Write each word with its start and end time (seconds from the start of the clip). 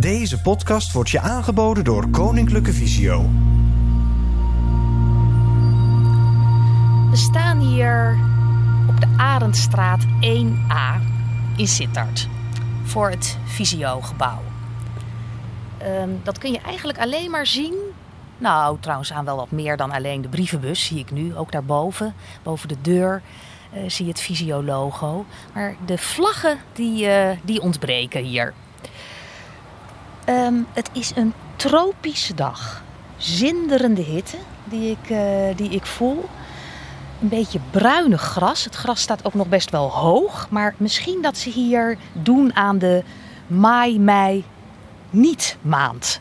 Deze 0.00 0.40
podcast 0.40 0.92
wordt 0.92 1.10
je 1.10 1.20
aangeboden 1.20 1.84
door 1.84 2.08
Koninklijke 2.10 2.72
Visio. 2.72 3.30
We 7.10 7.16
staan 7.16 7.60
hier 7.60 8.18
op 8.88 9.00
de 9.00 9.06
Arendstraat 9.16 10.04
1A 10.20 11.00
in 11.56 11.66
Sittard 11.66 12.28
voor 12.84 13.10
het 13.10 13.38
Visio-gebouw. 13.44 14.42
Ehm, 15.78 16.10
dat 16.22 16.38
kun 16.38 16.52
je 16.52 16.60
eigenlijk 16.60 16.98
alleen 16.98 17.30
maar 17.30 17.46
zien. 17.46 17.74
Nou, 18.38 18.76
trouwens 18.80 19.12
aan 19.12 19.24
wel 19.24 19.36
wat 19.36 19.50
meer 19.50 19.76
dan 19.76 19.90
alleen 19.90 20.22
de 20.22 20.28
brievenbus 20.28 20.84
zie 20.84 20.98
ik 20.98 21.10
nu. 21.10 21.36
Ook 21.36 21.52
daarboven, 21.52 22.14
boven 22.42 22.68
de 22.68 22.80
deur, 22.80 23.22
eh, 23.72 23.80
zie 23.86 24.04
je 24.04 24.10
het 24.10 24.20
Visio-logo. 24.20 25.24
Maar 25.54 25.76
de 25.86 25.98
vlaggen 25.98 26.58
die, 26.72 27.06
eh, 27.06 27.36
die 27.42 27.60
ontbreken 27.60 28.24
hier. 28.24 28.54
Ehm, 30.26 30.54
het 30.72 30.90
is 30.92 31.12
een 31.14 31.32
tropische 31.56 32.34
dag. 32.34 32.82
Zinderende 33.16 34.02
hitte 34.02 34.36
die 34.64 34.90
ik, 34.90 35.10
eh, 35.10 35.56
die 35.56 35.70
ik 35.70 35.86
voel. 35.86 36.28
Een 37.22 37.28
beetje 37.28 37.60
bruinig 37.70 38.20
gras. 38.20 38.64
Het 38.64 38.74
gras 38.74 39.00
staat 39.00 39.24
ook 39.24 39.34
nog 39.34 39.48
best 39.48 39.70
wel 39.70 39.88
hoog. 39.90 40.46
Maar 40.50 40.74
misschien 40.76 41.22
dat 41.22 41.36
ze 41.36 41.50
hier 41.50 41.98
doen 42.12 42.54
aan 42.56 42.78
de 42.78 43.02
maai-mei 43.46 44.44
niet 45.10 45.56
maand. 45.62 46.20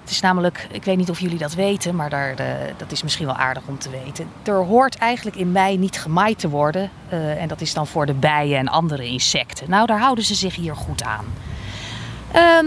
Het 0.00 0.10
is 0.10 0.20
namelijk, 0.20 0.68
ik 0.70 0.84
weet 0.84 0.96
niet 0.96 1.10
of 1.10 1.20
jullie 1.20 1.38
dat 1.38 1.54
weten, 1.54 1.96
maar 1.96 2.10
daar, 2.10 2.34
eh, 2.34 2.46
dat 2.76 2.92
is 2.92 3.02
misschien 3.02 3.26
wel 3.26 3.36
aardig 3.36 3.62
om 3.66 3.78
te 3.78 3.90
weten. 3.90 4.28
Er 4.42 4.64
hoort 4.64 4.96
eigenlijk 4.96 5.36
in 5.36 5.52
mei 5.52 5.78
niet 5.78 6.00
gemaaid 6.00 6.38
te 6.38 6.48
worden. 6.48 6.90
eh, 7.08 7.42
en 7.42 7.48
dat 7.48 7.60
is 7.60 7.74
dan 7.74 7.86
voor 7.86 8.06
de 8.06 8.14
bijen 8.14 8.58
en 8.58 8.68
andere 8.68 9.04
insecten. 9.06 9.70
Nou, 9.70 9.86
daar 9.86 10.00
houden 10.00 10.24
ze 10.24 10.34
zich 10.34 10.54
hier 10.56 10.76
goed 10.76 11.02
aan. 11.02 11.24
Ehm, 12.32 12.66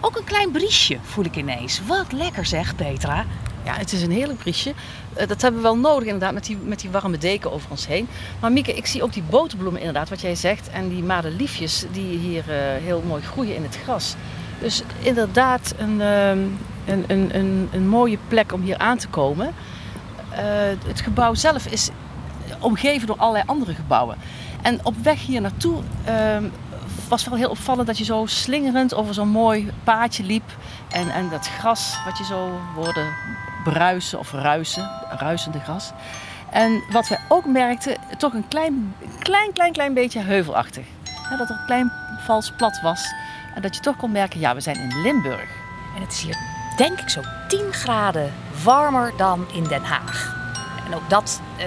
ook 0.00 0.16
een 0.16 0.24
klein 0.24 0.50
briesje 0.50 0.98
voel 1.02 1.24
ik 1.24 1.36
ineens. 1.36 1.80
Wat 1.86 2.12
lekker 2.12 2.46
zeg, 2.46 2.76
Petra. 2.76 3.24
Ja, 3.64 3.74
het 3.74 3.92
is 3.92 4.02
een 4.02 4.10
heerlijk 4.10 4.38
briesje. 4.38 4.72
Eh, 5.14 5.28
dat 5.28 5.42
hebben 5.42 5.60
we 5.60 5.66
wel 5.66 5.78
nodig 5.78 6.04
inderdaad, 6.04 6.32
met 6.32 6.44
die, 6.44 6.56
met 6.56 6.80
die 6.80 6.90
warme 6.90 7.18
deken 7.18 7.52
over 7.52 7.70
ons 7.70 7.86
heen. 7.86 8.08
Maar 8.40 8.52
Mieke, 8.52 8.74
ik 8.74 8.86
zie 8.86 9.02
ook 9.02 9.12
die 9.12 9.22
boterbloemen 9.22 9.80
inderdaad, 9.80 10.08
wat 10.08 10.20
jij 10.20 10.34
zegt. 10.34 10.70
En 10.70 10.88
die 10.88 11.02
madeliefjes 11.02 11.84
die 11.92 12.18
hier 12.18 12.44
eh, 12.48 12.56
heel 12.82 13.02
mooi 13.06 13.22
groeien 13.22 13.54
in 13.54 13.62
het 13.62 13.78
gras. 13.82 14.14
Dus 14.60 14.82
inderdaad 15.00 15.74
een, 15.78 16.00
ehm, 16.00 16.38
een, 16.86 17.04
een, 17.06 17.36
een, 17.36 17.68
een 17.72 17.88
mooie 17.88 18.18
plek 18.28 18.52
om 18.52 18.62
hier 18.62 18.78
aan 18.78 18.98
te 18.98 19.08
komen. 19.08 19.54
Eh, 20.30 20.44
het 20.86 21.00
gebouw 21.00 21.34
zelf 21.34 21.66
is 21.66 21.90
omgeven 22.60 23.06
door 23.06 23.16
allerlei 23.16 23.44
andere 23.46 23.74
gebouwen. 23.74 24.16
En 24.62 24.80
op 24.82 24.94
weg 25.02 25.26
hier 25.26 25.40
naartoe 25.40 25.82
ehm, 26.04 26.44
was 27.08 27.24
wel 27.24 27.38
heel 27.38 27.50
opvallend 27.50 27.86
dat 27.86 27.98
je 27.98 28.04
zo 28.04 28.26
slingerend 28.26 28.94
over 28.94 29.14
zo'n 29.14 29.28
mooi 29.28 29.70
paadje 29.84 30.24
liep. 30.24 30.50
En, 30.88 31.10
en 31.10 31.28
dat 31.28 31.48
gras 31.48 31.96
wat 32.04 32.18
je 32.18 32.24
zo 32.24 32.60
hoorde 32.74 33.12
bruisen 33.64 34.18
of 34.18 34.32
ruisen, 34.32 34.90
ruisende 35.10 35.60
gras. 35.60 35.92
En 36.50 36.82
wat 36.90 37.08
we 37.08 37.18
ook 37.28 37.44
merkten, 37.44 37.96
toch 38.18 38.32
een 38.32 38.48
klein, 38.48 38.94
klein, 39.18 39.52
klein, 39.52 39.72
klein 39.72 39.94
beetje 39.94 40.20
heuvelachtig. 40.20 40.86
Ja, 41.30 41.36
dat 41.36 41.50
er 41.50 41.62
klein 41.66 41.92
vals 42.18 42.52
plat 42.56 42.80
was. 42.80 43.14
En 43.54 43.62
dat 43.62 43.74
je 43.74 43.80
toch 43.80 43.96
kon 43.96 44.12
merken, 44.12 44.40
ja, 44.40 44.54
we 44.54 44.60
zijn 44.60 44.76
in 44.76 45.02
Limburg. 45.02 45.50
En 45.96 46.02
het 46.02 46.12
is 46.12 46.22
hier 46.22 46.36
denk 46.76 47.00
ik 47.00 47.08
zo'n 47.08 47.26
10 47.48 47.72
graden 47.72 48.32
warmer 48.64 49.12
dan 49.16 49.46
in 49.52 49.64
Den 49.64 49.84
Haag. 49.84 50.36
En 50.86 50.94
ook 50.94 51.10
dat 51.10 51.40
eh, 51.58 51.66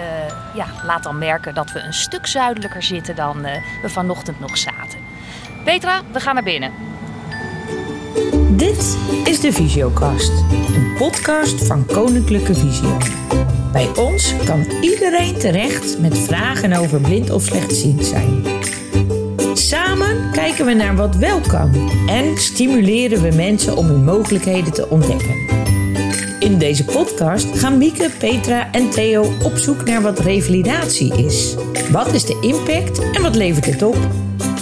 ja, 0.54 0.66
laat 0.84 1.04
dan 1.04 1.18
merken 1.18 1.54
dat 1.54 1.72
we 1.72 1.80
een 1.80 1.94
stuk 1.94 2.28
zuidelijker 2.28 2.84
zitten 2.84 3.16
dan 3.16 3.46
eh, 3.46 3.62
we 3.82 3.90
vanochtend 3.90 4.40
nog 4.40 4.58
zaten. 4.58 5.01
Petra, 5.72 6.02
we 6.12 6.20
gaan 6.20 6.34
naar 6.34 6.44
binnen. 6.44 6.72
Dit 8.50 8.98
is 9.24 9.40
de 9.40 9.52
Visiocast, 9.52 10.32
een 10.76 10.94
podcast 10.98 11.66
van 11.66 11.86
Koninklijke 11.86 12.54
Visio. 12.56 12.98
Bij 13.72 13.88
ons 13.96 14.34
kan 14.46 14.66
iedereen 14.82 15.38
terecht 15.38 16.00
met 16.00 16.18
vragen 16.18 16.74
over 16.74 17.02
blind 17.02 17.30
of 17.30 17.44
slechtziend 17.44 18.06
zijn. 18.06 18.44
Samen 19.54 20.32
kijken 20.32 20.66
we 20.66 20.74
naar 20.74 20.96
wat 20.96 21.16
wel 21.16 21.40
kan 21.40 21.92
en 22.08 22.38
stimuleren 22.38 23.22
we 23.22 23.36
mensen 23.36 23.78
om 23.78 23.86
hun 23.86 24.04
mogelijkheden 24.04 24.74
te 24.74 24.90
ontdekken. 24.90 25.36
In 26.40 26.58
deze 26.58 26.86
podcast 26.86 27.60
gaan 27.60 27.78
Mieke, 27.78 28.10
Petra 28.18 28.72
en 28.72 28.90
Theo 28.90 29.34
op 29.44 29.58
zoek 29.58 29.86
naar 29.86 30.02
wat 30.02 30.20
revalidatie 30.20 31.26
is. 31.26 31.56
Wat 31.92 32.14
is 32.14 32.26
de 32.26 32.38
impact 32.42 33.12
en 33.12 33.22
wat 33.22 33.36
levert 33.36 33.66
het 33.66 33.84
op? 33.84 33.98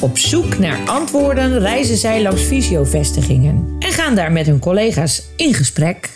Op 0.01 0.17
zoek 0.17 0.57
naar 0.57 0.79
antwoorden 0.85 1.59
reizen 1.59 1.97
zij 1.97 2.21
langs 2.21 2.41
fysiovestigingen 2.41 3.75
en 3.79 3.91
gaan 3.91 4.15
daar 4.15 4.31
met 4.31 4.45
hun 4.45 4.59
collega's 4.59 5.23
in 5.35 5.53
gesprek. 5.53 6.09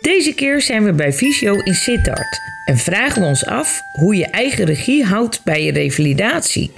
Deze 0.00 0.34
keer 0.34 0.62
zijn 0.62 0.84
we 0.84 0.92
bij 0.92 1.12
Fysio 1.12 1.54
in 1.54 1.74
Sittard 1.74 2.40
en 2.64 2.78
vragen 2.78 3.22
we 3.22 3.28
ons 3.28 3.46
af 3.46 3.80
hoe 3.92 4.16
je 4.16 4.26
eigen 4.26 4.64
regie 4.64 5.04
houdt 5.04 5.40
bij 5.44 5.64
je 5.64 5.72
revalidatie. 5.72 6.72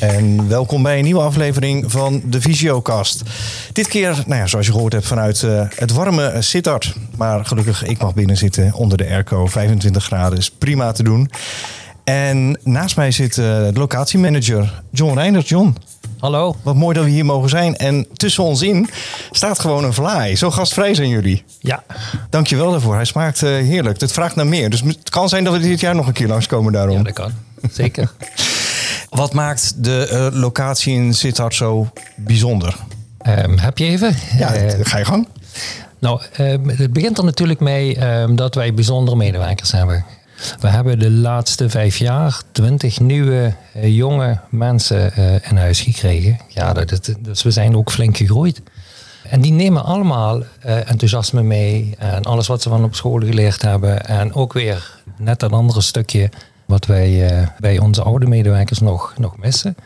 En 0.00 0.48
welkom 0.48 0.82
bij 0.82 0.98
een 0.98 1.04
nieuwe 1.04 1.20
aflevering 1.20 1.90
van 1.90 2.22
de 2.24 2.40
Visiocast. 2.40 3.22
Dit 3.72 3.88
keer, 3.88 4.22
nou 4.26 4.40
ja, 4.40 4.46
zoals 4.46 4.66
je 4.66 4.72
gehoord 4.72 4.92
hebt, 4.92 5.06
vanuit 5.06 5.42
eh, 5.42 5.66
het 5.74 5.92
warme 5.92 6.36
Sittard. 6.38 6.94
Maar 7.16 7.44
gelukkig, 7.44 7.84
ik 7.84 7.98
mag 7.98 8.14
binnen 8.14 8.36
zitten 8.36 8.72
onder 8.74 8.98
de 8.98 9.06
airco. 9.06 9.46
25 9.46 10.04
graden 10.04 10.38
is 10.38 10.50
prima 10.50 10.92
te 10.92 11.02
doen. 11.02 11.30
En 12.08 12.58
naast 12.62 12.96
mij 12.96 13.10
zit 13.10 13.38
eh, 13.38 13.44
de 13.44 13.70
locatiemanager 13.74 14.82
John 14.90 15.18
Reinders. 15.18 15.48
John, 15.48 15.76
Hallo. 16.18 16.56
wat 16.62 16.74
mooi 16.74 16.94
dat 16.94 17.04
we 17.04 17.10
hier 17.10 17.24
mogen 17.24 17.48
zijn. 17.48 17.76
En 17.76 18.06
tussen 18.12 18.44
ons 18.44 18.62
in 18.62 18.88
staat 19.30 19.58
gewoon 19.58 19.84
een 19.84 19.92
vlaai. 19.92 20.36
Zo 20.36 20.50
gastvrij 20.50 20.94
zijn 20.94 21.08
jullie. 21.08 21.44
Ja, 21.60 21.82
Dankjewel 22.30 22.70
daarvoor. 22.70 22.94
Hij 22.94 23.04
smaakt 23.04 23.42
eh, 23.42 23.50
heerlijk. 23.50 24.00
Het 24.00 24.12
vraagt 24.12 24.34
naar 24.34 24.46
meer. 24.46 24.70
Dus 24.70 24.80
het 24.80 25.10
kan 25.10 25.28
zijn 25.28 25.44
dat 25.44 25.52
we 25.52 25.58
dit 25.60 25.80
jaar 25.80 25.94
nog 25.94 26.06
een 26.06 26.12
keer 26.12 26.28
langskomen 26.28 26.72
daarom. 26.72 26.96
ja 26.96 27.02
dat 27.02 27.12
kan. 27.12 27.32
Zeker. 27.72 28.12
Wat 29.10 29.32
maakt 29.32 29.84
de 29.84 30.08
eh, 30.08 30.40
locatie 30.40 30.94
in 30.94 31.14
Sittard 31.14 31.54
zo 31.54 31.88
bijzonder? 32.16 32.76
Ehm, 33.18 33.58
heb 33.58 33.78
je 33.78 33.84
even? 33.84 34.16
Ja, 34.38 34.48
ga 34.82 34.98
je 34.98 35.04
gang. 35.04 35.28
nou, 35.98 36.20
ehm, 36.32 36.68
het 36.68 36.92
begint 36.92 37.18
er 37.18 37.24
natuurlijk 37.24 37.60
mee 37.60 37.96
ehm, 37.96 38.34
dat 38.34 38.54
wij 38.54 38.74
bijzondere 38.74 39.16
medewerkers 39.16 39.72
hebben. 39.72 40.04
We 40.60 40.68
hebben 40.68 40.98
de 40.98 41.10
laatste 41.10 41.70
vijf 41.70 41.96
jaar 41.96 42.42
twintig 42.52 43.00
nieuwe 43.00 43.54
eh, 43.72 43.96
jonge 43.96 44.38
mensen 44.50 45.12
eh, 45.12 45.50
in 45.50 45.56
huis 45.56 45.80
gekregen. 45.80 46.38
Ja, 46.48 46.72
dat, 46.72 47.14
dus 47.20 47.42
we 47.42 47.50
zijn 47.50 47.76
ook 47.76 47.90
flink 47.90 48.16
gegroeid. 48.16 48.62
En 49.22 49.40
die 49.40 49.52
nemen 49.52 49.84
allemaal 49.84 50.42
eh, 50.60 50.90
enthousiasme 50.90 51.42
mee 51.42 51.94
en 51.98 52.22
alles 52.22 52.46
wat 52.46 52.62
ze 52.62 52.68
van 52.68 52.84
op 52.84 52.94
school 52.94 53.20
geleerd 53.20 53.62
hebben. 53.62 54.06
En 54.06 54.34
ook 54.34 54.52
weer 54.52 55.00
net 55.16 55.42
een 55.42 55.52
andere 55.52 55.80
stukje 55.80 56.30
wat 56.64 56.86
wij 56.86 57.48
bij 57.58 57.78
onze 57.78 58.02
oude 58.02 58.26
medewerkers 58.26 58.78
nog, 58.78 59.14
nog 59.16 59.36
missen. 59.36 59.76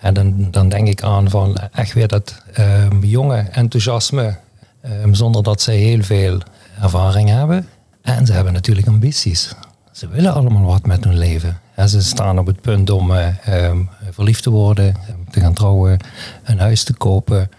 En 0.00 0.14
dan, 0.14 0.50
dan 0.50 0.68
denk 0.68 0.88
ik 0.88 1.02
aan 1.02 1.30
van 1.30 1.56
echt 1.72 1.92
weer 1.92 2.08
dat 2.08 2.42
ehm, 2.52 3.04
jonge 3.04 3.36
enthousiasme, 3.36 4.38
ehm, 4.80 5.14
zonder 5.14 5.42
dat 5.42 5.60
ze 5.60 5.70
heel 5.70 6.02
veel 6.02 6.40
ervaring 6.80 7.28
hebben. 7.28 7.68
En 8.02 8.26
ze 8.26 8.32
hebben 8.32 8.52
natuurlijk 8.52 8.86
ambities. 8.86 9.54
Ze 9.96 10.08
willen 10.08 10.34
allemaal 10.34 10.64
wat 10.64 10.86
met 10.86 11.04
hun 11.04 11.18
leven. 11.18 11.60
En 11.74 11.88
ze 11.88 12.02
staan 12.02 12.38
op 12.38 12.46
het 12.46 12.60
punt 12.60 12.90
om 12.90 13.14
eh, 13.14 13.46
ehm, 13.46 13.78
verliefd 14.10 14.42
te 14.42 14.50
worden, 14.50 14.86
ehm, 14.86 15.18
te 15.30 15.40
gaan 15.40 15.54
trouwen, 15.54 15.98
een 16.44 16.58
huis 16.58 16.84
te 16.84 16.94
kopen. 16.94 17.50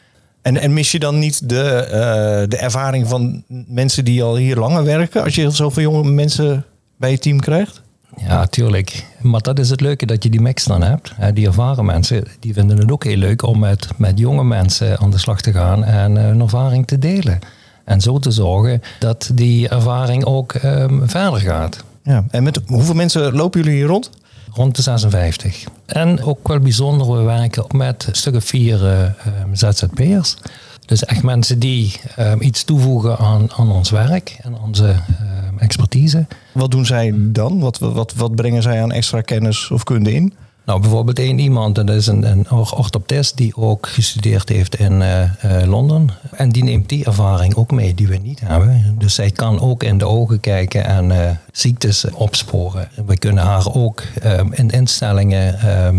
En, 0.41 0.57
en 0.57 0.73
mis 0.73 0.91
je 0.91 0.99
dan 0.99 1.19
niet 1.19 1.49
de, 1.49 1.63
eh, 1.63 2.49
de 2.49 2.57
ervaring 2.57 3.07
van 3.07 3.43
mensen 3.67 4.05
die 4.05 4.23
al 4.23 4.35
hier 4.35 4.55
langer 4.55 4.83
werken... 4.83 5.23
als 5.23 5.35
je 5.35 5.49
zoveel 5.49 5.83
jonge 5.83 6.11
mensen 6.11 6.65
bij 6.97 7.11
je 7.11 7.17
team 7.17 7.39
krijgt? 7.39 7.81
Ja, 8.17 8.45
tuurlijk. 8.45 9.05
Maar 9.21 9.41
dat 9.41 9.59
is 9.59 9.69
het 9.69 9.81
leuke 9.81 10.05
dat 10.05 10.23
je 10.23 10.29
die 10.29 10.41
mix 10.41 10.63
dan 10.63 10.81
hebt. 10.81 11.13
Die 11.33 11.47
ervaren 11.47 11.85
mensen, 11.85 12.23
die 12.39 12.53
vinden 12.53 12.77
het 12.77 12.91
ook 12.91 13.03
heel 13.03 13.17
leuk 13.17 13.41
om 13.41 13.59
met, 13.59 13.87
met 13.95 14.19
jonge 14.19 14.43
mensen 14.43 14.99
aan 14.99 15.11
de 15.11 15.17
slag 15.17 15.41
te 15.41 15.51
gaan 15.51 15.83
en 15.83 16.17
eh, 16.17 16.23
hun 16.23 16.41
ervaring 16.41 16.87
te 16.87 16.99
delen. 16.99 17.39
En 17.83 18.01
zo 18.01 18.19
te 18.19 18.31
zorgen 18.31 18.81
dat 18.99 19.31
die 19.33 19.69
ervaring 19.69 20.25
ook 20.25 20.53
ehm, 20.53 21.07
verder 21.07 21.39
gaat. 21.39 21.85
Ja. 22.07 22.23
En 22.29 22.43
met 22.43 22.59
hoeveel 22.65 22.93
mensen 22.93 23.33
lopen 23.33 23.61
jullie 23.61 23.77
hier 23.77 23.87
rond? 23.87 24.09
Rond 24.53 24.75
de 24.75 24.81
56. 24.81 25.63
En 25.85 26.23
ook 26.23 26.47
wel 26.47 26.59
bijzonder, 26.59 27.17
we 27.17 27.21
werken 27.21 27.65
met 27.71 28.05
een 28.07 28.15
stuk 28.15 28.35
of 28.35 28.43
vier 28.43 28.85
eh, 28.85 29.03
ehm, 29.03 29.53
ZZP'ers. 29.53 30.37
Dus 30.85 31.05
echt 31.05 31.23
mensen 31.23 31.59
die 31.59 31.99
ehm, 32.15 32.41
iets 32.41 32.63
toevoegen 32.63 33.17
aan, 33.17 33.51
aan 33.51 33.71
ons 33.71 33.89
werk 33.89 34.37
en 34.41 34.57
onze 34.57 34.85
ehm, 34.87 35.57
expertise. 35.57 36.27
Wat 36.51 36.71
doen 36.71 36.85
zij 36.85 37.13
dan? 37.15 37.59
Wat, 37.59 37.77
wat, 37.77 38.13
wat 38.13 38.35
brengen 38.35 38.61
zij 38.61 38.81
aan 38.81 38.91
extra 38.91 39.21
kennis 39.21 39.71
of 39.71 39.83
kunde 39.83 40.13
in? 40.13 40.33
Nou, 40.67 40.79
bijvoorbeeld 40.79 41.19
één 41.19 41.39
iemand, 41.39 41.75
dat 41.75 41.89
is 41.89 42.07
een, 42.07 42.23
een 42.23 42.49
orthoptist 42.51 43.37
die 43.37 43.55
ook 43.55 43.87
gestudeerd 43.87 44.49
heeft 44.49 44.79
in 44.79 45.01
eh, 45.01 45.21
eh, 45.61 45.67
Londen. 45.67 46.09
En 46.31 46.49
die 46.49 46.63
neemt 46.63 46.89
die 46.89 47.05
ervaring 47.05 47.55
ook 47.55 47.71
mee 47.71 47.93
die 47.93 48.07
we 48.07 48.17
niet 48.17 48.39
hebben. 48.39 48.95
Dus 48.97 49.15
zij 49.15 49.31
kan 49.31 49.59
ook 49.59 49.83
in 49.83 49.97
de 49.97 50.05
ogen 50.05 50.39
kijken 50.39 50.85
en 50.85 51.11
eh, 51.11 51.31
ziektes 51.51 52.05
opsporen. 52.11 52.89
We 53.05 53.17
kunnen 53.17 53.43
haar 53.43 53.73
ook 53.73 54.03
in 54.51 54.69
instellingen 54.69 55.55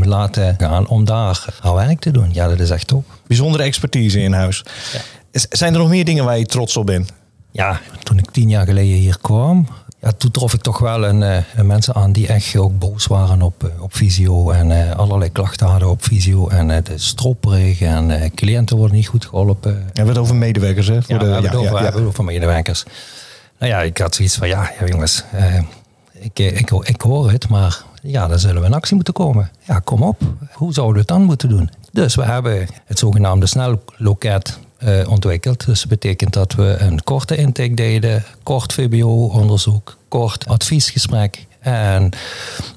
laten 0.07 0.55
gaan 0.59 0.89
om 0.89 1.05
daar 1.05 1.45
haar 1.61 1.75
werk 1.75 2.01
te 2.01 2.11
doen. 2.11 2.29
Ja, 2.33 2.49
dat 2.49 2.61
is 2.61 2.71
echt 2.71 2.87
top. 2.87 3.05
Bijzondere 3.27 3.63
expertise 3.63 4.21
in 4.21 4.33
huis. 4.33 4.65
Zijn 5.33 5.73
er 5.73 5.79
nog 5.79 5.89
meer 5.89 6.05
dingen 6.05 6.25
waar 6.25 6.39
je 6.39 6.47
trots 6.47 6.77
op 6.77 6.87
bent? 6.87 7.13
Ja, 7.59 7.81
toen 8.03 8.19
ik 8.19 8.31
tien 8.31 8.49
jaar 8.49 8.67
geleden 8.67 8.97
hier 8.97 9.19
kwam, 9.21 9.67
ja, 10.01 10.13
toen 10.13 10.31
trof 10.31 10.55
ik 10.55 10.61
toch 10.61 10.79
wel 10.79 11.05
een, 11.05 11.23
eh, 11.23 11.37
een 11.57 11.67
mensen 11.67 11.95
aan 11.95 12.13
die 12.13 12.27
echt 12.27 12.57
ook 12.57 12.79
boos 12.79 13.07
waren 13.07 13.43
op, 13.43 13.65
eh, 13.65 13.83
op 13.83 13.95
visio 13.95 14.51
en 14.51 14.71
eh, 14.71 14.97
allerlei 14.97 15.33
klachten 15.33 15.67
hadden 15.67 15.89
op 15.89 16.05
visio. 16.05 16.49
En 16.49 16.69
het 16.69 16.89
is 16.89 17.07
stropperig 17.07 17.81
en 17.81 18.11
eh, 18.11 18.31
cliënten 18.35 18.77
worden 18.77 18.97
niet 18.97 19.07
goed 19.07 19.25
geholpen. 19.25 19.75
We 19.75 19.83
hebben 19.85 20.15
het 20.15 20.19
over 20.19 20.37
medewerkers, 20.37 20.87
hè? 20.87 21.03
Voor 21.03 21.15
Ja, 21.15 21.19
de, 21.19 21.27
we 21.27 21.33
hebben 21.33 21.51
ja, 21.51 21.59
het 21.59 21.73
over, 21.73 22.01
ja, 22.01 22.07
over 22.07 22.25
medewerkers. 22.25 22.85
Nou 23.59 23.73
ja, 23.73 23.81
ik 23.81 23.99
had 23.99 24.15
zoiets 24.15 24.37
van, 24.37 24.49
ja, 24.49 24.71
ja 24.81 24.87
jongens, 24.87 25.25
ik, 26.13 26.39
ik, 26.39 26.71
ik 26.71 27.01
hoor 27.01 27.31
het, 27.31 27.49
maar 27.49 27.83
ja, 28.03 28.29
dan 28.29 28.39
zullen 28.39 28.61
we 28.61 28.67
in 28.67 28.75
actie 28.75 28.95
moeten 28.95 29.15
komen. 29.15 29.51
Ja, 29.65 29.79
kom 29.79 30.03
op. 30.03 30.21
Hoe 30.53 30.73
zouden 30.73 30.95
we 30.95 31.01
het 31.01 31.09
dan 31.09 31.23
moeten 31.23 31.49
doen? 31.49 31.71
Dus 31.93 32.15
we 32.15 32.25
hebben 32.25 32.69
het 32.85 32.99
zogenaamde 32.99 33.47
snelloket 33.47 34.59
eh, 34.79 35.11
ontwikkeld. 35.11 35.67
Dus 35.67 35.81
dat 35.81 35.89
betekent 35.89 36.33
dat 36.33 36.53
we 36.53 36.77
een 36.79 37.05
korte 37.05 37.37
intake 37.37 37.75
deden, 37.75 38.25
kort 38.43 38.73
VBO-onderzoek, 38.73 39.97
kort 40.09 40.47
adviesgesprek 40.47 41.47
en 41.61 42.11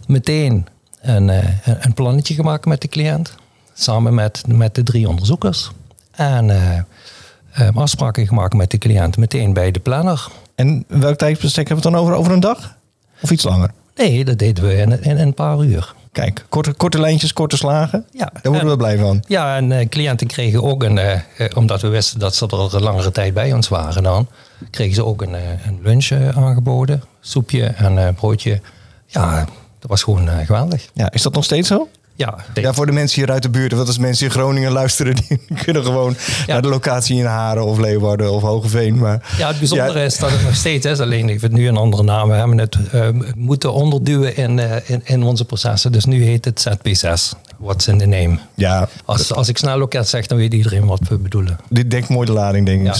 meteen 0.08 0.68
een, 1.02 1.30
eh, 1.30 1.44
een 1.64 1.94
plannetje 1.94 2.34
gemaakt 2.34 2.66
met 2.66 2.82
de 2.82 2.88
cliënt. 2.88 3.36
Samen 3.74 4.14
met, 4.14 4.44
met 4.48 4.76
de 4.76 4.84
drie 4.84 5.10
onderzoekers. 5.10 5.72
En 6.12 6.50
eh, 6.50 7.70
afspraken 7.76 8.28
gemaakt 8.28 8.54
met 8.54 8.72
de 8.72 8.78
cliënt 8.78 9.18
meteen 9.18 9.54
bij 9.54 9.72
de 9.72 9.80
planner. 9.80 10.28
En 10.56 10.86
welk 10.88 11.18
tijdsbestek 11.18 11.68
hebben 11.68 11.84
we 11.84 11.90
het 11.90 11.98
dan 11.98 12.08
over? 12.08 12.20
Over 12.20 12.34
een 12.34 12.40
dag? 12.40 12.78
Of 13.22 13.32
iets 13.32 13.44
langer? 13.44 13.72
Nee, 13.96 14.26
dat 14.26 14.40
deden 14.40 14.64
we 14.64 14.76
in, 14.76 14.92
in, 14.92 15.04
in 15.04 15.18
een 15.18 15.34
paar 15.34 15.64
uur. 15.64 15.94
Kijk, 16.12 16.46
korte, 16.50 16.74
korte 16.74 17.00
lijntjes, 17.00 17.34
korte 17.34 17.58
slagen. 17.58 18.06
Ja, 18.12 18.30
Daar 18.34 18.42
worden 18.44 18.62
en- 18.62 18.68
we 18.68 18.78
blij 18.78 18.98
van. 18.98 19.24
Ja, 19.28 19.56
en 19.56 19.72
eh, 19.72 19.90
cliënten 19.90 20.28
kregen 20.28 20.64
ook 20.64 20.84
een, 20.84 20.98
eh, 20.98 21.14
eh, 21.14 21.22
omdat 21.58 21.82
we 21.82 21.88
wisten 21.88 22.20
dat 22.20 22.36
ze 22.36 22.48
er 22.48 22.76
een 22.76 22.82
langere 22.82 23.12
tijd 23.12 23.34
bij 23.34 23.54
ons 23.54 23.68
waren 23.68 24.04
dan, 24.04 24.28
kregen 24.70 24.96
ze 24.96 25.06
ook 25.06 25.22
een, 25.22 25.34
een 25.66 25.80
lunch 25.82 26.12
aangeboden. 26.36 27.04
Soepje 27.20 27.64
en 27.66 28.16
broodje. 28.16 28.62
Ja, 29.06 29.46
dat 29.80 29.90
was 29.90 30.04
gewoon 30.04 30.30
geweldig. 30.46 30.90
Ja, 30.94 31.12
is 31.12 31.22
dat 31.22 31.34
nog 31.34 31.44
steeds 31.44 31.68
zo? 31.68 31.88
Ja, 32.22 32.36
Ja, 32.54 32.74
voor 32.74 32.86
de 32.86 32.92
mensen 32.92 33.22
hier 33.22 33.32
uit 33.32 33.42
de 33.44 33.50
buurt, 33.50 33.72
want 33.74 33.88
als 33.88 33.98
mensen 33.98 34.26
in 34.26 34.32
Groningen 34.32 34.72
luisteren, 34.72 35.16
die 35.28 35.40
kunnen 35.64 35.84
gewoon 35.84 36.16
naar 36.48 36.62
de 36.62 36.68
locatie 36.68 37.18
in 37.18 37.26
Haren 37.26 37.66
of 37.66 37.78
Leeuwarden 37.80 38.32
of 38.32 38.42
Hogeveen. 38.42 38.98
Maar 38.98 39.36
Ja, 39.38 39.48
het 39.48 39.58
bijzondere 39.60 40.00
Ja. 40.00 40.06
is 40.06 40.18
dat 40.18 40.32
het 40.32 40.44
nog 40.44 40.56
steeds 40.56 40.86
is. 40.86 41.00
Alleen 41.00 41.30
ik 41.30 41.40
vind 41.40 41.52
nu 41.52 41.68
een 41.68 41.78
andere 41.78 42.04
naam. 42.04 42.30
We 42.30 42.36
hebben 42.36 42.58
het 42.58 42.78
eh, 42.92 43.08
moeten 43.36 43.74
onderduwen 43.74 44.36
in, 44.38 44.60
eh, 44.60 44.90
in, 44.90 45.02
in 45.04 45.24
onze 45.24 45.46
processen. 45.46 45.92
Dus 45.92 46.06
nu 46.06 46.24
heet 46.24 46.46
het 46.46 46.68
ZP6. 46.70 47.38
What's 47.58 47.88
in 47.88 47.98
the 47.98 48.06
name? 48.06 48.38
ja, 48.56 48.88
Als, 49.06 49.34
als 49.34 49.48
ik 49.50 49.58
snel 49.58 49.78
loket 49.78 50.08
zeg, 50.08 50.28
dan 50.28 50.38
weet 50.38 50.54
iedereen 50.54 50.86
wat 50.86 51.00
we 51.10 51.18
bedoelen. 51.18 51.58
dit 51.70 51.92
dekt 51.92 52.10
mooi 52.10 52.26
de 52.26 52.34
lading, 52.34 52.66
denk 52.66 52.80
ik. 52.80 52.86
Ja. 52.86 52.94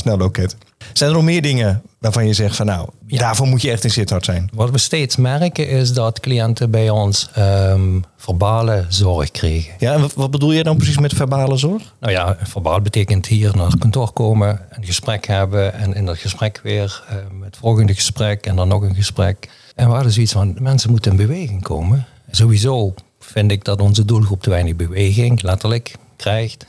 Zijn 0.94 1.10
er 1.10 1.16
nog 1.16 1.26
meer 1.26 1.42
dingen 1.42 1.82
waarvan 2.00 2.28
je 2.28 2.34
zegt 2.34 2.56
van 2.56 2.66
nou, 2.66 2.90
Ja. 3.08 3.18
daarvoor 3.20 3.48
moet 3.48 3.62
je 3.62 3.72
echt 3.72 3.84
in 3.84 3.90
Sittard 3.90 4.26
zijn? 4.26 4.50
Wat 4.54 4.70
we 4.70 4.78
steeds 4.78 5.16
merken 5.16 5.68
is 5.68 5.94
dat 5.94 6.20
cliënten 6.20 6.72
bij 6.72 6.90
ons 6.90 7.30
ehm, 7.34 8.00
verbale 8.18 8.86
zorg 8.90 9.32
kregen. 9.32 9.74
Ja, 9.80 9.94
en 9.94 10.10
wat, 10.16 10.32
bedoel 10.32 10.52
je 10.52 10.64
dan 10.64 10.78
precies 10.78 10.98
met 10.98 11.14
verbale 11.14 11.58
zorg? 11.58 11.94
Nou 12.00 12.14
ja, 12.14 12.38
verbaal 12.44 12.82
betekent 12.82 13.26
hier 13.26 13.56
naar 13.56 13.66
het 13.66 13.80
kantoor 13.80 14.12
komen, 14.12 14.62
een 14.70 14.86
gesprek 14.86 15.28
hebben 15.28 15.74
en 15.74 15.94
in 15.94 16.06
dat 16.06 16.18
gesprek 16.18 16.60
weer 16.64 17.04
ehm, 17.10 17.42
het 17.42 17.58
volgende 17.58 17.94
gesprek 17.94 18.46
en 18.46 18.56
dan 18.56 18.68
nog 18.68 18.82
een 18.82 18.96
gesprek. 18.96 19.50
En 19.76 19.88
we 19.88 19.94
hadden 19.94 20.12
zoiets 20.12 20.32
van, 20.32 20.56
mensen 20.60 20.90
moeten 20.92 21.12
in 21.12 21.18
beweging 21.18 21.62
komen. 21.62 22.06
Sowieso 22.32 22.94
vind 23.20 23.52
ik 23.52 23.64
dat 23.64 23.82
onze 23.82 24.06
doelgroep 24.06 24.42
te 24.44 24.50
weinig 24.50 24.76
beweging, 24.76 25.42
letterlijk, 25.42 25.96
krijgt. 26.16 26.66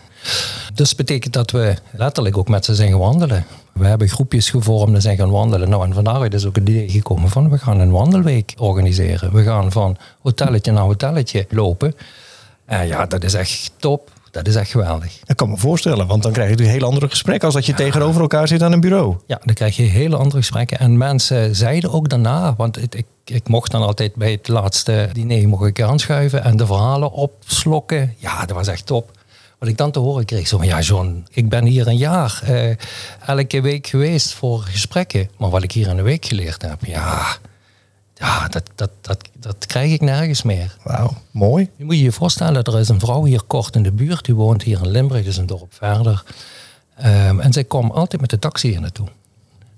Dus 0.75 0.95
betekent 0.95 1.33
dat 1.33 1.51
we 1.51 1.75
letterlijk 1.93 2.37
ook 2.37 2.49
met 2.49 2.65
ze 2.65 2.75
zijn 2.75 2.91
gaan 2.91 2.99
wandelen. 2.99 3.45
We 3.73 3.87
hebben 3.87 4.09
groepjes 4.09 4.51
gevormd 4.51 4.95
en 4.95 5.03
zijn 5.03 5.17
gaan 5.17 5.31
wandelen. 5.31 5.69
Nou, 5.69 5.85
en 5.85 5.95
vandaar 5.95 6.35
is 6.35 6.47
ook 6.47 6.57
het 6.57 6.69
idee 6.69 6.89
gekomen 6.89 7.29
van 7.29 7.51
we 7.51 7.59
gaan 7.59 7.81
een 7.81 7.91
wandelweek 7.91 8.55
organiseren. 8.59 9.33
We 9.33 9.43
gaan 9.43 9.73
van 9.73 9.97
hotelletje 10.21 10.73
naar 10.73 10.83
hotelletje 10.83 11.47
lopen. 11.51 11.95
En 12.65 12.87
ja, 12.87 13.07
dat 13.07 13.25
is 13.25 13.35
echt 13.35 13.73
top. 13.77 14.11
Dat 14.31 14.47
is 14.47 14.55
echt 14.55 14.71
geweldig. 14.71 15.19
Dat 15.25 15.37
kan 15.37 15.51
me 15.51 15.57
voorstellen, 15.57 16.07
want 16.07 16.23
dan 16.23 16.33
krijg 16.33 16.49
je 16.49 16.55
natuurlijk 16.55 16.79
heel 16.79 16.89
andere 16.89 17.09
gesprekken 17.09 17.45
als 17.45 17.55
dat 17.55 17.67
je 17.67 17.75
tegenover 17.75 18.21
elkaar 18.21 18.49
zit 18.49 18.63
aan 18.63 18.73
een 18.73 18.81
bureau. 18.81 19.17
Ja, 19.27 19.41
dan 19.45 19.55
krijg 19.55 19.77
je 19.77 19.83
hele 19.83 20.17
andere 20.17 20.37
gesprekken. 20.37 20.79
En 20.79 20.99
mensen 20.99 21.55
zeiden 21.55 21.93
ook 21.93 22.09
daarna, 22.09 22.55
want 22.57 22.95
ik, 22.95 23.07
ik 23.25 23.49
mocht 23.49 23.71
dan 23.71 23.83
altijd 23.83 24.15
bij 24.15 24.31
het 24.31 24.49
laatste 24.49 25.09
diner 25.13 25.49
mocht 25.49 25.67
ik 25.67 25.83
aanschuiven 25.83 26.45
en 26.45 26.57
de 26.57 26.67
verhalen 26.67 27.13
opslokken. 27.13 28.15
Ja, 28.19 28.47
dat 28.47 28.57
was 28.57 28.67
echt 28.69 28.87
top. 28.87 29.11
Wat 29.63 29.71
ik 29.71 29.77
dan 29.77 29.91
te 29.91 29.99
horen 29.99 30.25
kreeg, 30.25 30.49
zo 30.49 30.57
van 30.57 30.67
ja 30.67 30.81
John, 30.81 31.27
ik 31.31 31.49
ben 31.49 31.65
hier 31.65 31.87
een 31.87 31.97
jaar 31.97 32.41
eh, 32.45 32.77
elke 33.27 33.61
week 33.61 33.87
geweest 33.87 34.33
voor 34.33 34.61
gesprekken. 34.61 35.31
Maar 35.39 35.51
wat 35.51 35.63
ik 35.63 35.73
hier 35.73 35.89
in 35.89 35.99
een 35.99 36.05
week 36.05 36.25
geleerd 36.25 36.63
heb, 36.63 36.85
ja, 36.85 37.37
ja 38.15 38.49
dat, 38.49 38.71
dat, 38.75 38.91
dat, 39.01 39.29
dat 39.39 39.67
krijg 39.67 39.93
ik 39.93 40.01
nergens 40.01 40.43
meer. 40.43 40.77
Wauw, 40.83 41.15
mooi. 41.31 41.71
Je 41.77 41.85
moet 41.85 41.97
je 41.97 42.03
je 42.03 42.13
voorstellen, 42.13 42.65
er 42.65 42.79
is 42.79 42.89
een 42.89 43.01
vrouw 43.01 43.25
hier 43.25 43.43
kort 43.43 43.77
in 43.77 43.83
de 43.83 43.93
buurt. 43.93 44.25
Die 44.25 44.35
woont 44.35 44.63
hier 44.63 44.79
in 44.83 44.91
Limburg, 44.91 45.25
dus 45.25 45.37
een 45.37 45.47
dorp 45.47 45.75
verder. 45.75 46.25
Ehm, 46.97 47.41
en 47.41 47.53
zij 47.53 47.65
kwam 47.65 47.91
altijd 47.91 48.21
met 48.21 48.31
de 48.31 48.39
taxi 48.39 48.69
hier 48.69 48.81
naartoe. 48.81 49.09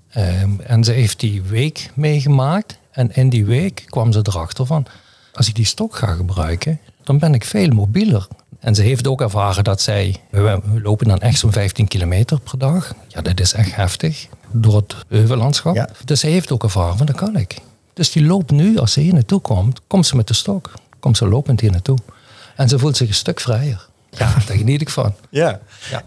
Ehm, 0.09 0.59
en 0.59 0.83
ze 0.83 0.91
heeft 0.91 1.19
die 1.19 1.41
week 1.41 1.91
meegemaakt. 1.93 2.77
En 2.91 3.15
in 3.15 3.29
die 3.29 3.45
week 3.45 3.83
kwam 3.85 4.11
ze 4.11 4.19
erachter 4.23 4.65
van... 4.65 4.85
als 5.33 5.47
ik 5.47 5.55
die 5.55 5.65
stok 5.65 5.95
ga 5.95 6.13
gebruiken, 6.13 6.79
dan 7.03 7.19
ben 7.19 7.33
ik 7.33 7.45
veel 7.45 7.69
mobieler. 7.69 8.27
En 8.65 8.75
ze 8.75 8.81
heeft 8.81 9.07
ook 9.07 9.21
ervaren 9.21 9.63
dat 9.63 9.81
zij... 9.81 10.15
We, 10.29 10.59
lopen 10.81 11.07
dan 11.07 11.19
echt 11.19 11.39
zo'n 11.39 11.51
15 11.51 11.87
kilometer 11.87 12.39
per 12.39 12.57
dag. 12.57 12.93
Ja, 13.07 13.21
dat 13.21 13.39
is 13.39 13.53
echt 13.53 13.75
heftig. 13.75 14.27
Door 14.51 14.75
het 14.75 14.95
heuvellandschap. 15.07 15.75
Ja. 15.75 15.89
Dus 16.05 16.19
ze 16.19 16.27
heeft 16.27 16.51
ook 16.51 16.63
ervaren 16.63 16.97
van, 16.97 17.05
dat 17.05 17.15
kan 17.15 17.35
ik. 17.35 17.57
Dus 17.93 18.11
die 18.11 18.25
loopt 18.25 18.51
nu, 18.51 18.77
als 18.77 18.93
ze 18.93 18.99
hier 18.99 19.13
naartoe 19.13 19.39
komt, 19.39 19.81
komt 19.87 20.05
ze 20.05 20.15
met 20.15 20.27
de 20.27 20.33
stok. 20.33 20.71
Komt 20.99 21.17
ze 21.17 21.27
lopend 21.27 21.59
hier 21.59 21.71
naartoe. 21.71 21.97
En 22.55 22.69
ze 22.69 22.79
voelt 22.79 22.97
zich 22.97 23.07
een 23.07 23.13
stuk 23.13 23.39
vrijer. 23.39 23.87
Ja, 24.09 24.33
daar 24.47 24.57
geniet 24.57 24.81
ik 24.81 24.89
van. 24.89 25.13
Ja. 25.29 25.59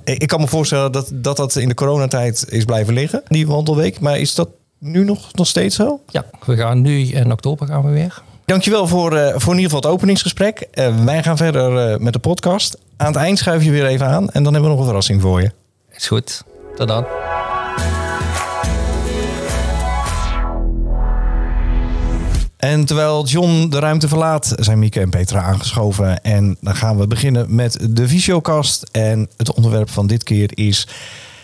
Ik 0.04 0.28
kan 0.28 0.40
me 0.40 0.46
voorstellen 0.46 0.92
dat, 0.92 1.10
dat 1.14 1.36
dat 1.36 1.56
in 1.56 1.68
de 1.68 1.74
coronatijd 1.74 2.44
is 2.48 2.64
blijven 2.64 2.94
liggen, 2.94 3.22
die 3.28 3.46
wandelweek. 3.46 4.00
Maar 4.00 4.18
is 4.18 4.34
dat 4.34 4.48
nu 4.78 5.04
nog, 5.04 5.32
nog 5.32 5.46
steeds 5.46 5.76
zo? 5.76 6.00
Ja, 6.06 6.24
we 6.46 6.56
gaan 6.56 6.80
nu 6.80 7.00
in 7.00 7.32
oktober 7.32 7.66
gaan 7.66 7.84
we 7.84 7.90
weer. 7.90 8.22
Dankjewel 8.48 8.86
voor, 8.86 9.16
eh, 9.16 9.34
voor 9.36 9.52
in 9.52 9.58
ieder 9.58 9.64
geval 9.64 9.80
het 9.80 9.86
openingsgesprek. 9.86 10.60
Eh, 10.60 11.04
wij 11.04 11.22
gaan 11.22 11.36
verder 11.36 11.92
eh, 11.92 11.98
met 11.98 12.12
de 12.12 12.18
podcast. 12.18 12.78
Aan 12.96 13.06
het 13.06 13.16
eind 13.16 13.38
schuif 13.38 13.64
je 13.64 13.70
weer 13.70 13.86
even 13.86 14.06
aan 14.06 14.30
en 14.30 14.42
dan 14.42 14.52
hebben 14.52 14.62
we 14.62 14.68
nog 14.68 14.78
een 14.78 14.84
verrassing 14.84 15.20
voor 15.20 15.40
je. 15.40 15.50
Is 15.92 16.06
goed. 16.06 16.44
Tot 16.76 16.88
dan. 16.88 17.06
En 22.56 22.84
terwijl 22.84 23.26
John 23.26 23.68
de 23.68 23.78
ruimte 23.78 24.08
verlaat, 24.08 24.52
zijn 24.56 24.78
Mieke 24.78 25.00
en 25.00 25.10
Petra 25.10 25.42
aangeschoven. 25.42 26.22
En 26.22 26.56
dan 26.60 26.76
gaan 26.76 26.98
we 26.98 27.06
beginnen 27.06 27.54
met 27.54 27.78
de 27.90 28.08
Visiokast. 28.08 28.88
En 28.92 29.28
het 29.36 29.54
onderwerp 29.54 29.90
van 29.90 30.06
dit 30.06 30.22
keer 30.22 30.50
is 30.54 30.88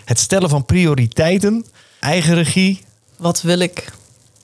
het 0.05 0.19
stellen 0.19 0.49
van 0.49 0.65
prioriteiten. 0.65 1.67
Eigen 2.01 2.35
regie. 2.35 2.85
Wat 3.17 3.43
wil 3.43 3.59
ik? 3.59 3.93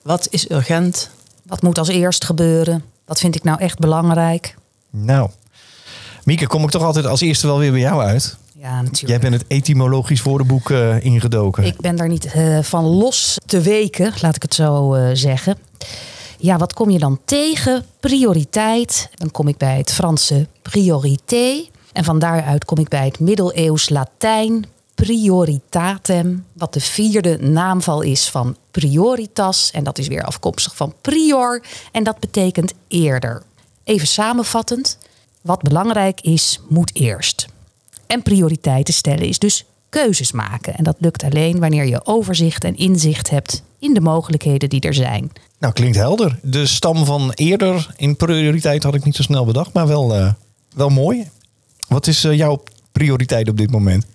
Wat 0.03 0.27
is 0.29 0.49
urgent? 0.49 1.09
Wat 1.51 1.61
moet 1.61 1.77
als 1.77 1.87
eerst 1.87 2.25
gebeuren? 2.25 2.83
Wat 3.05 3.19
vind 3.19 3.35
ik 3.35 3.43
nou 3.43 3.59
echt 3.59 3.79
belangrijk? 3.79 4.55
Nou, 4.89 5.29
Mieke, 6.23 6.47
kom 6.47 6.63
ik 6.63 6.69
toch 6.69 6.83
altijd 6.83 7.05
als 7.05 7.21
eerste 7.21 7.47
wel 7.47 7.57
weer 7.57 7.71
bij 7.71 7.79
jou 7.79 8.01
uit. 8.01 8.37
Ja, 8.53 8.81
natuurlijk. 8.81 9.07
Jij 9.07 9.19
bent 9.19 9.33
het 9.33 9.45
etymologisch 9.47 10.21
woordenboek 10.21 10.69
eh, 10.69 11.05
ingedoken. 11.05 11.63
Ik 11.63 11.81
ben 11.81 11.95
daar 11.95 12.07
niet 12.07 12.25
eh, 12.25 12.59
van 12.61 12.85
los 12.85 13.37
te 13.45 13.61
weken, 13.61 14.13
laat 14.21 14.35
ik 14.35 14.41
het 14.41 14.53
zo 14.53 14.93
eh, 14.93 15.09
zeggen. 15.13 15.57
Ja, 16.37 16.57
wat 16.57 16.73
kom 16.73 16.89
je 16.89 16.99
dan 16.99 17.19
tegen? 17.25 17.85
Prioriteit. 17.99 19.09
Dan 19.13 19.31
kom 19.31 19.47
ik 19.47 19.57
bij 19.57 19.77
het 19.77 19.91
Franse 19.91 20.47
priorité. 20.61 21.65
En 21.91 22.03
van 22.03 22.19
daaruit 22.19 22.65
kom 22.65 22.77
ik 22.77 22.87
bij 22.87 23.05
het 23.05 23.19
middeleeuws 23.19 23.89
Latijn 23.89 24.65
prioritatem. 25.05 26.45
Wat 26.53 26.73
de 26.73 26.79
vierde 26.79 27.37
naamval 27.37 28.01
is 28.01 28.29
van 28.29 28.55
prioritas. 28.71 29.71
En 29.71 29.83
dat 29.83 29.97
is 29.97 30.07
weer 30.07 30.23
afkomstig 30.23 30.75
van 30.75 30.93
prior. 31.01 31.63
En 31.91 32.03
dat 32.03 32.19
betekent 32.19 32.73
eerder. 32.87 33.43
Even 33.83 34.07
samenvattend. 34.07 34.97
Wat 35.41 35.61
belangrijk 35.61 36.21
is, 36.21 36.59
moet 36.69 36.95
eerst. 36.95 37.47
En 38.07 38.21
prioriteiten 38.21 38.93
stellen 38.93 39.27
is 39.27 39.39
dus 39.39 39.65
keuzes 39.89 40.31
maken. 40.31 40.75
En 40.75 40.83
dat 40.83 40.95
lukt 40.99 41.23
alleen 41.23 41.59
wanneer 41.59 41.85
je 41.85 42.05
overzicht 42.05 42.63
en 42.63 42.77
inzicht 42.77 43.29
hebt 43.29 43.63
in 43.79 43.93
de 43.93 44.01
mogelijkheden 44.01 44.69
die 44.69 44.81
er 44.81 44.93
zijn. 44.93 45.31
Nou, 45.59 45.73
klinkt 45.73 45.97
helder. 45.97 46.39
De 46.41 46.65
stam 46.65 47.05
van 47.05 47.31
eerder 47.31 47.93
in 47.95 48.15
prioriteit 48.15 48.83
had 48.83 48.95
ik 48.95 49.03
niet 49.03 49.15
zo 49.15 49.23
snel 49.23 49.45
bedacht, 49.45 49.73
maar 49.73 49.87
wel, 49.87 50.15
eh, 50.15 50.33
wel 50.75 50.89
mooi. 50.89 51.29
Wat 51.87 52.07
is 52.07 52.23
eh, 52.23 52.37
jouw 52.37 52.63
prioriteit 52.91 53.49
op 53.49 53.57
dit 53.57 53.71
moment? 53.71 54.05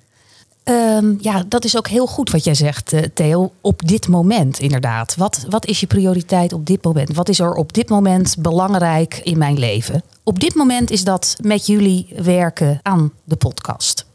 Ehm, 0.66 1.14
ja, 1.18 1.44
dat 1.49 1.64
is 1.64 1.76
ook 1.76 1.88
heel 1.88 2.06
goed 2.06 2.30
wat 2.30 2.44
jij 2.44 2.54
zegt, 2.54 2.92
eh, 2.92 3.02
Theo. 3.14 3.52
Op 3.61 3.88
dit 3.88 4.08
moment, 4.08 4.58
inderdaad. 4.58 5.16
Wat, 5.16 5.46
wat 5.49 5.66
is 5.66 5.80
je 5.80 5.87
prioriteit 5.87 6.52
op 6.52 6.66
dit 6.66 6.85
moment? 6.85 7.14
Wat 7.14 7.28
is 7.28 7.38
er 7.38 7.54
op 7.54 7.73
dit 7.73 7.88
moment 7.88 8.37
belangrijk 8.38 9.20
in 9.23 9.38
mijn 9.38 9.58
leven? 9.58 10.02
Op 10.23 10.40
dit 10.40 10.54
moment 10.54 10.90
is 10.90 11.04
dat 11.04 11.37
met 11.40 11.66
jullie 11.66 12.06
werken 12.23 12.80
aan 12.82 13.12
de 13.25 13.37
podcast. 13.37 14.06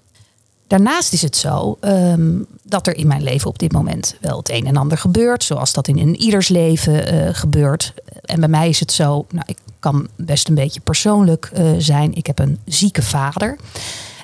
Daarnaast 0.67 1.13
is 1.13 1.21
het 1.21 1.37
zo 1.37 1.77
ehm, 1.79 2.39
dat 2.63 2.87
er 2.87 2.95
in 2.95 3.07
mijn 3.07 3.23
leven 3.23 3.49
op 3.49 3.59
dit 3.59 3.71
moment 3.71 4.15
wel 4.21 4.37
het 4.37 4.49
een 4.49 4.67
en 4.67 4.77
ander 4.77 4.97
gebeurt, 4.97 5.43
zoals 5.43 5.73
dat 5.73 5.87
in, 5.87 5.97
in 5.97 6.15
ieders 6.15 6.47
leven 6.47 7.07
eh, 7.07 7.29
gebeurt. 7.31 7.93
En 8.21 8.39
bij 8.39 8.49
mij 8.49 8.69
is 8.69 8.79
het 8.79 8.91
zo, 8.91 9.25
nou, 9.29 9.45
ik 9.47 9.57
kan 9.79 10.07
best 10.15 10.47
een 10.47 10.55
beetje 10.55 10.81
persoonlijk 10.81 11.49
eh, 11.53 11.65
zijn. 11.77 12.13
Ik 12.13 12.25
heb 12.25 12.39
een 12.39 12.59
zieke 12.65 13.01
vader. 13.01 13.57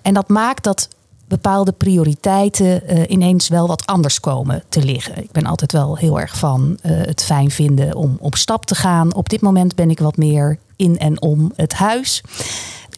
En 0.02 0.14
dat 0.14 0.28
maakt 0.28 0.64
dat 0.64 0.88
bepaalde 1.28 1.72
prioriteiten 1.72 2.88
eh, 2.88 3.04
ineens 3.08 3.48
wel 3.48 3.68
wat 3.68 3.86
anders 3.86 4.20
komen 4.20 4.64
te 4.70 4.84
liggen. 4.84 5.24
Ik 5.24 5.32
ben 5.32 5.46
altijd 5.46 5.72
wel 5.72 5.98
heel 5.98 6.20
erg 6.20 6.38
van 6.38 6.78
eh, 6.82 6.92
het 6.92 7.24
fijn 7.24 7.52
vinden 7.52 7.96
om 7.96 8.18
op 8.20 8.36
stap 8.36 8.66
te 8.66 8.76
gaan. 8.76 9.14
Op 9.14 9.30
dit 9.30 9.42
moment 9.42 9.76
ben 9.76 9.90
ik 9.90 10.00
wat 10.00 10.18
meer 10.18 10.60
in 10.76 10.98
en 10.98 11.22
om 11.22 11.52
het 11.56 11.74
huis. 11.74 12.24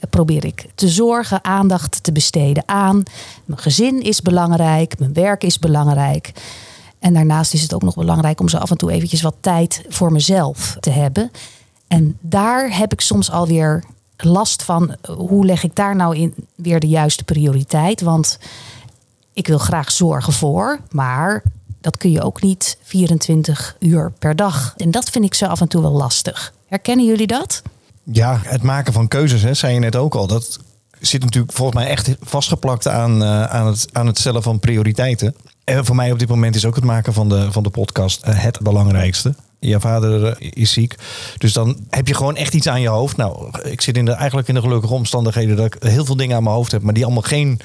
Probeer 0.09 0.45
ik 0.45 0.69
te 0.75 0.89
zorgen, 0.89 1.43
aandacht 1.43 2.03
te 2.03 2.12
besteden 2.12 2.63
aan. 2.65 3.03
Mijn 3.45 3.59
gezin 3.59 4.01
is 4.01 4.21
belangrijk, 4.21 5.00
mijn 5.00 5.13
werk 5.13 5.43
is 5.43 5.59
belangrijk. 5.59 6.31
En 7.00 7.13
daarnaast 7.13 7.53
is 7.53 7.62
het 7.62 7.74
ook 7.74 7.83
nog 7.83 7.95
belangrijk 7.95 8.39
om 8.39 8.50
zo 8.50 8.57
af 8.57 8.71
en 8.71 8.77
toe 8.77 8.91
eventjes 8.91 9.21
wat 9.21 9.36
tijd 9.39 9.86
voor 9.88 10.12
mezelf 10.12 10.77
te 10.79 10.89
hebben. 10.89 11.31
En 11.88 12.17
daar 12.21 12.77
heb 12.77 12.91
ik 12.91 13.01
soms 13.01 13.31
alweer 13.31 13.83
last 14.23 14.63
van 14.63 14.95
hoe 15.17 15.45
leg 15.45 15.63
ik 15.63 15.75
daar 15.75 15.95
nou 15.95 16.15
in 16.15 16.33
weer 16.55 16.79
de 16.79 16.88
juiste 16.88 17.23
prioriteit. 17.23 18.01
Want 18.01 18.39
ik 19.33 19.47
wil 19.47 19.57
graag 19.57 19.91
zorgen 19.91 20.33
voor, 20.33 20.79
maar 20.91 21.43
dat 21.81 21.97
kun 21.97 22.11
je 22.11 22.21
ook 22.21 22.41
niet 22.41 22.77
24 22.81 23.75
uur 23.79 24.11
per 24.19 24.35
dag. 24.35 24.73
En 24.77 24.91
dat 24.91 25.09
vind 25.09 25.25
ik 25.25 25.33
zo 25.33 25.45
af 25.45 25.61
en 25.61 25.67
toe 25.67 25.81
wel 25.81 25.91
lastig. 25.91 26.53
Herkennen 26.67 27.05
jullie 27.05 27.27
dat? 27.27 27.61
Ja, 28.03 28.39
het 28.43 28.61
maken 28.61 28.93
van 28.93 29.07
keuzes, 29.07 29.41
hè, 29.41 29.53
zei 29.53 29.73
je 29.73 29.79
net 29.79 29.95
ook 29.95 30.15
al. 30.15 30.27
Dat 30.27 30.59
zit 30.99 31.23
natuurlijk 31.23 31.53
volgens 31.53 31.77
mij 31.77 31.88
echt 31.88 32.15
vastgeplakt 32.21 32.88
aan, 32.88 33.21
uh, 33.21 33.43
aan, 33.43 33.67
het, 33.67 33.88
aan 33.91 34.07
het 34.07 34.17
stellen 34.17 34.43
van 34.43 34.59
prioriteiten. 34.59 35.35
En 35.63 35.85
voor 35.85 35.95
mij 35.95 36.11
op 36.11 36.19
dit 36.19 36.29
moment 36.29 36.55
is 36.55 36.65
ook 36.65 36.75
het 36.75 36.83
maken 36.83 37.13
van 37.13 37.29
de, 37.29 37.51
van 37.51 37.63
de 37.63 37.69
podcast 37.69 38.27
uh, 38.27 38.43
het 38.43 38.59
belangrijkste. 38.59 39.35
Je 39.59 39.79
vader 39.79 40.41
uh, 40.41 40.51
is 40.53 40.71
ziek. 40.71 40.95
Dus 41.37 41.53
dan 41.53 41.77
heb 41.89 42.07
je 42.07 42.13
gewoon 42.13 42.35
echt 42.35 42.53
iets 42.53 42.67
aan 42.67 42.81
je 42.81 42.87
hoofd. 42.87 43.17
Nou, 43.17 43.49
ik 43.63 43.81
zit 43.81 43.97
in 43.97 44.05
de, 44.05 44.11
eigenlijk 44.11 44.47
in 44.47 44.53
de 44.53 44.61
gelukkige 44.61 44.93
omstandigheden 44.93 45.55
dat 45.55 45.65
ik 45.65 45.83
heel 45.83 46.05
veel 46.05 46.15
dingen 46.15 46.35
aan 46.35 46.43
mijn 46.43 46.55
hoofd 46.55 46.71
heb, 46.71 46.81
maar 46.81 46.93
die 46.93 47.05
allemaal 47.05 47.21
geen 47.21 47.59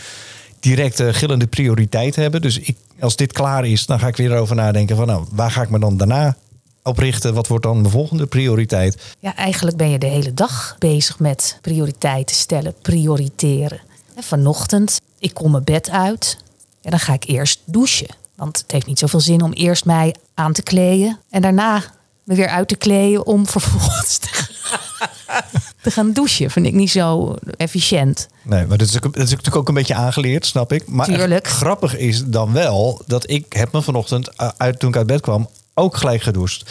directe 0.60 1.12
gillende 1.12 1.46
prioriteit 1.46 2.16
hebben. 2.16 2.40
Dus 2.42 2.58
ik, 2.58 2.76
als 3.00 3.16
dit 3.16 3.32
klaar 3.32 3.66
is, 3.66 3.86
dan 3.86 3.98
ga 3.98 4.06
ik 4.06 4.16
weer 4.16 4.32
erover 4.32 4.56
nadenken 4.56 4.96
van 4.96 5.06
nou, 5.06 5.24
waar 5.30 5.50
ga 5.50 5.62
ik 5.62 5.70
me 5.70 5.78
dan 5.78 5.96
daarna 5.96 6.36
op 6.82 6.98
richten? 6.98 7.34
Wat 7.34 7.46
wordt 7.46 7.64
dan 7.64 7.82
de 7.82 7.88
volgende 7.88 8.26
prioriteit? 8.26 9.14
Ja, 9.18 9.36
eigenlijk 9.36 9.76
ben 9.76 9.90
je 9.90 9.98
de 9.98 10.06
hele 10.06 10.34
dag 10.34 10.76
bezig 10.78 11.18
met 11.18 11.58
prioriteiten 11.60 12.36
stellen, 12.36 12.74
prioriteren. 12.82 13.80
Vanochtend, 14.16 15.00
ik 15.18 15.34
kom 15.34 15.50
mijn 15.50 15.64
bed 15.64 15.90
uit 15.90 16.38
en 16.82 16.90
dan 16.90 17.00
ga 17.00 17.12
ik 17.12 17.24
eerst 17.24 17.60
douchen. 17.64 18.23
Want 18.44 18.58
het 18.58 18.70
heeft 18.72 18.86
niet 18.86 18.98
zoveel 18.98 19.20
zin 19.20 19.42
om 19.42 19.52
eerst 19.52 19.84
mij 19.84 20.14
aan 20.34 20.52
te 20.52 20.62
kleden 20.62 21.18
en 21.30 21.42
daarna 21.42 21.82
me 22.24 22.34
weer 22.34 22.48
uit 22.48 22.68
te 22.68 22.76
kleden 22.76 23.26
om 23.26 23.46
vervolgens 23.56 24.16
te 24.16 24.28
gaan, 24.30 25.42
te 25.82 25.90
gaan 25.90 26.12
douchen. 26.12 26.50
Vind 26.50 26.66
ik 26.66 26.72
niet 26.72 26.90
zo 26.90 27.34
efficiënt. 27.56 28.28
Nee, 28.42 28.66
maar 28.66 28.78
dat 28.78 28.88
is, 28.88 28.96
ook, 28.96 29.02
dat 29.02 29.16
is 29.24 29.30
natuurlijk 29.30 29.56
ook 29.56 29.68
een 29.68 29.74
beetje 29.74 29.94
aangeleerd, 29.94 30.46
snap 30.46 30.72
ik. 30.72 30.86
Maar 30.88 31.06
Tuurlijk. 31.06 31.48
grappig 31.48 31.96
is 31.96 32.24
dan 32.24 32.52
wel 32.52 33.02
dat 33.06 33.30
ik 33.30 33.52
heb 33.52 33.72
me 33.72 33.82
vanochtend, 33.82 34.30
uh, 34.40 34.48
uit, 34.56 34.78
toen 34.78 34.88
ik 34.88 34.96
uit 34.96 35.06
bed 35.06 35.20
kwam, 35.20 35.48
ook 35.74 35.96
gelijk 35.96 36.22
gedoucht. 36.22 36.70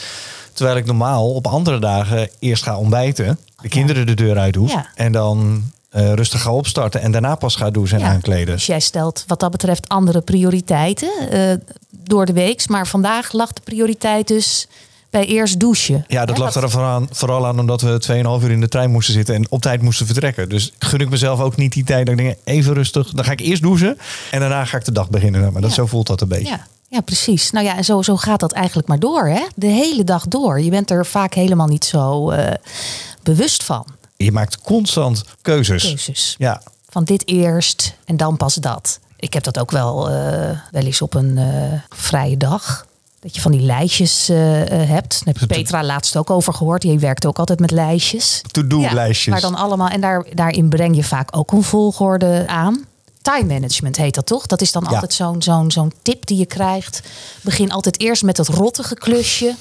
Terwijl 0.53 0.77
ik 0.77 0.85
normaal 0.85 1.33
op 1.33 1.47
andere 1.47 1.79
dagen 1.79 2.29
eerst 2.39 2.63
ga 2.63 2.77
ontbijten, 2.77 3.39
de 3.61 3.69
kinderen 3.69 4.05
de 4.05 4.13
deur 4.13 4.37
uit 4.37 4.53
doe 4.53 4.67
Ja. 4.67 4.87
en 4.95 5.11
dan 5.11 5.63
eh, 5.93 6.13
rustig 6.13 6.41
ga 6.41 6.51
opstarten 6.51 7.01
en 7.01 7.11
daarna 7.11 7.35
pas 7.35 7.55
ga 7.55 7.69
douchen 7.69 7.97
en 7.97 8.03
Ja, 8.03 8.11
aankleden. 8.11 8.53
Dus 8.53 8.65
jij 8.65 8.79
stelt 8.79 9.23
wat 9.27 9.39
dat 9.39 9.51
betreft 9.51 9.89
andere 9.89 10.21
prioriteiten 10.21 11.09
eh, 11.29 11.53
door 11.89 12.25
de 12.25 12.33
week. 12.33 12.69
Maar 12.69 12.87
vandaag 12.87 13.31
lag 13.31 13.53
de 13.53 13.61
prioriteit 13.63 14.27
dus 14.27 14.67
bij 15.09 15.25
eerst 15.25 15.59
douchen. 15.59 16.05
Ja, 16.07 16.25
dat 16.25 16.37
lag 16.37 16.55
er 16.55 16.69
vooral 16.69 16.89
aan, 16.89 17.07
vooral 17.11 17.47
aan 17.47 17.59
omdat 17.59 17.81
we 17.81 18.01
2,5 18.39 18.43
uur 18.43 18.51
in 18.51 18.61
de 18.61 18.67
trein 18.67 18.91
moesten 18.91 19.13
zitten 19.13 19.35
en 19.35 19.45
op 19.49 19.61
tijd 19.61 19.81
moesten 19.81 20.05
vertrekken. 20.05 20.49
Dus 20.49 20.73
gun 20.79 20.99
ik 20.99 21.09
mezelf 21.09 21.39
ook 21.39 21.55
niet 21.55 21.73
die 21.73 21.83
tijd 21.83 22.05
dat 22.05 22.19
ik 22.19 22.25
denk, 22.25 22.37
even 22.43 22.73
rustig. 22.73 23.11
Dan 23.11 23.25
ga 23.25 23.31
ik 23.31 23.39
eerst 23.39 23.61
douchen 23.61 23.97
en 24.31 24.39
daarna 24.39 24.65
ga 24.65 24.77
ik 24.77 24.85
de 24.85 24.91
dag 24.91 25.09
beginnen. 25.09 25.53
Maar 25.53 25.61
dat, 25.61 25.71
zo 25.71 25.85
voelt 25.85 26.07
dat 26.07 26.21
een 26.21 26.27
beetje. 26.27 26.47
Ja, 26.47 26.67
ja, 26.87 27.01
precies. 27.01 27.51
Nou 27.51 27.65
ja, 27.65 27.75
en 27.77 27.85
zo, 27.85 28.01
zo 28.01 28.17
gaat 28.17 28.39
dat 28.39 28.51
eigenlijk 28.51 28.87
maar 28.87 28.99
door. 28.99 29.27
Hè? 29.27 29.41
De 29.55 29.67
hele 29.67 30.03
dag 30.03 30.27
door. 30.27 30.61
Je 30.61 30.69
bent 30.69 30.91
er 30.91 31.05
vaak 31.05 31.33
helemaal 31.33 31.67
niet 31.67 31.85
zo 31.85 32.29
eh, 32.29 32.51
bewust 33.23 33.63
van. 33.63 33.85
Je 34.23 34.31
maakt 34.31 34.57
constant 34.61 35.23
keuzes. 35.41 35.83
Keuzes. 35.83 36.35
Ja, 36.37 36.61
Van 36.89 37.03
dit 37.03 37.27
eerst 37.27 37.93
en 38.05 38.17
dan 38.17 38.37
pas 38.37 38.55
dat. 38.55 38.99
Ik 39.17 39.33
heb 39.33 39.43
dat 39.43 39.59
ook 39.59 39.71
wel, 39.71 40.09
eh, 40.09 40.49
wel 40.71 40.83
eens 40.83 41.01
op 41.01 41.13
een 41.13 41.37
eh, 41.37 41.79
vrije 41.89 42.37
dag. 42.37 42.85
Dat 43.19 43.35
je 43.35 43.41
van 43.41 43.51
die 43.51 43.61
lijstjes 43.61 44.29
eh, 44.29 44.37
hebt. 44.37 45.21
Daar 45.25 45.35
heb 45.39 45.47
Petra 45.47 45.83
laatst 45.83 46.17
ook 46.17 46.29
over 46.29 46.53
gehoord. 46.53 46.81
Die 46.81 46.99
werkt 46.99 47.25
ook 47.25 47.39
altijd 47.39 47.59
met 47.59 47.71
lijstjes. 47.71 48.41
to-do-lijstjes. 48.51 49.33
Maar 49.33 49.41
dan 49.41 49.55
allemaal, 49.55 49.87
en 49.87 50.01
daar, 50.01 50.25
daarin 50.33 50.69
breng 50.69 50.95
je 50.95 51.03
vaak 51.03 51.37
ook 51.37 51.51
een 51.51 51.63
volgorde 51.63 52.43
aan. 52.47 52.85
Time 53.21 53.53
management 53.53 53.97
heet 53.97 54.15
dat 54.15 54.25
toch? 54.25 54.45
Dat 54.47 54.61
is 54.61 54.71
dan 54.71 54.83
Ja. 54.83 54.89
altijd 54.89 55.13
zo'n 55.13 55.41
zo'n 55.41 55.71
zo'n 55.71 55.91
tip 56.01 56.25
die 56.25 56.37
je 56.37 56.45
krijgt. 56.45 57.01
Begin 57.41 57.71
altijd 57.71 57.99
eerst 57.99 58.23
met 58.23 58.37
het 58.37 58.47
rottige 58.47 58.95
klusje. 58.95 59.55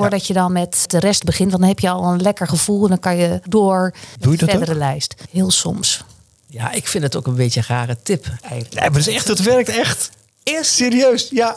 Voordat 0.00 0.26
je 0.26 0.32
dan 0.32 0.52
met 0.52 0.84
de 0.86 0.98
rest 0.98 1.24
begint. 1.24 1.50
Want 1.50 1.60
dan 1.60 1.70
heb 1.70 1.78
je 1.78 1.88
al 1.90 2.04
een 2.12 2.20
lekker 2.22 2.48
gevoel. 2.48 2.82
En 2.82 2.88
dan 2.88 2.98
kan 2.98 3.16
je 3.16 3.40
door 3.44 3.94
Doe 4.20 4.32
je 4.32 4.38
de 4.38 4.44
dat 4.44 4.54
verdere 4.54 4.72
ook? 4.78 4.84
lijst. 4.84 5.14
Heel 5.30 5.50
soms. 5.50 6.04
Ja, 6.46 6.72
ik 6.72 6.88
vind 6.88 7.04
het 7.04 7.16
ook 7.16 7.26
een 7.26 7.34
beetje 7.34 7.60
een 7.60 7.66
rare 7.76 7.96
tip 8.02 8.26
eigenlijk. 8.40 8.74
Nee, 8.74 8.90
maar 8.90 8.98
het 8.98 9.08
is 9.08 9.14
echt, 9.14 9.28
het 9.28 9.42
werkt 9.42 9.68
echt. 9.68 10.10
Eerst 10.42 10.70
serieus, 10.72 11.28
ja. 11.30 11.56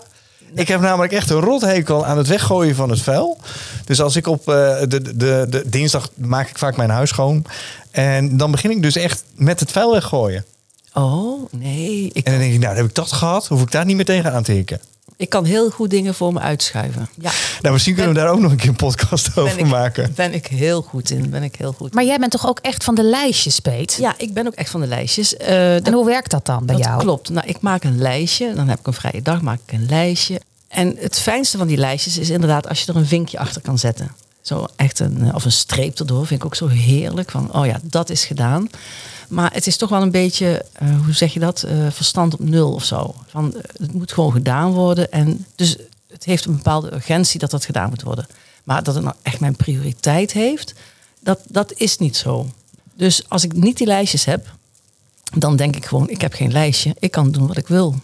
Ik 0.54 0.68
heb 0.68 0.82
namelijk 0.82 1.14
echt 1.14 1.30
een 1.30 1.40
rothekel 1.40 2.06
aan 2.06 2.18
het 2.18 2.28
weggooien 2.28 2.76
van 2.76 2.90
het 2.90 3.02
vuil. 3.02 3.38
Dus 3.86 4.02
als 4.02 4.16
ik 4.16 4.28
op 4.28 4.40
eh, 4.50 4.80
de, 4.80 4.88
de, 4.88 5.18
de, 5.18 5.46
de 5.50 5.64
dinsdag 5.70 6.10
maak 6.16 6.50
ik 6.50 6.58
vaak 6.58 6.78
mijn 6.78 6.90
huis 6.90 7.10
schoon. 7.10 7.46
En 7.92 8.38
dan 8.38 8.52
begin 8.52 8.72
ik 8.72 8.82
dus 8.82 8.96
echt 8.96 9.24
met 9.36 9.60
het 9.60 9.72
vuil 9.72 9.92
weggooien. 9.92 10.46
Oh, 10.94 11.52
nee. 11.52 12.10
Ik, 12.14 12.26
En 12.26 12.32
dan 12.32 12.42
denk 12.42 12.54
ik, 12.54 12.60
nou, 12.60 12.74
dan 12.74 12.82
heb 12.82 12.90
ik 12.90 12.96
dat 12.96 13.12
gehad. 13.12 13.48
Hoef 13.48 13.62
ik 13.62 13.72
daar 13.72 13.86
niet 13.86 13.96
meer 13.96 14.06
tegen 14.06 14.34
aan 14.34 14.44
te 14.44 14.52
hikken. 14.52 14.82
Ik 15.22 15.30
kan 15.30 15.46
heel 15.46 15.70
goed 15.70 15.90
dingen 15.90 16.14
voor 16.14 16.34
me 16.34 16.40
uitschuiven. 16.40 17.10
Ja, 17.18 17.32
Nou, 17.62 17.74
misschien 17.74 17.96
kunnen 17.96 18.14
we 18.14 18.20
daar 18.20 18.30
ook 18.30 18.40
nog 18.40 18.52
een 18.52 18.58
keer 18.58 18.70
een 18.70 18.76
podcast 18.76 19.28
over 19.38 19.56
ben 19.56 19.66
ik, 19.66 19.72
maken. 19.72 20.14
ben 20.16 20.34
ik 20.34 20.48
heel 20.48 20.82
goed 20.82 21.10
in. 21.10 21.30
Ben 21.30 21.44
ik 21.44 21.56
heel 21.56 21.72
goed. 21.74 21.94
Maar 21.94 22.04
jij 22.06 22.18
bent 22.20 22.32
toch 22.32 22.48
ook 22.48 22.60
echt 22.60 22.84
van 22.84 22.96
de 22.96 23.04
lijstjes, 23.04 23.60
Peet? 23.60 23.98
ja, 24.00 24.14
ik 24.18 24.34
ben 24.34 24.48
ook 24.48 24.54
echt 24.54 24.70
van 24.70 24.82
de 24.82 24.88
lijstjes. 24.88 25.38
Eh, 25.38 25.88
En 25.88 25.94
hoe 25.94 26.06
werkt 26.06 26.32
dat 26.32 26.46
dan 26.46 26.66
bij 26.66 26.76
dat 26.76 26.86
jou? 26.86 27.00
klopt. 27.02 27.30
Nou, 27.30 27.48
ik 27.48 27.62
maak 27.62 27.84
een 27.84 27.98
lijstje. 27.98 28.54
Dan 28.54 28.68
heb 28.68 28.80
ik 28.80 28.88
een 28.88 28.94
vrije 28.94 29.22
dag, 29.22 29.42
maak 29.42 29.60
ik 29.66 29.74
een 29.74 29.86
lijstje. 29.90 30.42
En 30.68 30.96
het 31.00 31.20
fijnste 31.20 31.58
van 31.58 31.68
die 31.68 31.78
lijstjes 31.78 32.18
is 32.18 32.30
inderdaad 32.30 32.70
als 32.70 32.82
je 32.84 32.92
er 32.92 32.98
een 32.98 33.06
vinkje 33.08 33.40
achter 33.40 33.62
kan 33.62 33.78
zetten. 33.80 34.12
Zo 34.42 34.66
echt 34.76 35.00
een, 35.00 35.22
eh, 35.28 35.36
of 35.36 35.46
een 35.46 35.52
streep 35.52 36.00
erdoor 36.00 36.28
vind 36.28 36.40
ik 36.40 36.46
ook 36.46 36.56
zo 36.56 36.68
heerlijk. 36.68 37.32
Van, 37.32 37.54
oh 37.54 37.66
ja, 37.66 37.80
dat 37.84 38.10
is 38.10 38.26
gedaan. 38.26 38.70
Maar 39.32 39.54
het 39.54 39.68
is 39.68 39.78
toch 39.78 39.90
wel 39.90 40.02
een 40.02 40.12
beetje, 40.12 40.66
eh, 40.74 41.02
hoe 41.04 41.14
zeg 41.14 41.34
je 41.34 41.40
dat, 41.40 41.64
Eh, 41.64 41.92
verstand 41.92 42.34
op 42.34 42.40
nul 42.40 42.74
of 42.74 42.84
zo. 42.86 43.16
Van, 43.28 43.56
eh, 43.56 43.62
het 43.78 43.94
moet 43.94 44.12
gewoon 44.12 44.32
gedaan 44.32 44.72
worden. 44.72 45.12
En 45.12 45.46
dus 45.56 45.78
het 46.08 46.24
heeft 46.24 46.46
een 46.46 46.56
bepaalde 46.56 46.94
urgentie 46.94 47.40
dat 47.40 47.52
dat 47.52 47.66
gedaan 47.66 47.90
moet 47.90 48.02
worden. 48.02 48.28
Maar 48.64 48.84
dat 48.84 48.96
het 48.96 49.04
nou 49.04 49.16
echt 49.22 49.40
mijn 49.40 49.56
prioriteit 49.56 50.32
heeft, 50.32 50.74
dat, 51.20 51.40
dat 51.48 51.74
is 51.76 51.98
niet 51.98 52.18
zo. 52.18 52.50
Dus 52.96 53.30
als 53.30 53.44
ik 53.44 53.54
niet 53.54 53.78
die 53.78 53.88
lijstjes 53.88 54.26
heb, 54.26 54.56
dan 55.38 55.56
denk 55.56 55.76
ik 55.76 55.86
gewoon, 55.86 56.10
ik 56.10 56.22
heb 56.22 56.34
geen 56.34 56.52
lijstje. 56.52 56.96
Ik 57.00 57.12
kan 57.12 57.32
doen 57.32 57.48
wat 57.48 57.58
ik 57.58 57.68
wil. 57.68 57.96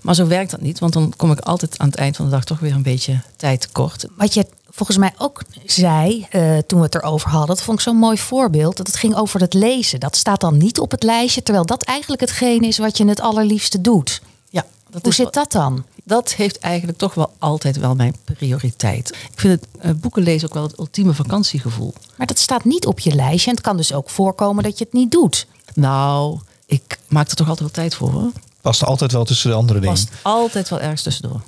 Maar 0.00 0.14
zo 0.14 0.26
werkt 0.26 0.50
dat 0.50 0.60
niet, 0.60 0.78
want 0.78 0.92
dan 0.92 1.12
kom 1.16 1.30
ik 1.32 1.40
altijd 1.40 1.78
aan 1.78 1.86
het 1.86 1.96
eind 1.96 2.16
van 2.16 2.24
de 2.24 2.30
dag 2.30 2.44
toch 2.44 2.58
weer 2.58 2.72
een 2.72 2.82
beetje 2.82 3.20
tijd 3.36 3.60
tekort. 3.60 4.06
Wat 4.16 4.34
je 4.34 4.46
volgens 4.74 4.98
mij 4.98 5.12
ook 5.18 5.42
zei 5.66 6.26
eh, 6.30 6.58
toen 6.58 6.78
we 6.78 6.84
het 6.84 6.94
erover 6.94 7.28
hadden, 7.30 7.48
dat 7.56 7.62
vond 7.64 7.78
ik 7.78 7.84
zo'n 7.84 7.96
mooi 7.96 8.18
voorbeeld. 8.18 8.76
Dat 8.76 8.86
het 8.86 8.96
ging 8.96 9.14
over 9.16 9.40
het 9.40 9.54
lezen. 9.54 10.00
Dat 10.00 10.16
staat 10.16 10.40
dan 10.40 10.56
niet 10.58 10.78
op 10.80 10.90
het 10.90 11.02
lijstje, 11.02 11.42
terwijl 11.42 11.66
dat 11.66 11.82
eigenlijk 11.82 12.20
hetgeen 12.20 12.60
is 12.62 12.78
wat 12.78 12.96
je 12.96 13.06
het 13.08 13.20
allerliefste 13.20 13.80
doet. 13.80 14.20
Ja, 14.50 14.64
dat 14.90 15.00
Hoe 15.02 15.10
is 15.10 15.16
zit 15.16 15.34
wel- 15.34 15.42
dat 15.44 15.52
dan? 15.52 15.84
Dat 16.04 16.32
heeft 16.32 16.58
eigenlijk 16.58 16.98
toch 16.98 17.14
wel 17.14 17.32
altijd 17.38 17.76
wel 17.76 17.94
mijn 17.94 18.16
prioriteit. 18.24 19.08
Ik 19.32 19.40
vind 19.40 19.60
het 19.60 19.68
eh, 19.80 19.90
boeken 20.00 20.22
lezen 20.22 20.48
ook 20.48 20.54
wel 20.54 20.62
het 20.62 20.78
ultieme 20.78 21.12
vakantiegevoel. 21.14 21.94
Maar 22.16 22.26
dat 22.26 22.38
staat 22.38 22.64
niet 22.64 22.86
op 22.86 22.98
je 23.00 23.14
lijstje. 23.14 23.50
En 23.50 23.56
het 23.56 23.64
kan 23.64 23.76
dus 23.76 23.92
ook 23.92 24.10
voorkomen 24.10 24.62
dat 24.64 24.78
je 24.78 24.84
het 24.84 24.92
niet 24.92 25.10
doet. 25.10 25.46
Nou, 25.74 26.38
ik 26.66 26.98
maak 27.08 27.28
er 27.30 27.36
toch 27.36 27.48
altijd 27.48 27.66
wel 27.74 27.84
tijd 27.84 27.94
voor 27.94 28.10
hoor. 28.10 28.30
Past 28.60 28.84
altijd 28.84 29.12
wel 29.12 29.24
tussen 29.24 29.50
de 29.50 29.56
andere 29.56 29.80
dingen. 29.80 29.94
Past 29.94 30.08
altijd 30.22 30.68
wel 30.68 30.80
ergens 30.80 31.02
tussendoor. 31.02 31.40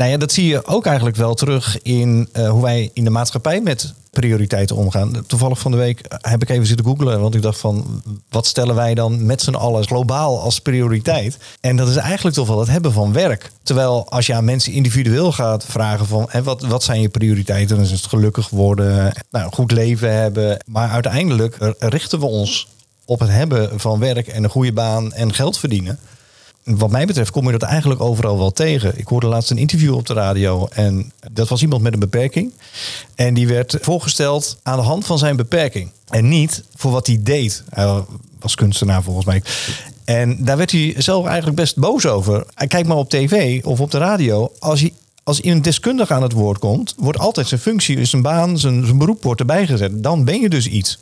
Nou 0.00 0.12
ja, 0.12 0.18
dat 0.18 0.32
zie 0.32 0.46
je 0.46 0.66
ook 0.66 0.86
eigenlijk 0.86 1.16
wel 1.16 1.34
terug 1.34 1.82
in 1.82 2.28
eh, 2.32 2.50
hoe 2.50 2.62
wij 2.62 2.90
in 2.92 3.04
de 3.04 3.10
maatschappij 3.10 3.60
met 3.60 3.94
prioriteiten 4.10 4.76
omgaan. 4.76 5.24
Toevallig 5.26 5.58
van 5.58 5.70
de 5.70 5.76
week 5.76 6.00
heb 6.08 6.42
ik 6.42 6.48
even 6.48 6.66
zitten 6.66 6.86
googlen, 6.86 7.20
want 7.20 7.34
ik 7.34 7.42
dacht 7.42 7.58
van 7.58 8.02
wat 8.28 8.46
stellen 8.46 8.74
wij 8.74 8.94
dan 8.94 9.26
met 9.26 9.42
z'n 9.42 9.54
allen 9.54 9.86
globaal 9.86 10.40
als 10.40 10.60
prioriteit? 10.60 11.38
En 11.60 11.76
dat 11.76 11.88
is 11.88 11.96
eigenlijk 11.96 12.36
toch 12.36 12.48
wel 12.48 12.58
het 12.58 12.68
hebben 12.68 12.92
van 12.92 13.12
werk. 13.12 13.50
Terwijl 13.62 14.08
als 14.08 14.26
je 14.26 14.34
aan 14.34 14.44
mensen 14.44 14.72
individueel 14.72 15.32
gaat 15.32 15.64
vragen 15.64 16.06
van 16.06 16.26
hè, 16.28 16.42
wat, 16.42 16.62
wat 16.62 16.82
zijn 16.82 17.00
je 17.00 17.08
prioriteiten, 17.08 17.76
dan 17.76 17.84
is 17.84 17.90
het 17.90 18.06
gelukkig 18.06 18.48
worden, 18.48 19.12
nou, 19.30 19.52
goed 19.52 19.72
leven 19.72 20.12
hebben. 20.12 20.64
Maar 20.66 20.90
uiteindelijk 20.90 21.74
richten 21.78 22.20
we 22.20 22.26
ons 22.26 22.68
op 23.04 23.20
het 23.20 23.30
hebben 23.30 23.80
van 23.80 23.98
werk 23.98 24.26
en 24.26 24.44
een 24.44 24.50
goede 24.50 24.72
baan 24.72 25.12
en 25.12 25.34
geld 25.34 25.58
verdienen 25.58 25.98
wat 26.64 26.90
mij 26.90 27.06
betreft 27.06 27.30
kom 27.30 27.46
je 27.46 27.52
dat 27.52 27.62
eigenlijk 27.62 28.00
overal 28.00 28.38
wel 28.38 28.50
tegen. 28.50 28.98
Ik 28.98 29.06
hoorde 29.06 29.26
laatst 29.26 29.50
een 29.50 29.58
interview 29.58 29.94
op 29.94 30.06
de 30.06 30.12
radio 30.14 30.68
en 30.70 31.12
dat 31.32 31.48
was 31.48 31.62
iemand 31.62 31.82
met 31.82 31.92
een 31.92 31.98
beperking. 31.98 32.52
En 33.14 33.34
die 33.34 33.48
werd 33.48 33.78
voorgesteld 33.80 34.58
aan 34.62 34.78
de 34.78 34.84
hand 34.84 35.06
van 35.06 35.18
zijn 35.18 35.36
beperking. 35.36 35.90
En 36.08 36.28
niet 36.28 36.64
voor 36.74 36.90
wat 36.90 37.06
hij 37.06 37.18
deed. 37.22 37.64
Hij 37.68 38.04
was 38.40 38.54
kunstenaar 38.54 39.02
volgens 39.02 39.26
mij. 39.26 39.42
En 40.04 40.44
daar 40.44 40.56
werd 40.56 40.70
hij 40.70 40.94
zelf 40.98 41.26
eigenlijk 41.26 41.56
best 41.56 41.76
boos 41.76 42.06
over. 42.06 42.46
Kijk 42.68 42.86
maar 42.86 42.96
op 42.96 43.10
tv 43.10 43.64
of 43.64 43.80
op 43.80 43.90
de 43.90 43.98
radio. 43.98 44.52
Als 44.58 44.80
je 44.80 44.92
als 45.22 45.44
een 45.44 45.62
deskundige 45.62 46.14
aan 46.14 46.22
het 46.22 46.32
woord 46.32 46.58
komt, 46.58 46.94
wordt 46.96 47.18
altijd 47.18 47.48
zijn 47.48 47.60
functie, 47.60 48.04
zijn 48.04 48.22
baan, 48.22 48.58
zijn, 48.58 48.84
zijn 48.84 48.98
beroep 48.98 49.22
wordt 49.22 49.40
erbij 49.40 49.66
gezet. 49.66 50.02
Dan 50.02 50.24
ben 50.24 50.40
je 50.40 50.48
dus 50.48 50.66
iets. 50.66 50.98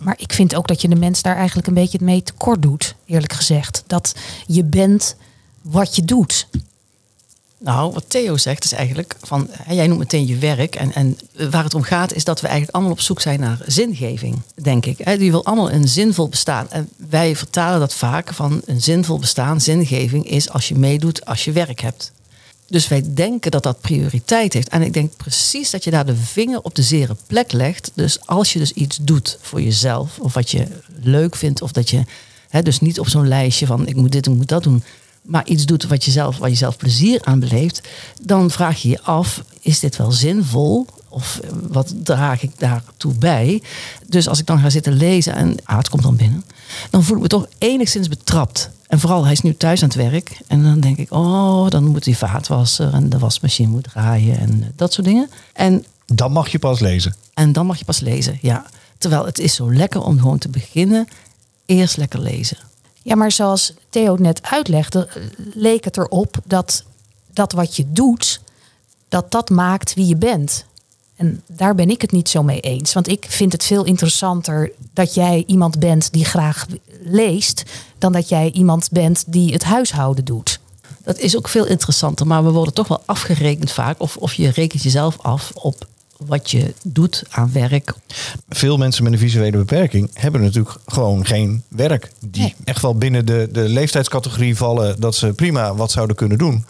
Maar 0.00 0.14
ik 0.18 0.32
vind 0.32 0.54
ook 0.54 0.68
dat 0.68 0.80
je 0.80 0.88
de 0.88 0.94
mens 0.94 1.22
daar 1.22 1.36
eigenlijk 1.36 1.66
een 1.66 1.74
beetje 1.74 1.98
mee 2.00 2.22
tekort 2.22 2.62
doet, 2.62 2.94
eerlijk 3.06 3.32
gezegd. 3.32 3.82
Dat 3.86 4.14
je 4.46 4.64
bent 4.64 5.16
wat 5.62 5.96
je 5.96 6.04
doet. 6.04 6.46
Nou, 7.58 7.92
wat 7.92 8.04
Theo 8.08 8.36
zegt 8.36 8.64
is 8.64 8.72
eigenlijk 8.72 9.16
van, 9.22 9.50
jij 9.68 9.86
noemt 9.86 9.98
meteen 9.98 10.26
je 10.26 10.38
werk. 10.38 10.76
En, 10.76 10.92
en 10.92 11.18
waar 11.50 11.64
het 11.64 11.74
om 11.74 11.82
gaat 11.82 12.14
is 12.14 12.24
dat 12.24 12.40
we 12.40 12.46
eigenlijk 12.46 12.76
allemaal 12.76 12.94
op 12.94 13.00
zoek 13.00 13.20
zijn 13.20 13.40
naar 13.40 13.58
zingeving, 13.66 14.42
denk 14.62 14.86
ik. 14.86 15.18
Die 15.18 15.30
wil 15.30 15.44
allemaal 15.44 15.70
een 15.70 15.88
zinvol 15.88 16.28
bestaan. 16.28 16.70
En 16.70 16.88
wij 16.96 17.36
vertalen 17.36 17.80
dat 17.80 17.94
vaak 17.94 18.34
van 18.34 18.62
een 18.64 18.82
zinvol 18.82 19.18
bestaan, 19.18 19.60
zingeving 19.60 20.28
is 20.28 20.50
als 20.50 20.68
je 20.68 20.74
meedoet, 20.74 21.24
als 21.24 21.44
je 21.44 21.52
werk 21.52 21.80
hebt. 21.80 22.12
Dus 22.68 22.88
wij 22.88 23.02
denken 23.14 23.50
dat 23.50 23.62
dat 23.62 23.80
prioriteit 23.80 24.52
heeft. 24.52 24.68
En 24.68 24.82
ik 24.82 24.92
denk 24.92 25.16
precies 25.16 25.70
dat 25.70 25.84
je 25.84 25.90
daar 25.90 26.06
de 26.06 26.16
vinger 26.16 26.60
op 26.60 26.74
de 26.74 26.82
zere 26.82 27.16
plek 27.26 27.52
legt. 27.52 27.90
Dus 27.94 28.26
als 28.26 28.52
je 28.52 28.58
dus 28.58 28.72
iets 28.72 28.98
doet 29.00 29.38
voor 29.40 29.62
jezelf, 29.62 30.18
of 30.18 30.34
wat 30.34 30.50
je 30.50 30.66
leuk 31.02 31.36
vindt, 31.36 31.62
of 31.62 31.72
dat 31.72 31.90
je 31.90 32.04
hè, 32.48 32.62
dus 32.62 32.80
niet 32.80 33.00
op 33.00 33.08
zo'n 33.08 33.28
lijstje 33.28 33.66
van 33.66 33.86
ik 33.86 33.96
moet 33.96 34.12
dit, 34.12 34.26
ik 34.26 34.34
moet 34.34 34.48
dat 34.48 34.62
doen, 34.62 34.82
maar 35.22 35.46
iets 35.46 35.64
doet 35.64 35.86
wat 35.86 36.04
je 36.04 36.10
zelf, 36.10 36.38
waar 36.38 36.48
je 36.48 36.54
zelf 36.54 36.76
plezier 36.76 37.20
aan 37.24 37.40
beleeft, 37.40 37.88
dan 38.22 38.50
vraag 38.50 38.82
je 38.82 38.88
je 38.88 39.02
af: 39.02 39.42
is 39.60 39.80
dit 39.80 39.96
wel 39.96 40.12
zinvol? 40.12 40.86
Of 41.08 41.40
wat 41.68 41.94
draag 42.02 42.42
ik 42.42 42.58
daartoe 42.58 43.14
bij? 43.14 43.62
Dus 44.06 44.28
als 44.28 44.38
ik 44.38 44.46
dan 44.46 44.58
ga 44.58 44.70
zitten 44.70 44.92
lezen 44.92 45.34
en 45.34 45.56
Aard 45.64 45.88
komt 45.88 46.02
dan 46.02 46.16
binnen, 46.16 46.44
dan 46.90 47.04
voel 47.04 47.16
ik 47.16 47.22
me 47.22 47.28
toch 47.28 47.46
enigszins 47.58 48.08
betrapt. 48.08 48.70
En 48.94 49.00
vooral, 49.00 49.22
hij 49.24 49.32
is 49.32 49.40
nu 49.40 49.54
thuis 49.54 49.82
aan 49.82 49.88
het 49.88 49.96
werk. 49.96 50.40
En 50.46 50.62
dan 50.62 50.80
denk 50.80 50.96
ik, 50.96 51.12
oh, 51.12 51.68
dan 51.68 51.84
moet 51.84 52.04
die 52.04 52.16
vaatwasser 52.16 52.92
en 52.92 53.08
de 53.08 53.18
wasmachine 53.18 53.68
moet 53.68 53.82
draaien 53.82 54.38
en 54.38 54.62
eh, 54.62 54.68
dat 54.76 54.92
soort 54.92 55.06
dingen. 55.06 55.30
En 55.52 55.84
dan 56.06 56.32
mag 56.32 56.48
je 56.48 56.58
pas 56.58 56.80
lezen. 56.80 57.14
En 57.32 57.52
dan 57.52 57.66
mag 57.66 57.78
je 57.78 57.84
pas 57.84 58.00
lezen, 58.00 58.38
ja. 58.40 58.66
Terwijl 58.98 59.26
het 59.26 59.38
is 59.38 59.54
zo 59.54 59.72
lekker 59.72 60.02
om 60.02 60.18
gewoon 60.18 60.38
te 60.38 60.48
beginnen, 60.48 61.08
eerst 61.66 61.96
lekker 61.96 62.20
lezen. 62.20 62.56
Ja, 63.02 63.14
maar 63.14 63.32
zoals 63.32 63.72
Theo 63.88 64.16
net 64.16 64.42
uitlegde, 64.42 65.06
eh, 65.06 65.22
leek 65.54 65.84
het 65.84 65.96
erop 65.96 66.36
dat 66.44 66.84
dat 67.32 67.52
wat 67.52 67.76
je 67.76 67.92
doet, 67.92 68.40
dat 69.08 69.30
dat 69.30 69.50
maakt 69.50 69.94
wie 69.94 70.06
je 70.06 70.16
bent. 70.16 70.64
En 71.16 71.42
daar 71.46 71.74
ben 71.74 71.90
ik 71.90 72.00
het 72.00 72.12
niet 72.12 72.28
zo 72.28 72.42
mee 72.42 72.60
eens. 72.60 72.92
Want 72.92 73.08
ik 73.08 73.26
vind 73.28 73.52
het 73.52 73.64
veel 73.64 73.84
interessanter 73.84 74.72
dat 74.92 75.14
jij 75.14 75.44
iemand 75.46 75.78
bent 75.78 76.12
die 76.12 76.24
graag 76.24 76.66
leest, 77.02 77.62
dan 77.98 78.12
dat 78.12 78.28
jij 78.28 78.50
iemand 78.52 78.88
bent 78.90 79.24
die 79.26 79.52
het 79.52 79.64
huishouden 79.64 80.24
doet. 80.24 80.60
Dat 81.04 81.18
is 81.18 81.36
ook 81.36 81.48
veel 81.48 81.66
interessanter, 81.66 82.26
maar 82.26 82.44
we 82.44 82.50
worden 82.50 82.74
toch 82.74 82.88
wel 82.88 83.02
afgerekend 83.06 83.70
vaak. 83.70 84.00
Of, 84.00 84.16
of 84.16 84.34
je 84.34 84.48
rekent 84.48 84.82
jezelf 84.82 85.18
af 85.20 85.50
op 85.54 85.86
wat 86.16 86.50
je 86.50 86.74
doet 86.82 87.22
aan 87.30 87.52
werk. 87.52 87.94
Veel 88.48 88.76
mensen 88.76 89.04
met 89.04 89.12
een 89.12 89.18
visuele 89.18 89.56
beperking 89.56 90.10
hebben 90.12 90.40
natuurlijk 90.40 90.76
gewoon 90.86 91.26
geen 91.26 91.62
werk. 91.68 92.10
Die 92.26 92.54
echt 92.64 92.82
wel 92.82 92.94
binnen 92.94 93.26
de, 93.26 93.48
de 93.52 93.68
leeftijdscategorie 93.68 94.56
vallen 94.56 95.00
dat 95.00 95.14
ze 95.14 95.32
prima 95.32 95.74
wat 95.74 95.90
zouden 95.90 96.16
kunnen 96.16 96.38
doen. 96.38 96.64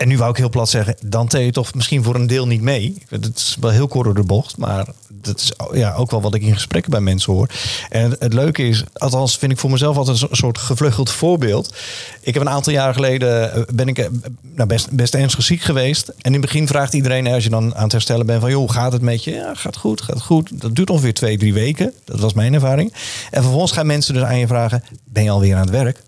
En 0.00 0.08
nu 0.08 0.18
wou 0.18 0.30
ik 0.30 0.36
heel 0.36 0.48
plat 0.48 0.68
zeggen, 0.68 0.96
dan 1.04 1.28
tel 1.28 1.40
je 1.40 1.50
toch 1.50 1.74
misschien 1.74 2.02
voor 2.02 2.14
een 2.14 2.26
deel 2.26 2.46
niet 2.46 2.60
mee. 2.60 3.02
Dat 3.08 3.30
is 3.36 3.56
wel 3.60 3.70
heel 3.70 3.88
kort 3.88 4.04
door 4.04 4.14
de 4.14 4.22
bocht, 4.22 4.56
maar 4.56 4.86
dat 5.08 5.40
is 5.40 5.52
ja, 5.72 5.94
ook 5.94 6.10
wel 6.10 6.20
wat 6.20 6.34
ik 6.34 6.42
in 6.42 6.54
gesprekken 6.54 6.90
bij 6.90 7.00
mensen 7.00 7.32
hoor. 7.32 7.48
En 7.88 8.16
het, 8.18 8.32
leuke 8.32 8.62
is, 8.62 8.84
althans 8.92 9.38
vind 9.38 9.52
ik 9.52 9.58
voor 9.58 9.70
mezelf 9.70 9.96
altijd 9.96 10.22
een 10.22 10.36
soort 10.36 10.58
gevleugeld 10.58 11.10
voorbeeld. 11.10 11.74
Ik 12.20 12.34
heb 12.34 12.42
een 12.42 12.48
aantal 12.48 12.72
jaar 12.72 12.94
geleden, 12.94 13.52
eh, 13.52 13.62
ben 13.74 13.88
ik 13.88 13.98
eh, 13.98 14.06
nou, 14.54 14.68
best, 14.68 14.90
best 14.90 15.14
ernstig 15.14 15.44
ziek 15.44 15.60
geweest. 15.60 16.08
En 16.08 16.14
in 16.22 16.32
het 16.32 16.40
begin 16.40 16.66
vraagt 16.66 16.94
iedereen, 16.94 17.26
als 17.26 17.44
je 17.44 17.50
dan 17.50 17.74
aan 17.74 17.82
het 17.82 17.92
herstellen 17.92 18.26
bent, 18.26 18.40
van 18.40 18.50
joh, 18.50 18.70
gaat 18.70 18.92
het 18.92 19.02
met 19.02 19.24
je? 19.24 19.30
Ja, 19.30 19.54
gaat 19.54 19.76
goed, 19.76 20.02
gaat 20.02 20.22
goed. 20.22 20.60
Dat 20.60 20.74
duurt 20.74 20.90
ongeveer 20.90 21.14
twee, 21.14 21.38
drie 21.38 21.54
weken. 21.54 21.92
Dat 22.04 22.20
was 22.20 22.32
mijn 22.32 22.54
ervaring. 22.54 22.92
En 23.30 23.42
vervolgens 23.42 23.72
gaan 23.72 23.86
mensen 23.86 24.14
dus 24.14 24.22
aan 24.22 24.38
je 24.38 24.46
vragen, 24.46 24.84
ben 25.04 25.22
je 25.22 25.30
alweer 25.30 25.54
aan 25.54 25.60
het 25.60 25.70
werk? 25.70 26.02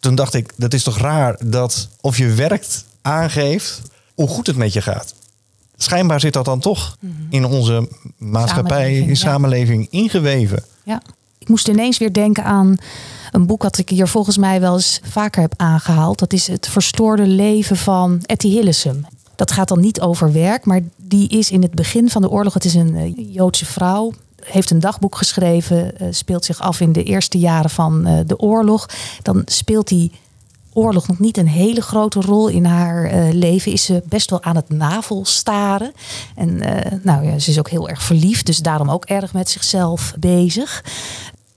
Toen 0.00 0.14
dacht 0.14 0.34
ik, 0.34 0.52
dat 0.56 0.74
is 0.74 0.82
toch 0.82 0.98
raar 0.98 1.36
dat 1.44 1.88
of 2.00 2.18
je 2.18 2.34
werkt 2.34 2.86
aangeeft 3.08 3.82
hoe 4.14 4.28
goed 4.28 4.46
het 4.46 4.56
met 4.56 4.72
je 4.72 4.82
gaat. 4.82 5.14
Schijnbaar 5.76 6.20
zit 6.20 6.32
dat 6.32 6.44
dan 6.44 6.60
toch 6.60 6.96
mhm. 7.00 7.12
in 7.30 7.44
onze 7.44 7.88
maatschappij, 8.16 8.72
samenleving, 8.72 9.08
in 9.08 9.16
samenleving 9.16 9.86
ingeweven. 9.90 10.64
Ja, 10.82 11.02
ik 11.38 11.48
moest 11.48 11.68
ineens 11.68 11.98
weer 11.98 12.12
denken 12.12 12.44
aan 12.44 12.76
een 13.30 13.46
boek 13.46 13.62
dat 13.62 13.78
ik 13.78 13.88
hier 13.88 14.08
volgens 14.08 14.36
mij 14.36 14.60
wel 14.60 14.74
eens 14.74 15.00
vaker 15.02 15.40
heb 15.40 15.54
aangehaald. 15.56 16.18
Dat 16.18 16.32
is 16.32 16.46
Het 16.46 16.68
Verstoorde 16.68 17.26
Leven 17.26 17.76
van 17.76 18.22
Etty 18.26 18.48
Hillesum. 18.48 19.06
Dat 19.36 19.50
gaat 19.50 19.68
dan 19.68 19.80
niet 19.80 20.00
over 20.00 20.32
werk, 20.32 20.64
maar 20.64 20.80
die 20.96 21.28
is 21.28 21.50
in 21.50 21.62
het 21.62 21.74
begin 21.74 22.10
van 22.10 22.22
de 22.22 22.30
oorlog. 22.30 22.54
Het 22.54 22.64
is 22.64 22.74
een 22.74 22.96
eh, 22.96 23.34
Joodse 23.34 23.64
vrouw, 23.64 24.12
heeft 24.44 24.70
een 24.70 24.80
dagboek 24.80 25.16
geschreven, 25.16 25.98
eh, 25.98 26.08
speelt 26.10 26.44
zich 26.44 26.60
af 26.60 26.80
in 26.80 26.92
de 26.92 27.02
eerste 27.02 27.38
jaren 27.38 27.70
van 27.70 28.06
eh, 28.06 28.18
de 28.26 28.38
oorlog. 28.38 28.88
Dan 29.22 29.42
speelt 29.44 29.90
hij 29.90 30.10
oorlog 30.72 31.08
nog 31.08 31.18
niet 31.18 31.36
een 31.36 31.48
hele 31.48 31.80
grote 31.80 32.20
rol 32.20 32.48
in 32.48 32.64
haar 32.64 33.14
uh, 33.14 33.32
leven. 33.32 33.72
Is 33.72 33.84
ze 33.84 34.02
best 34.04 34.30
wel 34.30 34.42
aan 34.42 34.56
het 34.56 34.68
navelstaren. 34.68 35.92
En 36.34 36.48
uh, 36.48 36.98
nou 37.02 37.24
ja, 37.24 37.38
ze 37.38 37.50
is 37.50 37.58
ook 37.58 37.70
heel 37.70 37.88
erg 37.88 38.02
verliefd. 38.02 38.46
Dus 38.46 38.58
daarom 38.58 38.90
ook 38.90 39.04
erg 39.04 39.32
met 39.32 39.50
zichzelf 39.50 40.14
bezig. 40.18 40.84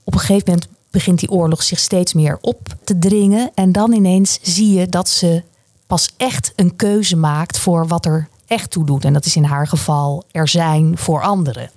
Op 0.04 0.14
een 0.14 0.20
gegeven 0.20 0.50
moment 0.50 0.68
begint 0.90 1.18
die 1.18 1.30
oorlog 1.30 1.62
zich 1.62 1.78
steeds 1.78 2.12
meer 2.12 2.38
op 2.40 2.68
te 2.84 2.98
dringen. 2.98 3.50
En 3.54 3.72
dan 3.72 3.92
ineens 3.92 4.38
zie 4.42 4.78
je 4.78 4.88
dat 4.88 5.08
ze 5.08 5.42
pas 5.86 6.10
echt 6.16 6.52
een 6.56 6.76
keuze 6.76 7.16
maakt 7.16 7.58
voor 7.58 7.86
wat 7.86 8.06
er 8.06 8.28
echt 8.46 8.70
toe 8.70 8.86
doet. 8.86 9.04
En 9.04 9.12
dat 9.12 9.24
is 9.24 9.36
in 9.36 9.44
haar 9.44 9.66
geval 9.66 10.24
er 10.30 10.48
zijn 10.48 10.98
voor 10.98 11.22
anderen. 11.22 11.70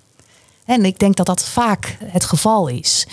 En 0.65 0.85
ik 0.85 0.99
denk 0.99 1.15
dat 1.15 1.25
dat 1.25 1.43
vaak 1.43 1.97
het 2.03 2.25
geval 2.25 2.67
is. 2.67 3.07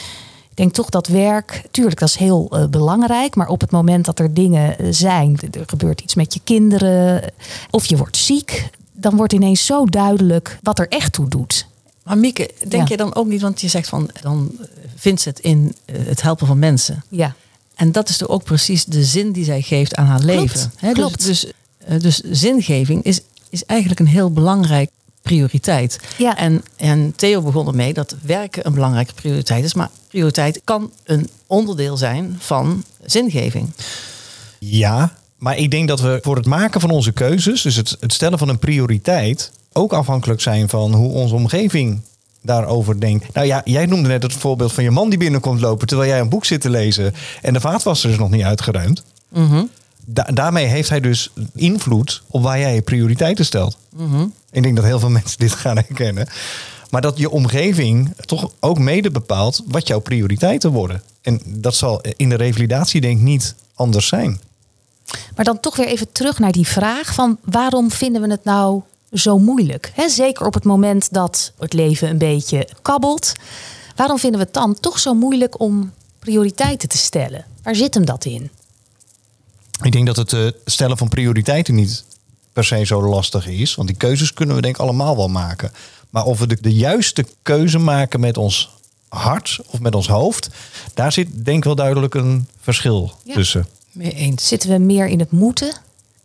Denk 0.63 0.75
toch 0.75 0.89
dat 0.89 1.07
werk, 1.07 1.63
tuurlijk, 1.71 1.99
dat 1.99 2.09
is 2.09 2.17
heel 2.17 2.49
uh, 2.53 2.67
belangrijk. 2.67 3.35
Maar 3.35 3.49
op 3.49 3.61
het 3.61 3.71
moment 3.71 4.05
dat 4.05 4.19
er 4.19 4.35
dingen 4.35 4.79
eh, 4.79 4.87
zijn, 4.91 5.39
er 5.51 5.65
gebeurt 5.67 6.01
iets 6.01 6.15
met 6.15 6.35
je 6.35 6.41
kinderen, 6.45 7.33
of 7.71 7.87
je 7.87 7.97
wordt 7.97 8.17
ziek, 8.17 8.71
dan 8.93 9.17
wordt 9.17 9.33
ineens 9.33 9.67
zo 9.67 9.85
duidelijk 9.85 10.59
wat 10.63 10.79
er 10.79 10.89
echt 10.89 11.13
toe 11.13 11.29
doet. 11.29 11.67
Maar 12.05 12.19
Mieke, 12.19 12.51
denk 12.69 12.89
je 12.89 12.97
dan 12.97 13.15
ook 13.15 13.27
niet, 13.27 13.41
want 13.41 13.61
je 13.61 13.69
zegt 13.69 13.89
van 13.89 14.11
dan 14.21 14.53
vindt 14.97 15.21
ze 15.21 15.29
het 15.29 15.41
in 15.41 15.75
het 15.93 16.23
helpen 16.23 16.47
van 16.47 16.59
mensen. 16.59 17.05
Ja. 17.09 17.35
En 17.75 17.93
dat 17.93 18.09
is 18.09 18.17
toch 18.17 18.29
ook 18.29 18.45
precies 18.45 18.85
de 18.85 19.05
zin 19.05 19.33
die 19.33 19.45
zij 19.45 19.63
geeft 19.63 19.95
aan 19.95 20.07
haar 20.07 20.23
leven. 20.23 20.73
Klopt. 20.81 20.95
Klopt. 20.95 21.25
Dus, 21.25 21.53
dus, 21.87 22.01
dus 22.03 22.21
zingeving 22.41 23.03
is, 23.03 23.21
is 23.51 23.65
eigenlijk 23.65 24.01
een 24.01 24.07
heel 24.07 24.31
belangrijk 24.31 24.91
prioriteit. 25.23 26.01
Ja. 26.19 26.37
En, 26.37 26.63
en 26.77 27.13
Theo 27.17 27.43
begon 27.43 27.67
ermee 27.67 27.93
dat 27.93 28.17
werken 28.23 28.67
een 28.67 28.75
belangrijke 28.75 29.15
prioriteit 29.15 29.65
is. 29.65 29.75
Maar 29.75 29.91
prioriteit 30.09 30.61
kan 30.65 30.91
een 31.05 31.29
onderdeel 31.47 31.97
zijn 31.97 32.37
van 32.39 32.85
zingeving. 33.05 33.71
Ja, 34.59 35.13
maar 35.37 35.57
ik 35.57 35.71
denk 35.71 35.89
dat 35.89 36.01
we 36.01 36.19
voor 36.23 36.37
het 36.37 36.47
maken 36.47 36.81
van 36.81 36.91
onze 36.91 37.13
keuzes, 37.13 37.63
dus 37.63 37.77
het, 37.77 37.97
het 38.01 38.13
stellen 38.13 38.39
van 38.39 38.49
een 38.49 38.59
prioriteit, 38.59 39.53
ook 39.73 39.93
afhankelijk 39.93 40.41
zijn 40.41 40.69
van 40.69 40.95
hoe 40.95 41.13
onze 41.13 41.35
omgeving 41.35 42.01
daarover 42.43 43.01
denkt. 43.01 43.35
Nou 43.35 43.47
ja, 43.47 43.61
jij 43.65 43.87
noemde 43.87 44.09
net 44.09 44.23
het 44.23 44.33
voorbeeld 44.33 44.73
van 44.73 44.85
je 44.85 44.91
man 44.91 45.09
die 45.09 45.19
binnenkomt 45.19 45.61
lopen 45.61 45.87
terwijl 45.87 46.11
jij 46.11 46.21
een 46.21 46.29
boek 46.29 46.45
zit 46.45 46.61
te 46.61 46.71
lezen 46.71 47.15
en 47.43 47.53
de 47.53 47.61
vaatwasser 47.61 48.11
is 48.11 48.19
nog 48.19 48.31
niet 48.31 48.43
uitgeruimd. 48.43 49.03
Mm 49.29 49.71
daarmee 50.35 50.67
heeft 50.67 50.89
hij 50.89 51.01
dus 51.01 51.31
invloed 51.55 52.23
op 52.29 52.43
waar 52.43 52.59
jij 52.59 52.75
je 52.75 52.83
prioriteiten 52.83 53.45
stelt. 53.45 53.79
Mhm. 53.97 54.27
Ik 54.51 54.63
denk 54.63 54.77
dat 54.77 54.85
heel 54.85 54.99
veel 54.99 55.11
mensen 55.21 55.39
dit 55.39 55.53
gaan 55.53 55.77
herkennen. 55.77 56.29
Maar 56.91 57.01
dat 57.01 57.19
je 57.19 57.31
omgeving 57.31 58.15
toch 58.17 58.51
ook 58.61 58.79
mede 58.79 59.11
bepaalt 59.11 59.63
wat 59.67 59.87
jouw 59.87 59.99
prioriteiten 59.99 60.71
worden. 60.71 61.03
En 61.23 61.41
dat 61.47 61.75
zal 61.75 62.01
in 62.17 62.29
de 62.29 62.35
revalidatie 62.35 63.01
denk 63.01 63.17
ik 63.17 63.23
niet 63.23 63.55
anders 63.75 64.07
zijn. 64.07 64.41
Maar 65.37 65.45
dan 65.45 65.61
toch 65.61 65.77
weer 65.77 65.87
even 65.87 66.13
terug 66.13 66.39
naar 66.39 66.53
die 66.53 66.67
vraag 66.67 67.15
van 67.15 67.39
waarom 67.45 67.91
vinden 67.91 68.23
we 68.23 68.31
het 68.31 68.45
nou 68.45 68.83
zo 69.13 69.39
moeilijk? 69.39 69.93
Zeker 70.07 70.47
op 70.47 70.55
het 70.55 70.65
moment 70.65 71.13
dat 71.13 71.53
het 71.59 71.73
leven 71.73 72.09
een 72.09 72.19
beetje 72.19 72.69
kabbelt. 72.83 73.33
Waarom 73.97 74.19
vinden 74.19 74.41
we 74.41 74.45
het 74.45 74.55
dan 74.55 74.81
toch 74.81 74.99
zo 74.99 75.15
moeilijk 75.15 75.61
om 75.61 75.93
prioriteiten 76.19 76.89
te 76.89 76.99
stellen? 76.99 77.45
Waar 77.63 77.75
zit 77.75 77.95
hem 77.95 78.05
dat 78.05 78.25
in? 78.25 78.51
Ik 79.83 79.93
denk 79.93 80.07
dat 80.07 80.17
het 80.17 80.33
eh, 80.33 80.47
stellen 80.65 80.99
van 80.99 81.09
prioriteiten 81.09 81.75
niet 81.75 82.05
per 82.53 82.65
se 82.65 82.85
zo 82.85 83.03
lastig 83.09 83.47
is. 83.47 83.75
Want 83.75 83.89
die 83.89 83.97
keuzes 83.97 84.35
kunnen 84.35 84.57
we 84.57 84.63
denk 84.63 84.75
ik 84.75 84.81
allemaal 84.81 85.17
wel 85.17 85.29
maken. 85.29 85.73
Maar 86.11 86.25
of 86.25 86.39
we 86.39 86.47
de, 86.47 86.59
de 86.61 86.75
juiste 86.75 87.27
keuze 87.43 87.79
maken 87.79 88.21
met 88.21 88.37
ons 88.37 88.71
hart 89.09 89.61
of 89.67 89.81
met 89.81 89.95
ons 89.95 90.09
hoofd, 90.09 90.49
daar 90.95 91.13
zit 91.13 91.45
denk 91.45 91.57
ik 91.59 91.65
wel 91.65 91.75
duidelijk 91.75 92.15
een 92.15 92.49
verschil 92.61 93.13
Ja. 93.25 93.35
tussen. 93.35 93.67
Mee 93.93 94.13
eens. 94.15 94.49
Zitten 94.49 94.71
we 94.71 94.79
meer 94.79 95.07
in 95.07 95.19
het 95.19 95.31
moeten 95.31 95.73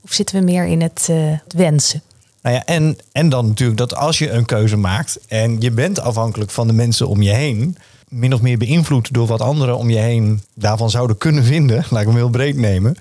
of 0.02 0.14
zitten 0.14 0.36
we 0.36 0.42
meer 0.44 0.66
in 0.66 0.82
het, 0.82 1.08
eh, 1.10 1.16
het 1.44 1.54
wensen? 1.54 2.02
Nou 2.42 2.56
ja, 2.56 2.66
en, 2.66 2.98
en 3.12 3.30
dan 3.30 3.48
natuurlijk 3.48 3.78
dat 3.78 3.96
als 3.96 4.18
je 4.18 4.32
een 4.32 4.46
keuze 4.46 4.78
maakt 4.78 5.20
en 5.28 5.62
je 5.62 5.72
bent 5.72 6.00
afhankelijk 6.00 6.52
van 6.52 6.68
de 6.68 6.74
mensen 6.74 7.08
om 7.08 7.22
je 7.22 7.34
heen, 7.34 7.78
min 8.10 8.34
of 8.34 8.42
meer 8.42 8.58
beïnvloed 8.58 9.14
door 9.14 9.28
wat 9.28 9.42
anderen 9.42 9.78
om 9.78 9.90
je 9.90 9.98
heen 9.98 10.42
daarvan 10.54 10.90
zouden 10.90 11.18
kunnen 11.18 11.44
vinden, 11.44 11.86
laat 11.90 12.02
ik 12.02 12.08
hem 12.08 12.16
heel 12.16 12.30
breed 12.30 12.56
nemen. 12.56 12.96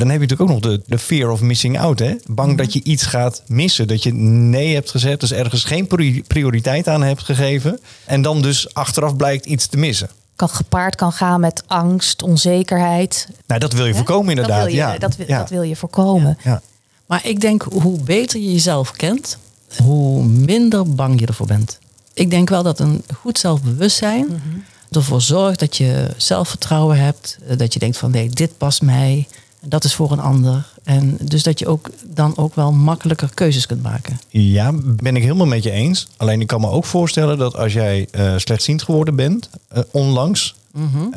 Dan 0.00 0.08
heb 0.10 0.20
je 0.20 0.26
natuurlijk 0.26 0.50
ook 0.50 0.62
nog 0.62 0.72
de, 0.72 0.82
de 0.86 0.98
fear 0.98 1.30
of 1.30 1.40
missing 1.40 1.78
out. 1.78 1.98
Hè? 1.98 2.14
Bang 2.26 2.56
dat 2.58 2.72
je 2.72 2.80
iets 2.82 3.02
gaat 3.02 3.42
missen. 3.46 3.88
Dat 3.88 4.02
je 4.02 4.12
nee 4.14 4.74
hebt 4.74 4.90
gezet, 4.90 5.20
dus 5.20 5.32
ergens 5.32 5.64
geen 5.64 5.86
pri- 5.86 6.22
prioriteit 6.26 6.88
aan 6.88 7.02
hebt 7.02 7.22
gegeven. 7.22 7.80
En 8.04 8.22
dan 8.22 8.42
dus 8.42 8.74
achteraf 8.74 9.16
blijkt 9.16 9.46
iets 9.46 9.66
te 9.66 9.76
missen. 9.76 10.10
Kan 10.36 10.48
gepaard 10.48 10.94
kan 10.94 11.12
gaan 11.12 11.40
met 11.40 11.62
angst, 11.66 12.22
onzekerheid. 12.22 13.28
Nou, 13.46 13.60
dat 13.60 13.72
wil 13.72 13.86
je 13.86 13.94
voorkomen 13.94 14.28
inderdaad. 14.30 14.56
Dat 14.56 14.64
wil 14.66 14.74
je, 14.74 14.80
ja. 14.80 14.98
dat, 14.98 15.16
wil- 15.16 15.26
ja. 15.28 15.38
dat 15.38 15.50
wil 15.50 15.62
je 15.62 15.76
voorkomen. 15.76 16.38
Ja. 16.44 16.62
Maar 17.06 17.26
ik 17.26 17.40
denk, 17.40 17.62
hoe 17.62 18.00
beter 18.02 18.40
je 18.40 18.52
jezelf 18.52 18.90
kent, 18.92 19.38
hoe 19.82 20.24
minder 20.24 20.94
bang 20.94 21.20
je 21.20 21.26
ervoor 21.26 21.46
bent. 21.46 21.78
Ik 22.14 22.30
denk 22.30 22.48
wel 22.48 22.62
dat 22.62 22.78
een 22.80 23.02
goed 23.20 23.38
zelfbewustzijn 23.38 24.42
ervoor 24.90 25.20
zorgt 25.20 25.58
dat 25.60 25.76
je 25.76 26.08
zelfvertrouwen 26.16 26.98
hebt. 26.98 27.38
eh, 27.48 27.56
Dat 27.58 27.72
je 27.72 27.78
denkt 27.78 27.96
van 27.96 28.10
nee, 28.10 28.28
dit 28.30 28.58
past 28.58 28.82
mij. 28.82 29.28
Dat 29.64 29.84
is 29.84 29.94
voor 29.94 30.12
een 30.12 30.20
ander. 30.20 30.66
En 30.82 31.18
dus 31.22 31.42
dat 31.42 31.58
je 31.58 31.66
ook 31.66 31.90
dan 32.06 32.36
ook 32.36 32.54
wel 32.54 32.72
makkelijker 32.72 33.30
keuzes 33.34 33.66
kunt 33.66 33.82
maken. 33.82 34.20
Ja, 34.28 34.70
ben 34.82 35.16
ik 35.16 35.22
helemaal 35.22 35.46
met 35.46 35.62
je 35.62 35.70
eens. 35.70 36.08
Alleen 36.16 36.40
ik 36.40 36.46
kan 36.46 36.60
me 36.60 36.68
ook 36.68 36.84
voorstellen 36.84 37.38
dat 37.38 37.56
als 37.56 37.72
jij 37.72 38.08
eh, 38.10 38.32
slechtziend 38.36 38.82
geworden 38.82 39.16
bent, 39.16 39.50
eh, 39.68 39.82
onlangs, 39.90 40.54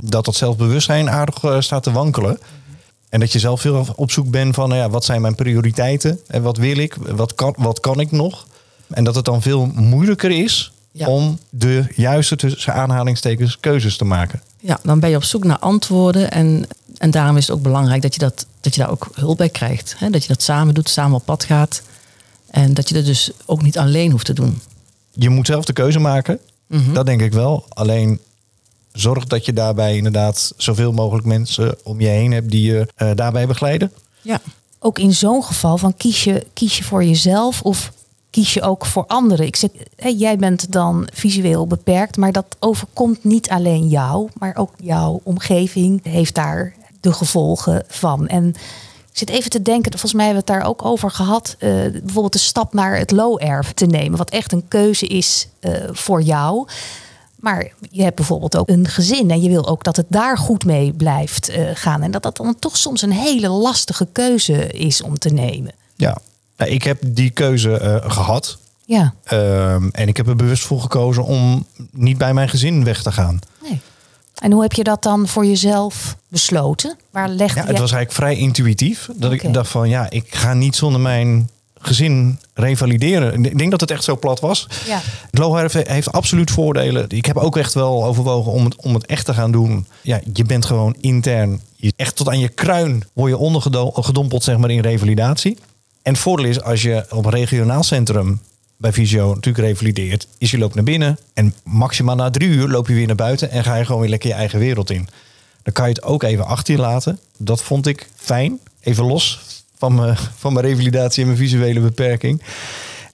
dat 0.02 0.26
dat 0.26 0.36
zelfbewustzijn 0.36 1.10
aardig 1.10 1.44
eh, 1.44 1.60
staat 1.60 1.84
te 1.84 1.92
wankelen. 1.92 2.40
En 3.10 3.20
dat 3.20 3.32
je 3.32 3.40
zelf 3.40 3.62
veel 3.62 3.88
op 3.96 4.12
zoek 4.12 4.30
bent 4.30 4.56
van, 4.56 4.70
nou 4.70 4.82
ja, 4.82 4.90
wat 4.90 5.06
zijn 5.06 5.22
mijn 5.22 5.36
prioriteiten? 5.36 6.20
En 6.28 6.42
wat 6.42 6.58
wil 6.58 6.78
ik? 6.78 6.96
Wat 6.96 7.36
kan, 7.36 7.56
wat 7.58 7.80
kan 7.80 8.00
ik 8.00 8.12
nog? 8.12 8.48
En 8.90 9.04
dat 9.04 9.16
het 9.16 9.26
dan 9.26 9.42
veel 9.42 9.66
moeilijker 9.76 10.32
is 10.32 10.72
Ja. 10.92 11.08
om 11.08 11.40
de 11.50 11.86
juiste 11.96 12.36
tussen 12.36 12.74
aanhalingstekens 12.74 13.58
keuzes 13.60 13.98
te 13.98 14.06
maken. 14.06 14.42
Ja, 14.60 14.80
dan 14.84 15.00
ben 15.00 15.10
je 15.10 15.16
op 15.16 15.24
zoek 15.24 15.44
naar 15.44 15.60
antwoorden. 15.60 16.32
En, 16.32 16.66
en 17.04 17.12
daarom 17.12 17.38
is 17.38 17.48
het 17.48 17.56
ook 17.56 17.62
belangrijk 17.62 18.02
dat 18.02 18.14
je, 18.14 18.20
dat, 18.20 18.46
dat 18.62 18.76
je 18.76 18.82
daar 18.82 18.90
ook 18.90 19.10
hulp 19.14 19.38
bij 19.38 19.50
krijgt. 19.50 19.96
Hè? 19.98 20.10
Dat 20.10 20.22
je 20.22 20.28
dat 20.28 20.42
samen 20.42 20.74
doet, 20.74 20.90
samen 20.90 21.16
op 21.16 21.26
pad 21.26 21.44
gaat. 21.44 21.82
En 22.50 22.74
dat 22.74 22.90
je 22.90 22.96
dat 22.96 23.06
dus 23.06 23.32
ook 23.46 23.62
niet 23.62 23.78
alleen 23.78 24.12
hoeft 24.12 24.26
te 24.26 24.34
doen. 24.34 24.62
Je 25.12 25.30
moet 25.30 25.48
zelf 25.48 25.66
de 25.66 25.74
keuze 25.74 26.00
maken. 26.00 26.40
Dat 26.94 27.06
denk 27.06 27.22
ik 27.22 27.34
wel. 27.34 27.66
Alleen 27.70 28.20
zorg 28.92 29.26
dat 29.26 29.46
je 29.46 29.54
daarbij 29.54 29.96
inderdaad 29.96 30.54
zoveel 30.58 30.92
mogelijk 30.92 31.26
mensen 31.26 31.78
om 31.84 32.00
je 32.00 32.08
heen 32.08 32.32
hebt 32.32 32.50
die 32.50 32.72
je 32.72 32.88
eh, 32.96 33.12
daarbij 33.16 33.48
begeleiden. 33.48 33.92
Ja, 34.22 34.42
Ook 34.80 35.00
in 35.00 35.14
zo'n 35.14 35.44
geval 35.44 35.78
van 35.78 35.98
kies 35.98 36.24
je, 36.24 36.46
kies 36.54 36.78
je 36.78 36.84
voor 36.84 37.04
jezelf 37.04 37.62
of 37.62 37.92
kies 38.30 38.54
je 38.54 38.62
ook 38.62 38.86
voor 38.86 39.06
anderen. 39.08 39.46
Ik 39.46 39.56
zeg, 39.56 39.70
hè, 39.96 40.10
jij 40.10 40.38
bent 40.38 40.72
dan 40.72 41.08
visueel 41.14 41.68
beperkt, 41.68 42.18
maar 42.18 42.32
dat 42.32 42.56
overkomt 42.60 43.24
niet 43.24 43.50
alleen 43.50 43.88
jou, 43.88 44.30
maar 44.40 44.56
ook 44.56 44.72
jouw 44.78 45.22
omgeving 45.24 46.04
heeft 46.04 46.36
daar 46.36 46.74
de 47.04 47.14
gevolgen 47.14 47.84
van. 47.88 48.28
En 48.28 48.48
ik 49.12 49.18
zit 49.20 49.30
even 49.30 49.50
te 49.50 49.62
denken, 49.62 49.92
volgens 49.92 50.14
mij 50.14 50.26
hebben 50.26 50.44
we 50.46 50.52
het 50.52 50.62
daar 50.62 50.70
ook 50.70 50.86
over 50.86 51.12
gehad, 51.12 51.56
eh, 51.60 51.70
bijvoorbeeld 51.92 52.34
de 52.34 52.40
stap 52.40 52.74
naar 52.74 52.98
het 52.98 53.12
low-erf 53.12 53.74
te 53.74 53.86
nemen, 53.86 54.18
wat 54.18 54.30
echt 54.30 54.52
een 54.52 54.68
keuze 54.68 55.08
is 55.08 55.48
eh, 55.60 55.74
voor 55.92 56.22
jou. 56.22 56.68
Maar 57.36 57.72
je 57.92 58.04
hebt 58.04 58.16
bijvoorbeeld 58.16 58.58
ook 58.58 58.70
een 58.70 58.88
gezin 58.88 59.32
en 59.32 59.42
je 59.42 59.50
wil 59.50 59.68
ook 59.68 59.84
dat 59.84 59.96
het 59.96 60.06
daar 60.10 60.38
goed 60.38 60.66
mee 60.66 60.94
blijft 60.94 61.50
eh, 61.50 61.70
gaan. 61.74 62.02
En 62.02 62.12
dat 62.12 62.24
dat 62.24 62.38
dan 62.38 62.60
toch 62.60 62.78
soms 62.78 63.02
een 63.02 63.12
hele 63.12 63.48
lastige 63.48 64.08
keuze 64.12 64.68
is 64.68 65.02
om 65.02 65.18
te 65.18 65.30
nemen. 65.30 65.72
Ja, 65.96 66.18
Nou, 66.58 66.72
ik 66.72 66.84
heb 66.84 66.98
die 67.06 67.30
keuze 67.30 67.78
eh, 67.78 68.12
gehad. 68.12 68.58
Ja, 68.86 69.14
Ehm, 69.24 69.90
en 69.92 70.08
ik 70.08 70.18
heb 70.18 70.28
er 70.28 70.36
bewust 70.36 70.64
voor 70.64 70.82
gekozen 70.82 71.24
om 71.24 71.68
niet 71.92 72.18
bij 72.18 72.34
mijn 72.34 72.50
gezin 72.50 72.84
weg 72.84 73.02
te 73.02 73.12
gaan. 73.12 73.40
nee. 73.62 73.82
En 74.42 74.52
hoe 74.52 74.62
heb 74.62 74.74
je 74.74 74.84
dat 74.84 75.04
dan 75.04 75.28
voor 75.28 75.46
jezelf 75.46 76.16
besloten? 76.28 76.98
Waar 77.12 77.30
legde 77.30 77.60
Ja, 77.60 77.66
je... 77.66 77.72
het 77.72 77.80
was 77.80 77.92
eigenlijk 77.92 78.12
vrij 78.12 78.36
intuïtief. 78.36 79.10
Dat 79.16 79.32
ik 79.32 79.54
dacht 79.54 79.70
van 79.70 79.90
ja, 79.90 80.10
ik 80.10 80.36
ga 80.36 80.54
niet 80.54 80.76
zonder 80.76 81.02
mijn 81.02 81.50
gezin 81.84 82.40
revalideren. 82.54 83.46
Ik 83.46 83.58
denk 83.58 83.72
dat 83.72 83.82
het 83.82 83.92
echt 83.92 84.04
zo 84.04 84.18
plat 84.18 84.40
was. 84.40 84.68
Ja. 84.86 85.00
Het 85.32 85.40
Low-Herf 85.40 85.74
heeft 85.74 86.12
absoluut 86.12 86.52
voordelen. 86.52 87.06
Ik 87.10 87.26
heb 87.26 87.38
ook 87.38 87.58
echt 87.58 87.74
wel 87.74 88.06
overwogen 88.06 88.52
om 88.52 88.66
het, 88.66 88.76
om 88.76 88.94
het 88.94 89.06
echt 89.06 89.26
te 89.26 89.34
gaan 89.34 89.52
doen. 89.52 89.88
Ja, 90.02 90.20
je 90.34 90.44
bent 90.44 90.66
gewoon 90.66 90.96
intern. 91.00 91.62
Je, 91.76 91.94
echt 91.96 92.16
tot 92.16 92.30
aan 92.30 92.40
je 92.40 92.50
kruin 92.50 93.04
word 93.14 93.32
je 93.32 93.38
ondergedompeld 93.38 94.44
zeg 94.44 94.58
maar, 94.58 94.70
in 94.70 94.80
revalidatie. 94.82 95.58
En 96.02 96.12
het 96.14 96.22
voordeel 96.22 96.46
is 96.46 96.62
als 96.62 96.82
je 96.82 97.06
op 97.10 97.26
een 97.26 97.32
regionaal 97.32 97.84
centrum 97.84 98.42
bij 98.84 98.94
Visio 98.94 99.34
natuurlijk 99.34 99.66
revalideert, 99.66 100.28
is 100.38 100.52
je 100.52 100.58
loopt 100.58 100.76
naar 100.76 100.84
binnen 100.84 101.20
en 101.34 101.54
maximaal 101.64 102.16
na 102.16 102.30
drie 102.30 102.50
uur 102.50 102.68
loop 102.68 102.88
je 102.88 102.94
weer 102.94 103.08
naar 103.08 103.16
buiten 103.16 103.52
en 103.52 103.64
ga 103.64 103.76
je 103.76 103.86
gewoon 103.86 104.02
weer 104.02 104.10
lekker 104.10 104.30
je 104.30 104.36
eigen 104.36 104.60
wereld 104.60 104.90
in. 104.90 105.08
Dan 105.64 105.74
kan 105.74 105.88
je 105.88 105.94
het 105.94 106.04
ook 106.04 106.24
even 106.24 106.46
achter 106.46 106.74
je 106.74 106.80
laten. 106.80 107.20
Dat 107.38 107.62
vond 107.62 107.88
ik 107.88 108.10
fijn. 108.16 108.60
Even 108.80 109.06
los 109.06 109.40
van 109.78 109.96
mijn, 109.96 110.18
van 110.38 110.54
mijn 110.54 110.66
revalidatie 110.66 111.22
en 111.22 111.28
mijn 111.28 111.40
visuele 111.40 111.80
beperking. 111.80 112.42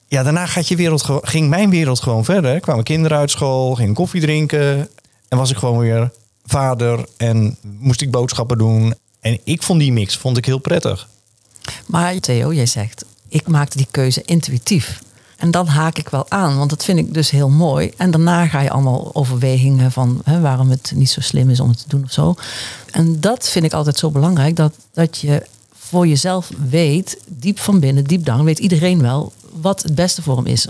Ja, 0.08 0.22
daarna 0.22 0.46
gaat 0.46 0.68
je 0.68 0.76
wereld, 0.76 1.04
ging 1.22 1.48
mijn 1.48 1.70
wereld 1.70 2.00
gewoon 2.00 2.24
verder. 2.24 2.60
Kwamen 2.60 2.84
kinderen 2.84 3.18
uit 3.18 3.30
school, 3.30 3.74
ging 3.74 3.94
koffie 3.94 4.20
drinken. 4.20 4.88
En 5.28 5.38
was 5.38 5.50
ik 5.50 5.56
gewoon 5.56 5.78
weer 5.78 6.12
vader 6.44 7.04
en 7.16 7.56
moest 7.62 8.00
ik 8.00 8.10
boodschappen 8.10 8.58
doen. 8.58 8.94
En 9.20 9.40
ik 9.44 9.62
vond 9.62 9.80
die 9.80 9.92
mix 9.92 10.16
vond 10.16 10.36
ik 10.36 10.44
heel 10.44 10.58
prettig. 10.58 11.08
Maar 11.86 12.18
Theo, 12.18 12.52
jij 12.52 12.66
zegt, 12.66 13.04
ik 13.28 13.46
maakte 13.46 13.76
die 13.76 13.88
keuze 13.90 14.22
intuïtief. 14.24 15.00
En 15.40 15.50
dan 15.50 15.66
haak 15.66 15.98
ik 15.98 16.08
wel 16.08 16.26
aan, 16.28 16.56
want 16.56 16.70
dat 16.70 16.84
vind 16.84 16.98
ik 16.98 17.14
dus 17.14 17.30
heel 17.30 17.48
mooi. 17.48 17.92
En 17.96 18.10
daarna 18.10 18.46
ga 18.46 18.60
je 18.60 18.70
allemaal 18.70 19.14
overwegingen 19.14 19.92
van 19.92 20.20
hè, 20.24 20.40
waarom 20.40 20.70
het 20.70 20.92
niet 20.94 21.10
zo 21.10 21.20
slim 21.20 21.50
is 21.50 21.60
om 21.60 21.68
het 21.68 21.78
te 21.78 21.88
doen 21.88 22.04
of 22.04 22.12
zo. 22.12 22.34
En 22.90 23.20
dat 23.20 23.48
vind 23.48 23.64
ik 23.64 23.72
altijd 23.72 23.98
zo 23.98 24.10
belangrijk, 24.10 24.56
dat, 24.56 24.72
dat 24.92 25.18
je 25.18 25.46
voor 25.74 26.06
jezelf 26.06 26.50
weet, 26.68 27.18
diep 27.26 27.58
van 27.58 27.80
binnen, 27.80 28.04
diep 28.04 28.24
down, 28.24 28.44
weet 28.44 28.58
iedereen 28.58 29.02
wel 29.02 29.32
wat 29.60 29.82
het 29.82 29.94
beste 29.94 30.22
voor 30.22 30.36
hem 30.36 30.46
is. 30.46 30.66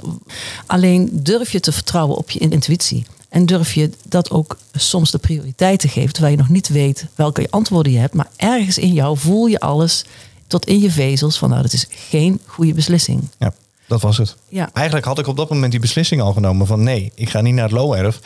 Alleen 0.66 1.11
durf 1.12 1.52
je 1.52 1.61
te 1.61 1.72
vertrouwen 1.72 2.16
op 2.16 2.30
je 2.30 2.38
intuïtie. 2.38 3.06
En 3.28 3.46
durf 3.46 3.72
je 3.72 3.90
dat 4.09 4.30
ook 4.30 4.59
soms 4.72 5.11
de 5.11 5.18
prioriteit 5.18 5.80
te 5.80 5.88
geven, 5.88 6.12
terwijl 6.12 6.35
je 6.35 6.40
nog 6.40 6.48
niet 6.48 6.68
weet 6.68 7.06
welke 7.14 7.46
antwoorden 7.50 7.92
je 7.92 7.98
hebt. 7.98 8.14
Maar 8.14 8.30
ergens 8.37 8.78
in 8.78 8.92
jou 8.92 9.18
voel 9.18 9.46
je 9.46 9.61
alles 9.61 10.04
tot 10.46 10.66
in 10.66 10.80
je 10.80 10.90
vezels 10.90 11.38
van 11.38 11.48
nou, 11.48 11.62
dat 11.62 11.72
is 11.72 11.87
geen 11.90 12.40
goede 12.46 12.74
beslissing. 12.74 13.28
Ja, 13.38 13.52
dat 13.90 14.00
was 14.00 14.18
het. 14.18 14.37
Ja. 14.48 14.70
Eigenlijk 14.72 15.07
had 15.07 15.18
ik 15.18 15.26
op 15.26 15.37
dat 15.37 15.50
moment 15.50 15.70
die 15.70 15.81
beslissing 15.81 16.20
al 16.20 16.33
genomen 16.33 16.66
van 16.66 16.83
nee, 16.83 17.12
ik 17.14 17.31
ga 17.31 17.40
niet 17.40 17.55
naar 17.55 17.64
het 17.64 17.72
low-erf. 17.72 18.20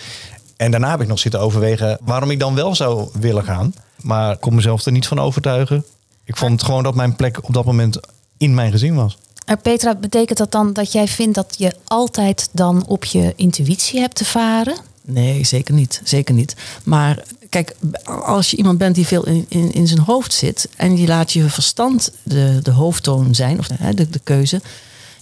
En 0.56 0.70
daarna 0.70 0.90
heb 0.90 1.00
ik 1.00 1.08
nog 1.08 1.18
zitten 1.18 1.40
overwegen 1.40 1.98
waarom 2.02 2.30
ik 2.30 2.38
dan 2.38 2.54
wel 2.54 2.74
zou 2.74 3.08
willen 3.12 3.44
gaan. 3.44 3.74
Maar 4.00 4.32
ik 4.32 4.40
kon 4.40 4.54
mezelf 4.54 4.84
er 4.84 4.92
niet 4.92 5.06
van 5.06 5.18
overtuigen. 5.18 5.84
Ik 6.24 6.36
vond 6.36 6.62
gewoon 6.62 6.82
dat 6.82 6.94
mijn 6.94 7.16
plek 7.16 7.38
op 7.42 7.54
dat 7.54 7.64
moment 7.64 8.00
in 8.36 8.54
mijn 8.54 8.70
gezin 8.70 8.94
was. 8.94 9.18
Maar 9.46 9.58
Petra, 9.58 9.94
betekent 9.94 10.38
dat 10.38 10.52
dan 10.52 10.72
dat 10.72 10.92
jij 10.92 11.08
vindt 11.08 11.34
dat 11.34 11.54
je 11.58 11.74
altijd 11.84 12.48
dan 12.52 12.86
op 12.86 13.04
je 13.04 13.32
intuïtie 13.36 14.00
hebt 14.00 14.14
te 14.14 14.24
varen? 14.24 14.76
Nee, 15.02 15.44
zeker 15.44 15.74
niet. 15.74 16.00
Zeker 16.04 16.34
niet. 16.34 16.56
Maar 16.82 17.22
kijk, 17.48 17.76
als 18.24 18.50
je 18.50 18.56
iemand 18.56 18.78
bent 18.78 18.94
die 18.94 19.06
veel 19.06 19.26
in, 19.26 19.46
in, 19.48 19.72
in 19.72 19.86
zijn 19.86 20.00
hoofd 20.00 20.32
zit 20.32 20.68
en 20.76 20.96
je 20.96 21.06
laat 21.06 21.32
je 21.32 21.48
verstand 21.48 22.12
de, 22.22 22.60
de 22.62 22.70
hoofdtoon 22.70 23.34
zijn, 23.34 23.58
of 23.58 23.66
de, 23.66 23.94
de, 23.94 24.10
de 24.10 24.20
keuze, 24.24 24.60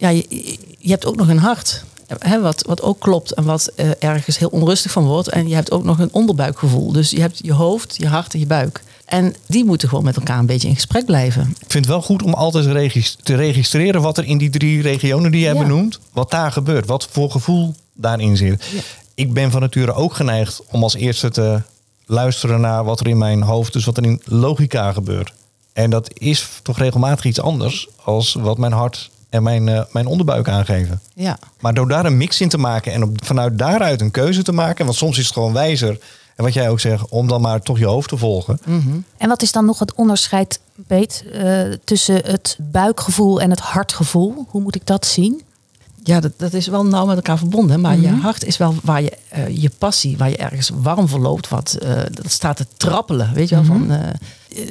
ja, 0.03 0.09
je, 0.09 0.27
je 0.79 0.91
hebt 0.91 1.07
ook 1.07 1.17
nog 1.17 1.29
een 1.29 1.39
hart. 1.39 1.85
Wat, 2.41 2.63
wat 2.67 2.83
ook 2.83 3.01
klopt 3.01 3.33
en 3.35 3.45
wat 3.45 3.71
eh, 3.77 3.91
ergens 3.99 4.39
heel 4.39 4.49
onrustig 4.49 4.91
van 4.93 5.05
wordt. 5.05 5.29
En 5.29 5.49
je 5.49 5.55
hebt 5.55 5.71
ook 5.71 5.85
nog 5.85 5.99
een 5.99 6.13
onderbuikgevoel. 6.13 6.93
Dus 6.93 7.11
je 7.11 7.21
hebt 7.21 7.39
je 7.43 7.53
hoofd, 7.53 7.95
je 7.99 8.09
hart 8.09 8.33
en 8.33 8.39
je 8.39 8.47
buik. 8.47 8.83
En 9.05 9.35
die 9.47 9.65
moeten 9.65 9.89
gewoon 9.89 10.05
met 10.05 10.17
elkaar 10.17 10.39
een 10.39 10.47
beetje 10.47 10.69
in 10.69 10.75
gesprek 10.75 11.05
blijven. 11.07 11.43
Ik 11.43 11.57
vind 11.59 11.73
het 11.73 11.87
wel 11.87 12.03
goed 12.03 12.23
om 12.23 12.35
altijd 12.35 12.67
regis- 12.67 13.17
te 13.23 13.35
registreren 13.35 14.03
wat 14.03 14.19
er 14.19 14.25
in 14.25 14.39
die 14.39 14.51
drie 14.51 14.83
regionen 14.83 15.31
die 15.31 15.41
jij 15.41 15.55
Ja. 15.55 15.61
benoemt, 15.61 15.99
wat 16.13 16.31
daar 16.31 16.53
gebeurt, 16.53 16.87
wat 16.87 17.09
voor 17.11 17.31
gevoel 17.31 17.75
daarin 17.95 18.37
zit. 18.37 18.65
Ik 19.15 19.33
ben 19.33 19.51
van 19.51 19.61
nature 19.61 19.93
ook 19.93 20.15
geneigd 20.15 20.63
om 20.71 20.83
als 20.83 20.95
eerste 20.95 21.31
te 21.31 21.63
luisteren 22.07 22.61
naar 22.61 22.85
wat 22.85 23.01
er 23.01 23.07
in 23.09 23.19
mijn 23.19 23.43
hoofd, 23.43 23.73
dus 23.73 23.85
wat 23.85 23.97
er 23.97 24.05
in 24.05 24.21
logica 24.25 24.93
gebeurt. 24.93 25.33
En 25.73 25.91
dat 25.91 26.11
is 26.15 26.49
toch 26.63 26.79
regelmatig 26.79 27.25
iets 27.25 27.41
anders 27.41 27.89
als 28.05 28.37
wat 28.41 28.59
mijn 28.59 28.73
hart 28.73 29.11
en 29.33 29.43
mijn, 29.43 29.69
eh, 29.69 29.83
mijn 29.93 30.07
onderbuik 30.07 30.49
aangeven. 30.49 31.01
Ja. 31.15 31.39
Maar 31.61 31.75
door 31.75 31.89
daar 31.89 32.05
een 32.05 32.17
mix 32.17 32.41
in 32.41 32.49
te 32.49 32.59
maken 32.59 32.93
en 32.93 33.03
op, 33.03 33.25
vanuit 33.25 33.59
daaruit 33.59 34.01
een 34.01 34.11
keuze 34.11 34.43
te 34.43 34.53
maken, 34.53 34.85
want 34.85 34.97
soms 34.97 35.19
is 35.19 35.25
het 35.25 35.33
gewoon 35.33 35.53
wijzer. 35.53 35.99
En 36.37 36.45
wat 36.45 36.55
jij 36.55 36.69
ook 36.69 36.81
zegt, 36.81 37.09
om 37.09 37.29
dan 37.29 37.41
maar 37.41 37.61
toch 37.61 37.79
je 37.79 37.87
hoofd 37.87 38.09
te 38.09 38.17
volgen. 38.17 38.61
En 39.17 39.29
wat 39.29 39.43
is 39.43 39.53
dan 39.53 39.65
nog 39.65 39.79
het 39.79 39.95
onderscheid, 39.95 40.61
Beet, 40.75 41.25
eh, 41.33 41.61
tussen 41.85 42.15
het 42.15 42.57
buikgevoel 42.61 43.41
en 43.41 43.51
het 43.51 43.61
hartgevoel? 43.61 44.47
Hoe 44.49 44.61
moet 44.61 44.75
ik 44.75 44.87
dat 44.87 45.07
zien? 45.07 45.43
Ja, 46.05 46.21
dat, 46.21 46.33
dat 46.37 46.53
is 46.53 46.67
wel 46.67 46.87
nauw 46.87 47.07
met 47.07 47.17
elkaar 47.17 47.39
verbonden. 47.39 47.81
Maar 47.81 47.99
je 48.01 48.09
Mhm. 48.09 48.21
hart 48.21 48.45
is 48.45 48.57
wel 48.57 48.75
waar 48.83 49.03
je 49.03 49.13
eh, 49.29 49.57
je 49.57 49.71
passie, 49.79 50.17
waar 50.17 50.31
je 50.31 50.37
ergens 50.37 50.71
warm 50.75 51.09
voor 51.09 51.21
loopt. 51.21 51.49
Wat, 51.49 51.73
eh, 51.75 51.93
dat 52.13 52.31
staat 52.31 52.57
te 52.57 52.67
trappelen. 52.77 53.35
Weet 53.35 53.49
je 53.49 53.55
wel? 53.55 53.65
Mhm. 53.65 53.73
Van, 53.79 53.91
eh, 53.91 54.09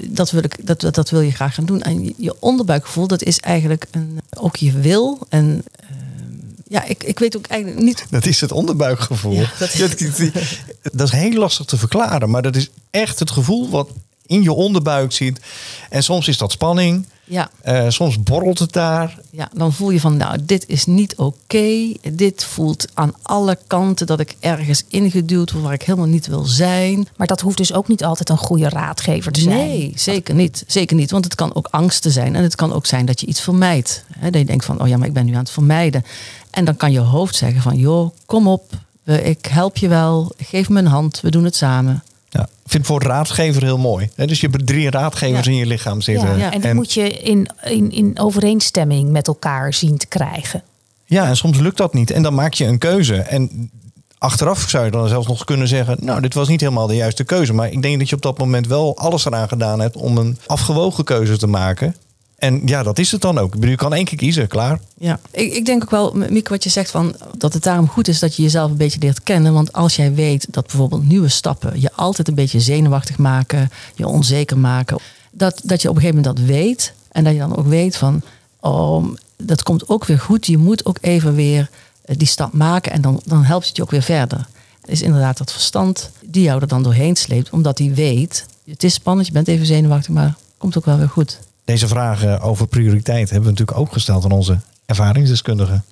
dat, 0.07 0.31
wil 0.31 0.43
ik, 0.43 0.67
dat, 0.67 0.81
dat, 0.81 0.95
dat 0.95 1.09
wil 1.09 1.21
je 1.21 1.31
graag 1.31 1.53
gaan 1.55 1.65
doen. 1.65 1.81
En 1.81 2.13
je, 2.17 2.35
onderbuikgevoel, 2.39 3.07
dat 3.07 3.23
is 3.23 3.39
eigenlijk 3.39 3.85
een, 3.91 4.19
ook 4.37 4.55
je 4.55 4.71
wil. 4.71 5.19
En 5.29 5.63
eh, 5.75 5.85
ja, 6.67 6.83
ik, 6.83 7.03
ik 7.03 7.19
weet 7.19 7.37
ook 7.37 7.45
eigenlijk 7.47 7.81
niet. 7.81 8.05
Dat 8.09 8.25
is 8.25 8.41
het 8.41 8.51
onderbuikgevoel. 8.51 9.33
Ja, 9.33 9.49
is- 9.59 10.33
dat 10.91 11.07
is 11.07 11.11
heel 11.11 11.33
lastig 11.39 11.65
te 11.65 11.77
verklaren, 11.77 12.29
maar 12.29 12.41
dat 12.41 12.55
is 12.55 12.69
echt 12.89 13.19
het 13.19 13.31
gevoel 13.31 13.69
wat 13.69 13.89
in 14.31 14.43
je 14.43 14.53
onderbuik 14.53 15.11
zit. 15.11 15.39
En 15.89 16.03
soms 16.03 16.27
is 16.27 16.37
dat 16.37 16.51
spanning, 16.51 17.05
Ja, 17.23 17.49
eh, 17.61 17.85
soms 17.89 18.23
borrelt 18.23 18.59
het 18.59 18.71
daar. 18.73 19.17
ja, 19.31 19.49
dan 19.53 19.73
voel 19.73 19.89
je 19.89 19.99
van, 19.99 20.17
nou, 20.17 20.37
dit 20.45 20.67
is 20.67 20.85
niet 20.85 21.15
oké. 21.15 21.93
Dit 22.11 22.43
voelt 22.43 22.85
aan 22.93 23.13
alle 23.21 23.57
kanten 23.67 24.07
dat 24.07 24.19
ik 24.19 24.35
ergens 24.39 24.83
ingeduwd 24.87 25.51
word 25.51 25.63
waar 25.63 25.73
ik 25.73 25.81
helemaal 25.81 26.07
niet 26.07 26.27
wil 26.27 26.43
zijn. 26.43 27.07
Maar 27.17 27.27
dat 27.27 27.41
hoeft 27.41 27.57
dus 27.57 27.73
ook 27.73 27.87
niet 27.87 28.03
altijd 28.03 28.29
een 28.29 28.37
goede 28.37 28.69
raadgever 28.69 29.31
te 29.31 29.41
zijn. 29.41 29.55
Nee, 29.57 29.91
zeker 29.95 30.35
niet. 30.35 30.63
Zeker 30.67 30.95
niet. 30.95 31.11
Want 31.11 31.23
het 31.23 31.35
kan 31.35 31.55
ook 31.55 31.67
angsten 31.71 32.11
zijn. 32.11 32.35
En 32.35 32.43
het 32.43 32.55
kan 32.55 32.73
ook 32.73 32.85
zijn 32.85 33.05
dat 33.05 33.19
je 33.19 33.25
iets 33.27 33.41
vermijdt. 33.41 34.03
Hè, 34.17 34.29
dat 34.29 34.41
je 34.41 34.47
denkt 34.47 34.65
van, 34.65 34.81
oh 34.81 34.87
ja, 34.87 34.97
maar 34.97 35.07
ik 35.07 35.13
ben 35.13 35.25
nu 35.25 35.33
aan 35.33 35.39
het 35.39 35.49
vermijden. 35.51 36.03
En 36.51 36.65
dan 36.65 36.75
kan 36.75 36.91
je 36.91 36.99
hoofd 36.99 37.35
zeggen 37.35 37.61
van, 37.61 37.77
joh, 37.77 38.11
kom 38.25 38.47
op. 38.47 38.63
we- 39.03 39.23
Ik 39.23 39.45
help 39.45 39.77
je 39.77 39.87
wel. 39.87 40.31
Geef 40.37 40.69
me 40.69 40.79
een 40.79 40.85
hand. 40.87 41.21
We 41.21 41.31
doen 41.31 41.43
het 41.43 41.55
samen. 41.55 42.03
Ja, 42.33 42.41
ik 42.41 42.47
vind 42.71 42.87
het 42.87 42.91
voor 42.91 43.01
raadgever 43.03 43.63
heel 43.63 43.77
mooi. 43.77 44.09
hè. 44.15 44.25
Dus 44.27 44.41
je 44.41 44.47
hebt 44.51 44.67
drie 44.67 44.89
raadgevers 44.89 45.45
Ja. 45.45 45.51
in 45.51 45.57
je 45.57 45.65
lichaam 45.65 46.01
zitten. 46.01 46.37
Ja, 46.37 46.51
en 46.53 46.61
die 46.61 46.73
moet 46.73 46.93
je 46.93 47.09
in, 47.11 47.47
in, 47.63 47.91
in 47.91 48.19
overeenstemming 48.19 49.09
met 49.09 49.27
elkaar 49.27 49.73
zien 49.73 49.97
te 49.97 50.07
krijgen. 50.07 50.63
Ja, 51.05 51.27
en 51.27 51.37
soms 51.37 51.59
lukt 51.59 51.77
dat 51.77 51.93
niet. 51.93 52.11
En 52.11 52.21
dan 52.23 52.33
maak 52.33 52.53
je 52.53 52.65
een 52.65 52.77
keuze. 52.77 53.15
En 53.15 53.71
achteraf 54.17 54.65
zou 54.69 54.85
je 54.85 54.91
dan 54.91 55.07
zelfs 55.07 55.27
nog 55.27 55.43
kunnen 55.43 55.67
zeggen... 55.67 55.97
nou, 55.99 56.21
dit 56.21 56.33
was 56.33 56.47
niet 56.47 56.61
helemaal 56.61 56.87
de 56.87 56.95
juiste 56.95 57.23
keuze. 57.23 57.53
Maar 57.53 57.71
ik 57.71 57.81
denk 57.81 57.99
dat 57.99 58.09
je 58.09 58.15
op 58.15 58.21
dat 58.21 58.37
moment 58.37 58.67
wel 58.67 58.97
alles 58.97 59.25
eraan 59.25 59.47
gedaan 59.47 59.79
hebt... 59.79 59.95
om 59.95 60.17
een 60.17 60.37
afgewogen 60.45 61.03
keuze 61.03 61.37
te 61.37 61.47
maken. 61.47 61.95
En 62.41 62.61
ja, 62.65 62.83
dat 62.83 62.99
is 62.99 63.11
het 63.11 63.21
dan 63.21 63.37
ook. 63.37 63.55
Je 63.59 63.75
kan 63.75 63.93
één 63.93 64.05
keer 64.05 64.17
kiezen, 64.17 64.47
klaar. 64.47 64.79
Ja, 64.97 65.19
ik, 65.31 65.53
ik 65.53 65.65
denk 65.65 65.83
ook 65.83 65.89
wel, 65.89 66.13
Mieke, 66.29 66.49
wat 66.49 66.63
je 66.63 66.69
zegt 66.69 66.91
van 66.91 67.15
dat 67.37 67.53
het 67.53 67.63
daarom 67.63 67.87
goed 67.87 68.07
is 68.07 68.19
dat 68.19 68.35
je 68.35 68.41
jezelf 68.41 68.71
een 68.71 68.77
beetje 68.77 68.99
leert 68.99 69.23
kennen. 69.23 69.53
Want 69.53 69.73
als 69.73 69.95
jij 69.95 70.13
weet 70.13 70.47
dat 70.49 70.67
bijvoorbeeld 70.67 71.07
nieuwe 71.07 71.27
stappen 71.27 71.81
je 71.81 71.91
altijd 71.95 72.27
een 72.27 72.35
beetje 72.35 72.59
zenuwachtig 72.59 73.17
maken, 73.17 73.69
je 73.95 74.07
onzeker 74.07 74.57
maken, 74.57 74.97
dat, 75.31 75.61
dat 75.63 75.81
je 75.81 75.89
op 75.89 75.95
een 75.95 76.01
gegeven 76.01 76.21
moment 76.21 76.37
dat 76.37 76.47
weet 76.55 76.93
en 77.11 77.23
dat 77.23 77.33
je 77.33 77.39
dan 77.39 77.57
ook 77.57 77.67
weet 77.67 77.95
van, 77.95 78.21
oh, 78.59 79.05
dat 79.37 79.63
komt 79.63 79.89
ook 79.89 80.05
weer 80.05 80.19
goed. 80.19 80.45
Je 80.45 80.57
moet 80.57 80.85
ook 80.85 80.97
even 81.01 81.35
weer 81.35 81.69
eh, 82.01 82.17
die 82.17 82.27
stap 82.27 82.53
maken 82.53 82.91
en 82.91 83.01
dan, 83.01 83.21
dan 83.25 83.43
helpt 83.43 83.67
het 83.67 83.75
je 83.75 83.81
ook 83.81 83.91
weer 83.91 84.01
verder. 84.01 84.47
Het 84.81 84.91
is 84.91 85.01
inderdaad 85.01 85.37
dat 85.37 85.51
verstand 85.51 86.11
die 86.25 86.43
jou 86.43 86.61
er 86.61 86.67
dan 86.67 86.83
doorheen 86.83 87.15
sleept, 87.15 87.49
omdat 87.49 87.77
die 87.77 87.93
weet, 87.93 88.45
het 88.65 88.83
is 88.83 88.93
spannend, 88.93 89.27
je 89.27 89.33
bent 89.33 89.47
even 89.47 89.65
zenuwachtig, 89.65 90.13
maar 90.13 90.27
het 90.27 90.35
komt 90.57 90.77
ook 90.77 90.85
wel 90.85 90.97
weer 90.97 91.09
goed. 91.09 91.39
Deze 91.65 91.87
vragen 91.87 92.41
over 92.41 92.67
prioriteit 92.67 93.29
hebben 93.29 93.49
we 93.49 93.59
natuurlijk 93.59 93.77
ook 93.77 93.93
gesteld 93.93 94.23
aan 94.23 94.31
onze 94.31 94.59
ervaringsdeskundigen. 94.85 95.83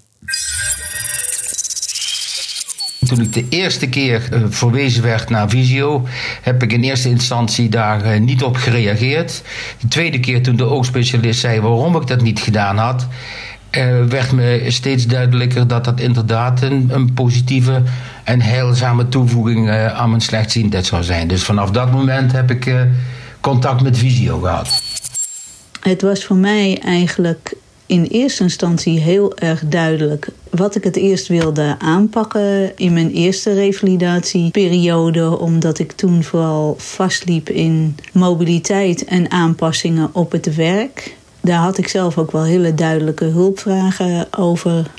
Toen 3.06 3.22
ik 3.22 3.34
de 3.34 3.46
eerste 3.50 3.88
keer 3.88 4.28
eh, 4.32 4.42
verwezen 4.50 5.04
werd 5.04 5.30
naar 5.30 5.50
Visio, 5.50 6.08
heb 6.42 6.64
ik 6.64 6.74
in 6.74 6.84
eerste 6.84 7.10
instantie 7.10 7.70
daar 7.70 8.02
eh, 8.02 8.20
niet 8.20 8.44
op 8.44 8.56
gereageerd. 8.56 9.42
De 9.80 9.88
tweede 9.88 10.20
keer 10.20 10.44
toen 10.44 10.56
de 10.56 10.64
oogspecialist 10.64 11.40
zei 11.40 11.62
waarom 11.62 11.96
ik 11.96 12.08
dat 12.08 12.22
niet 12.22 12.40
gedaan 12.40 12.78
had, 12.78 13.08
eh, 13.70 14.04
werd 14.04 14.32
me 14.32 14.66
steeds 14.68 15.06
duidelijker 15.06 15.68
dat 15.68 15.84
dat 15.84 16.00
inderdaad 16.00 16.62
een, 16.62 17.12
positieve 17.14 17.84
en 18.24 18.42
heilzame 18.42 19.10
toevoeging 19.10 19.70
aan 19.72 20.10
mijn 20.10 20.22
slechtziendheid 20.22 20.86
zou 20.86 21.04
zijn. 21.04 21.28
Dus 21.28 21.44
vanaf 21.44 21.72
dat 21.72 21.92
moment 21.92 22.32
heb 22.32 22.52
ik 22.52 22.76
contact 23.42 23.82
met 23.82 23.98
Visio 23.98 24.40
gehad. 24.40 24.68
Het 25.90 26.02
was 26.02 26.26
voor 26.26 26.36
mij 26.36 26.80
eigenlijk 26.84 27.54
in 27.86 28.04
eerste 28.04 28.44
instantie 28.44 29.00
heel 29.00 29.38
erg 29.38 29.64
duidelijk 29.66 30.28
wat 30.50 30.76
ik 30.76 30.84
het 30.84 30.96
eerst 30.96 31.28
wilde 31.28 31.76
aanpakken 31.80 32.78
in 32.78 32.94
mijn 32.94 33.12
eerste 33.12 33.54
revalidatieperiode, 33.54 35.40
omdat 35.40 35.80
ik 35.80 35.92
toen 35.92 36.24
vooral 36.24 36.76
vastliep 36.78 37.50
in 37.50 37.98
mobiliteit 38.14 39.06
en 39.06 39.32
aanpassingen 39.32 40.10
op 40.12 40.32
het 40.32 40.56
werk. 40.56 41.16
Daar 41.42 41.60
had 41.60 41.78
ik 41.78 41.88
zelf 41.88 42.18
ook 42.18 42.32
wel 42.32 42.44
hele 42.44 42.74
duidelijke 42.76 43.26
hulpvragen 43.26 44.28
over. 44.38 44.92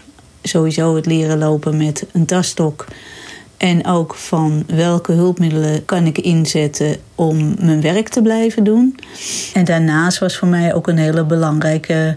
Sowieso 0.42 0.94
het 0.94 1.06
leren 1.06 1.38
lopen 1.38 1.76
met 1.76 2.06
een 2.12 2.26
tasstok. 2.26 2.86
En 3.60 3.86
ook 3.86 4.14
van 4.14 4.64
welke 4.66 5.12
hulpmiddelen 5.12 5.84
kan 5.84 6.06
ik 6.06 6.18
inzetten 6.18 6.96
om 7.14 7.54
mijn 7.58 7.80
werk 7.80 8.08
te 8.08 8.22
blijven 8.22 8.64
doen. 8.64 8.98
En 9.54 9.64
daarnaast 9.64 10.18
was 10.18 10.36
voor 10.36 10.48
mij 10.48 10.74
ook 10.74 10.88
een 10.88 10.98
hele 10.98 11.24
belangrijke 11.24 12.16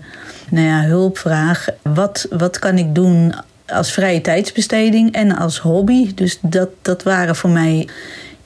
nou 0.49 0.67
ja, 0.67 0.83
hulpvraag. 0.83 1.67
Wat, 1.81 2.27
wat 2.29 2.59
kan 2.59 2.77
ik 2.77 2.95
doen 2.95 3.33
als 3.67 3.91
vrije 3.91 4.21
tijdsbesteding 4.21 5.11
en 5.11 5.35
als 5.37 5.59
hobby? 5.59 6.13
Dus 6.13 6.37
dat, 6.41 6.69
dat 6.81 7.03
waren 7.03 7.35
voor 7.35 7.49
mij 7.49 7.87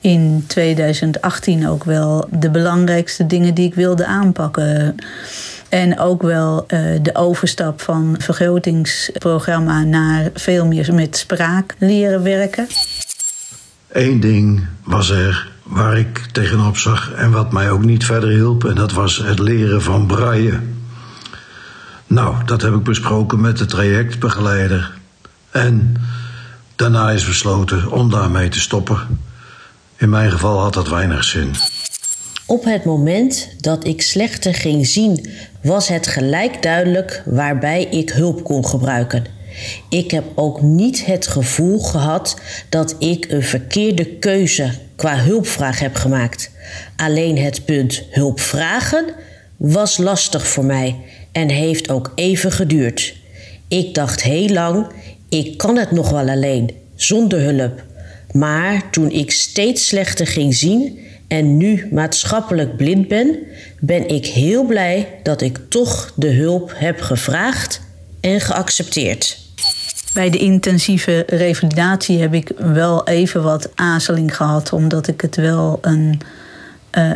in 0.00 0.44
2018 0.46 1.68
ook 1.68 1.84
wel 1.84 2.28
de 2.30 2.50
belangrijkste 2.50 3.26
dingen 3.26 3.54
die 3.54 3.66
ik 3.66 3.74
wilde 3.74 4.06
aanpakken. 4.06 4.94
En 5.68 5.98
ook 5.98 6.22
wel 6.22 6.64
eh, 6.66 6.80
de 7.02 7.14
overstap 7.14 7.80
van 7.80 8.14
vergrotingsprogramma 8.18 9.82
naar 9.82 10.30
veel 10.34 10.66
meer 10.66 10.94
met 10.94 11.16
spraak 11.16 11.74
leren 11.78 12.22
werken. 12.22 12.66
Eén 13.88 14.20
ding 14.20 14.66
was 14.84 15.10
er 15.10 15.50
waar 15.62 15.98
ik 15.98 16.18
tegenop 16.32 16.76
zag 16.76 17.12
en 17.12 17.30
wat 17.30 17.52
mij 17.52 17.70
ook 17.70 17.84
niet 17.84 18.04
verder 18.04 18.30
hielp. 18.30 18.64
En 18.64 18.74
dat 18.74 18.92
was 18.92 19.16
het 19.16 19.38
leren 19.38 19.82
van 19.82 20.06
braille. 20.06 20.60
Nou, 22.06 22.44
dat 22.44 22.62
heb 22.62 22.74
ik 22.74 22.82
besproken 22.82 23.40
met 23.40 23.58
de 23.58 23.66
trajectbegeleider. 23.66 24.92
En 25.50 25.96
daarna 26.76 27.10
is 27.10 27.26
besloten 27.26 27.90
om 27.90 28.10
daarmee 28.10 28.48
te 28.48 28.60
stoppen. 28.60 28.98
In 29.96 30.10
mijn 30.10 30.30
geval 30.30 30.60
had 30.60 30.74
dat 30.74 30.88
weinig 30.88 31.24
zin. 31.24 31.50
Op 32.46 32.64
het 32.64 32.84
moment 32.84 33.48
dat 33.58 33.86
ik 33.86 34.02
slechter 34.02 34.54
ging 34.54 34.86
zien, 34.86 35.30
was 35.62 35.88
het 35.88 36.06
gelijk 36.06 36.62
duidelijk 36.62 37.22
waarbij 37.24 37.84
ik 37.84 38.10
hulp 38.10 38.44
kon 38.44 38.66
gebruiken. 38.66 39.24
Ik 39.88 40.10
heb 40.10 40.24
ook 40.34 40.62
niet 40.62 41.04
het 41.04 41.26
gevoel 41.26 41.78
gehad 41.78 42.40
dat 42.68 42.96
ik 42.98 43.30
een 43.30 43.42
verkeerde 43.42 44.06
keuze 44.06 44.70
qua 44.96 45.18
hulpvraag 45.18 45.78
heb 45.78 45.94
gemaakt. 45.94 46.50
Alleen 46.96 47.38
het 47.38 47.64
punt 47.64 48.02
hulp 48.10 48.40
vragen 48.40 49.04
was 49.56 49.96
lastig 49.96 50.48
voor 50.48 50.64
mij 50.64 50.96
en 51.32 51.48
heeft 51.48 51.90
ook 51.90 52.12
even 52.14 52.52
geduurd. 52.52 53.16
Ik 53.68 53.94
dacht 53.94 54.22
heel 54.22 54.48
lang, 54.48 54.86
ik 55.28 55.56
kan 55.56 55.76
het 55.76 55.90
nog 55.90 56.10
wel 56.10 56.28
alleen, 56.28 56.70
zonder 56.94 57.40
hulp. 57.40 57.82
Maar 58.32 58.90
toen 58.90 59.10
ik 59.10 59.30
steeds 59.30 59.86
slechter 59.86 60.26
ging 60.26 60.54
zien 60.54 60.98
en 61.28 61.56
nu 61.56 61.88
maatschappelijk 61.90 62.76
blind 62.76 63.08
ben, 63.08 63.36
ben 63.80 64.08
ik 64.08 64.26
heel 64.26 64.64
blij 64.64 65.20
dat 65.22 65.40
ik 65.40 65.58
toch 65.68 66.12
de 66.14 66.32
hulp 66.32 66.72
heb 66.74 67.00
gevraagd 67.00 67.80
en 68.20 68.40
geaccepteerd. 68.40 69.38
Bij 70.14 70.30
de 70.30 70.38
intensieve 70.38 71.24
revalidatie 71.26 72.20
heb 72.20 72.34
ik 72.34 72.50
wel 72.56 73.06
even 73.06 73.42
wat 73.42 73.70
aarzeling 73.74 74.36
gehad, 74.36 74.72
omdat 74.72 75.08
ik 75.08 75.20
het 75.20 75.36
wel 75.36 75.78
een, 75.80 76.20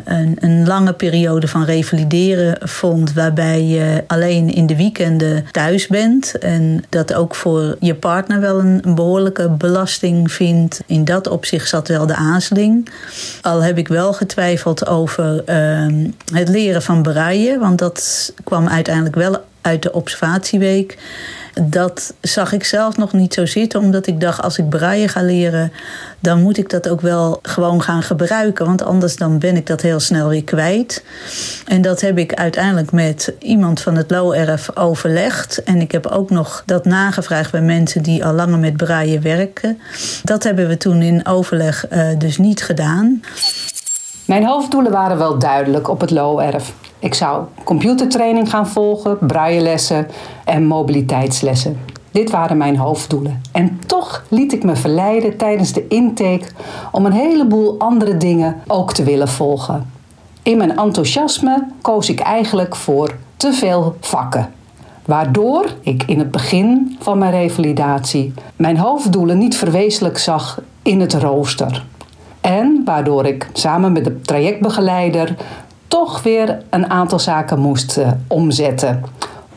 een, 0.05 0.37
een 0.40 0.66
lange 0.66 0.92
periode 0.92 1.49
van 1.49 1.64
revalideren 1.64 2.68
vond, 2.68 3.12
waarbij 3.12 3.64
je 3.64 4.05
alleen 4.07 4.55
in 4.55 4.66
de 4.66 4.77
weekenden 4.77 5.45
thuis 5.51 5.87
bent 5.87 6.38
en 6.38 6.85
dat 6.88 7.14
ook 7.14 7.35
voor 7.35 7.77
je 7.81 7.95
partner 7.95 8.40
wel 8.40 8.59
een 8.59 8.83
behoorlijke 8.95 9.49
belasting 9.49 10.33
vindt. 10.33 10.83
In 10.87 11.05
dat 11.05 11.29
opzicht 11.29 11.68
zat 11.68 11.88
wel 11.88 12.07
de 12.07 12.14
aarzeling. 12.14 12.88
Al 13.42 13.62
heb 13.62 13.79
ik 13.79 13.88
wel 13.88 14.12
getwijfeld 14.12 14.87
over 14.87 15.42
ehm, 15.45 16.11
het 16.33 16.49
leren 16.49 16.83
van 16.83 17.03
braille, 17.03 17.59
want 17.59 17.79
dat 17.79 18.33
kwam 18.45 18.68
uiteindelijk 18.68 19.14
wel 19.14 19.45
uit 19.61 19.83
de 19.83 19.92
observatieweek. 19.92 20.99
Dat 21.61 22.15
zag 22.21 22.53
ik 22.53 22.65
zelf 22.65 22.97
nog 22.97 23.12
niet 23.12 23.35
zo 23.35 23.47
zitten, 23.47 23.81
omdat 23.81 24.07
ik 24.07 24.21
dacht: 24.21 24.43
als 24.43 24.59
ik 24.59 24.69
braille 24.69 25.09
ga 25.09 25.23
leren, 25.23 25.73
dan 26.19 26.43
moet 26.43 26.59
ik 26.59 26.71
dat 26.71 26.88
ook 26.88 27.01
wel 27.01 27.38
gewoon 27.43 27.83
gaan 27.83 28.03
gebruiken. 28.03 28.67
Want 28.67 28.83
anders 28.83 29.17
dan 29.17 29.38
ben 29.38 29.57
ik 29.57 29.67
dat 29.67 29.81
heel 29.81 30.01
snel 30.01 30.29
weer 30.29 30.45
kwijt. 30.45 31.05
En 31.67 31.83
dat 31.83 32.01
heb 32.01 32.19
ik 32.19 32.35
uiteindelijk 32.35 32.93
met 32.93 33.33
iemand 33.38 33.81
van 33.81 33.97
het 33.97 34.11
LORF 34.11 34.77
overlegd. 34.77 35.62
En 35.62 35.81
ik 35.81 35.93
heb 35.93 36.07
ook 36.07 36.31
nog 36.31 36.62
dat 36.67 36.85
nagevraagd 36.85 37.51
bij 37.51 37.62
mensen 37.62 38.03
die 38.03 38.25
al 38.25 38.33
langer 38.33 38.59
met 38.59 38.77
braille 38.77 39.19
werken. 39.19 39.79
Dat 40.25 40.43
hebben 40.43 40.69
we 40.69 40.77
toen 40.77 41.03
in 41.03 41.27
overleg 41.27 41.87
uh, 41.91 42.07
dus 42.19 42.38
niet 42.38 42.62
gedaan. 42.62 43.23
Mijn 44.25 44.47
hoofddoelen 44.47 44.93
waren 44.93 45.19
wel 45.19 45.38
duidelijk 45.38 45.88
op 45.88 46.01
het 46.01 46.11
LORF. 46.11 46.73
Ik 47.03 47.15
zou 47.15 47.45
computertraining 47.65 48.51
gaan 48.51 48.69
volgen, 48.69 49.19
braillelessen 49.21 50.07
en 50.45 50.67
mobiliteitslessen. 50.67 51.79
Dit 52.11 52.31
waren 52.31 52.57
mijn 52.57 52.77
hoofddoelen. 52.77 53.43
En 53.53 53.81
toch 53.87 54.25
liet 54.29 54.53
ik 54.53 54.65
me 54.65 54.77
verleiden 54.77 55.37
tijdens 55.37 55.73
de 55.73 55.88
intake 55.88 56.45
om 56.93 57.07
een 57.07 57.12
heleboel 57.12 57.79
andere 57.79 58.17
dingen 58.17 58.62
ook 58.67 58.93
te 58.93 59.03
willen 59.03 59.29
volgen. 59.29 59.91
In 60.43 60.57
mijn 60.57 60.77
enthousiasme 60.77 61.67
koos 61.81 62.09
ik 62.09 62.21
eigenlijk 62.21 62.77
voor 62.77 63.17
te 63.37 63.53
veel 63.53 63.97
vakken. 64.01 64.53
Waardoor 65.05 65.67
ik 65.81 66.03
in 66.07 66.19
het 66.19 66.31
begin 66.31 66.97
van 67.01 67.19
mijn 67.19 67.33
revalidatie 67.33 68.35
mijn 68.57 68.77
hoofddoelen 68.77 69.38
niet 69.38 69.57
verwezenlijk 69.57 70.19
zag 70.19 70.61
in 70.83 71.01
het 71.01 71.15
rooster. 71.15 71.85
En 72.41 72.83
waardoor 72.85 73.27
ik 73.27 73.49
samen 73.53 73.93
met 73.93 74.05
de 74.05 74.21
trajectbegeleider 74.21 75.37
toch 75.92 76.22
weer 76.22 76.62
een 76.70 76.90
aantal 76.90 77.18
zaken 77.18 77.59
moest 77.59 77.98
uh, 77.98 78.11
omzetten. 78.26 79.02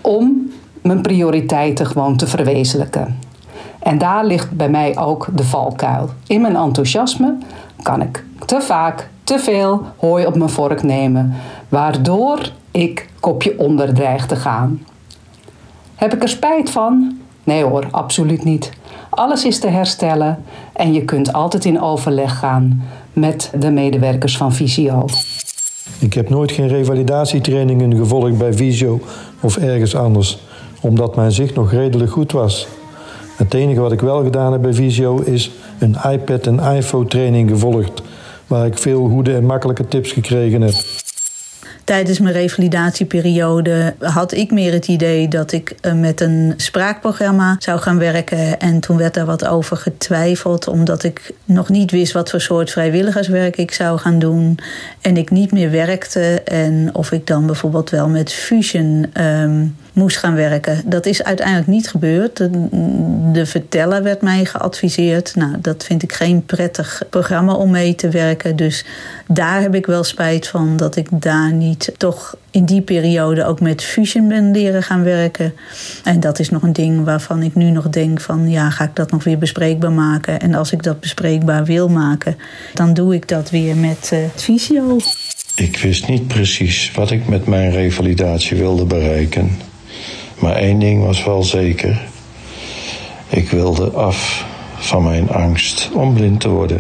Om 0.01 0.51
mijn 0.81 1.01
prioriteiten 1.01 1.85
gewoon 1.85 2.17
te 2.17 2.27
verwezenlijken. 2.27 3.19
En 3.79 3.97
daar 3.97 4.25
ligt 4.25 4.51
bij 4.51 4.69
mij 4.69 4.97
ook 4.97 5.27
de 5.33 5.43
valkuil. 5.43 6.09
In 6.27 6.41
mijn 6.41 6.55
enthousiasme 6.55 7.37
kan 7.81 8.01
ik 8.01 8.25
te 8.45 8.61
vaak 8.61 9.09
te 9.23 9.39
veel 9.39 9.85
hooi 9.97 10.25
op 10.25 10.35
mijn 10.35 10.49
vork 10.49 10.83
nemen, 10.83 11.33
waardoor 11.69 12.51
ik 12.71 13.09
kopje 13.19 13.59
onder 13.59 13.93
dreig 13.93 14.25
te 14.25 14.35
gaan. 14.35 14.85
Heb 15.95 16.13
ik 16.13 16.21
er 16.23 16.29
spijt 16.29 16.69
van? 16.69 17.19
Nee 17.43 17.63
hoor, 17.63 17.87
absoluut 17.91 18.43
niet. 18.43 18.71
Alles 19.09 19.45
is 19.45 19.59
te 19.59 19.67
herstellen 19.67 20.43
en 20.73 20.93
je 20.93 21.05
kunt 21.05 21.33
altijd 21.33 21.65
in 21.65 21.81
overleg 21.81 22.39
gaan 22.39 22.83
met 23.13 23.51
de 23.59 23.71
medewerkers 23.71 24.37
van 24.37 24.53
Visio. 24.53 25.05
Ik 25.99 26.13
heb 26.13 26.29
nooit 26.29 26.51
geen 26.51 26.67
revalidatietrainingen 26.67 27.95
gevolgd 27.95 28.37
bij 28.37 28.53
Visio 28.53 28.99
of 29.41 29.57
ergens 29.57 29.95
anders, 29.95 30.37
omdat 30.81 31.15
mijn 31.15 31.31
zicht 31.31 31.55
nog 31.55 31.71
redelijk 31.71 32.11
goed 32.11 32.31
was. 32.31 32.67
Het 33.35 33.53
enige 33.53 33.79
wat 33.79 33.91
ik 33.91 34.01
wel 34.01 34.23
gedaan 34.23 34.51
heb 34.51 34.61
bij 34.61 34.73
Visio 34.73 35.21
is 35.21 35.51
een 35.79 35.97
iPad 36.11 36.47
en 36.47 36.59
iPhone 36.59 37.05
training 37.05 37.49
gevolgd, 37.49 38.01
waar 38.47 38.65
ik 38.65 38.77
veel 38.77 39.07
goede 39.07 39.35
en 39.35 39.45
makkelijke 39.45 39.87
tips 39.87 40.11
gekregen 40.11 40.61
heb. 40.61 40.94
Tijdens 41.85 42.19
mijn 42.19 42.33
revalidatieperiode 42.33 43.95
had 43.99 44.33
ik 44.33 44.51
meer 44.51 44.73
het 44.73 44.87
idee 44.87 45.27
dat 45.27 45.51
ik 45.51 45.75
eh, 45.81 45.93
met 45.93 46.21
een 46.21 46.53
spraakprogramma 46.57 47.55
zou 47.59 47.79
gaan 47.79 47.97
werken. 47.97 48.59
En 48.59 48.79
toen 48.79 48.97
werd 48.97 49.13
daar 49.13 49.25
wat 49.25 49.45
over 49.45 49.77
getwijfeld, 49.77 50.67
omdat 50.67 51.03
ik 51.03 51.31
nog 51.45 51.69
niet 51.69 51.91
wist 51.91 52.13
wat 52.13 52.29
voor 52.29 52.41
soort 52.41 52.71
vrijwilligerswerk 52.71 53.57
ik 53.57 53.71
zou 53.71 53.99
gaan 53.99 54.19
doen. 54.19 54.59
En 55.01 55.17
ik 55.17 55.29
niet 55.29 55.51
meer 55.51 55.71
werkte. 55.71 56.41
En 56.41 56.89
of 56.93 57.11
ik 57.11 57.27
dan 57.27 57.45
bijvoorbeeld 57.45 57.89
wel 57.89 58.07
met 58.07 58.33
Fusion. 58.33 59.05
Um, 59.21 59.75
moest 59.95 60.17
gaan 60.17 60.35
werken. 60.35 60.81
Dat 60.85 61.05
is 61.05 61.23
uiteindelijk 61.23 61.67
niet 61.67 61.89
gebeurd. 61.89 62.37
De, 62.37 62.49
de, 63.31 63.45
verteller 63.45 64.03
werd 64.03 64.21
mij 64.21 64.45
geadviseerd. 64.45 65.35
Nou, 65.35 65.55
dat 65.61 65.83
vind 65.83 66.03
ik 66.03 66.13
geen 66.13 66.45
prettig 66.45 67.01
programma 67.09 67.53
om 67.53 67.71
mee 67.71 67.95
te 67.95 68.09
werken. 68.09 68.55
Dus 68.55 68.85
daar 69.27 69.61
heb 69.61 69.75
ik 69.75 69.85
wel 69.85 70.03
spijt 70.03 70.47
van 70.47 70.77
dat 70.77 70.95
ik 70.95 71.07
daar 71.11 71.53
niet 71.53 71.93
toch 71.97 72.35
in 72.51 72.65
die 72.65 72.81
periode 72.81 73.45
ook 73.45 73.59
met 73.59 73.83
Fusion 73.83 74.27
ben 74.27 74.51
leren 74.51 74.83
gaan 74.83 75.03
werken. 75.03 75.53
En 76.03 76.19
dat 76.19 76.39
is 76.39 76.49
nog 76.49 76.61
een 76.61 76.73
ding 76.73 77.03
waarvan 77.03 77.41
ik 77.41 77.55
nu 77.55 77.69
nog 77.69 77.89
denk 77.89 78.21
van 78.21 78.49
ja, 78.49 78.69
ga 78.69 78.83
ik 78.83 78.95
dat 78.95 79.11
nog 79.11 79.23
weer 79.23 79.37
bespreekbaar 79.37 79.91
maken? 79.91 80.39
En 80.39 80.53
als 80.53 80.71
ik 80.71 80.83
dat 80.83 80.99
bespreekbaar 80.99 81.65
wil 81.65 81.89
maken, 81.89 82.37
dan 82.73 82.93
doe 82.93 83.15
ik 83.15 83.27
dat 83.27 83.49
weer 83.49 83.75
met 83.75 84.09
uh, 84.13 84.19
Visio. 84.35 84.97
Ik 85.55 85.77
wist 85.77 86.07
niet 86.07 86.27
precies 86.27 86.91
wat 86.95 87.11
ik 87.11 87.27
met 87.27 87.45
mijn 87.45 87.71
revalidatie 87.71 88.57
wilde 88.57 88.85
bereiken. 88.85 89.57
Maar 90.39 90.55
één 90.55 90.79
ding 90.79 91.05
was 91.05 91.23
wel 91.23 91.43
zeker. 91.43 92.01
Ik 93.27 93.49
wilde 93.49 93.89
af 93.89 94.45
van 94.75 95.03
mijn 95.03 95.29
angst 95.29 95.89
om 95.93 96.13
blind 96.13 96.39
te 96.39 96.49
worden. 96.49 96.79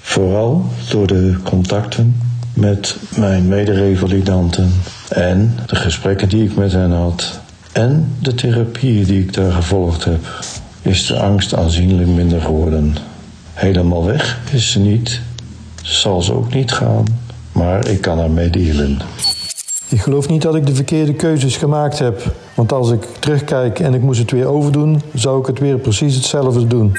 Vooral 0.00 0.64
door 0.88 1.06
de 1.06 1.36
contacten 1.44 2.20
met 2.54 2.96
mijn 3.16 3.48
mederevalidanten 3.48 4.72
en 5.08 5.58
de 5.66 5.76
gesprekken 5.76 6.28
die 6.28 6.44
ik 6.44 6.56
met 6.56 6.72
hen 6.72 6.92
had 6.92 7.40
en 7.72 8.12
de 8.18 8.34
therapieën 8.34 9.04
die 9.04 9.20
ik 9.22 9.32
daar 9.32 9.52
gevolgd 9.52 10.04
heb, 10.04 10.44
is 10.82 11.06
de 11.06 11.18
angst 11.18 11.54
aanzienlijk 11.54 12.08
minder 12.08 12.40
geworden. 12.40 12.96
Helemaal 13.52 14.04
weg 14.04 14.38
is 14.52 14.70
ze 14.70 14.78
niet, 14.78 15.20
zal 15.82 16.22
ze 16.22 16.32
ook 16.32 16.54
niet 16.54 16.72
gaan, 16.72 17.04
maar 17.52 17.88
ik 17.88 18.00
kan 18.00 18.18
ermee 18.18 18.50
dealen. 18.50 18.98
Ik 19.90 20.00
geloof 20.00 20.28
niet 20.28 20.42
dat 20.42 20.54
ik 20.54 20.66
de 20.66 20.74
verkeerde 20.74 21.14
keuzes 21.14 21.56
gemaakt 21.56 21.98
heb. 21.98 22.34
Want 22.54 22.72
als 22.72 22.90
ik 22.90 23.04
terugkijk 23.18 23.78
en 23.78 23.94
ik 23.94 24.00
moest 24.00 24.20
het 24.20 24.30
weer 24.30 24.46
overdoen, 24.46 25.02
zou 25.14 25.40
ik 25.40 25.46
het 25.46 25.58
weer 25.58 25.78
precies 25.78 26.14
hetzelfde 26.14 26.66
doen. 26.66 26.96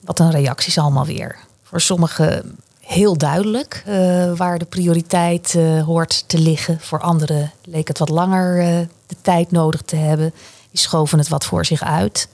Wat 0.00 0.18
een 0.18 0.30
reacties 0.30 0.78
allemaal 0.78 1.06
weer. 1.06 1.36
Voor 1.62 1.80
sommigen 1.80 2.56
heel 2.80 3.16
duidelijk 3.16 3.84
uh, 3.88 4.32
waar 4.36 4.58
de 4.58 4.64
prioriteit 4.64 5.54
uh, 5.56 5.84
hoort 5.84 6.28
te 6.28 6.38
liggen. 6.38 6.80
Voor 6.80 7.00
anderen 7.00 7.52
leek 7.64 7.88
het 7.88 7.98
wat 7.98 8.08
langer 8.08 8.58
uh, 8.58 8.78
de 9.06 9.16
tijd 9.22 9.50
nodig 9.50 9.82
te 9.82 9.96
hebben. 9.96 10.34
Die 10.70 10.80
schoven 10.80 11.18
het 11.18 11.28
wat 11.28 11.44
voor 11.44 11.66
zich 11.66 11.82
uit. 11.82 12.28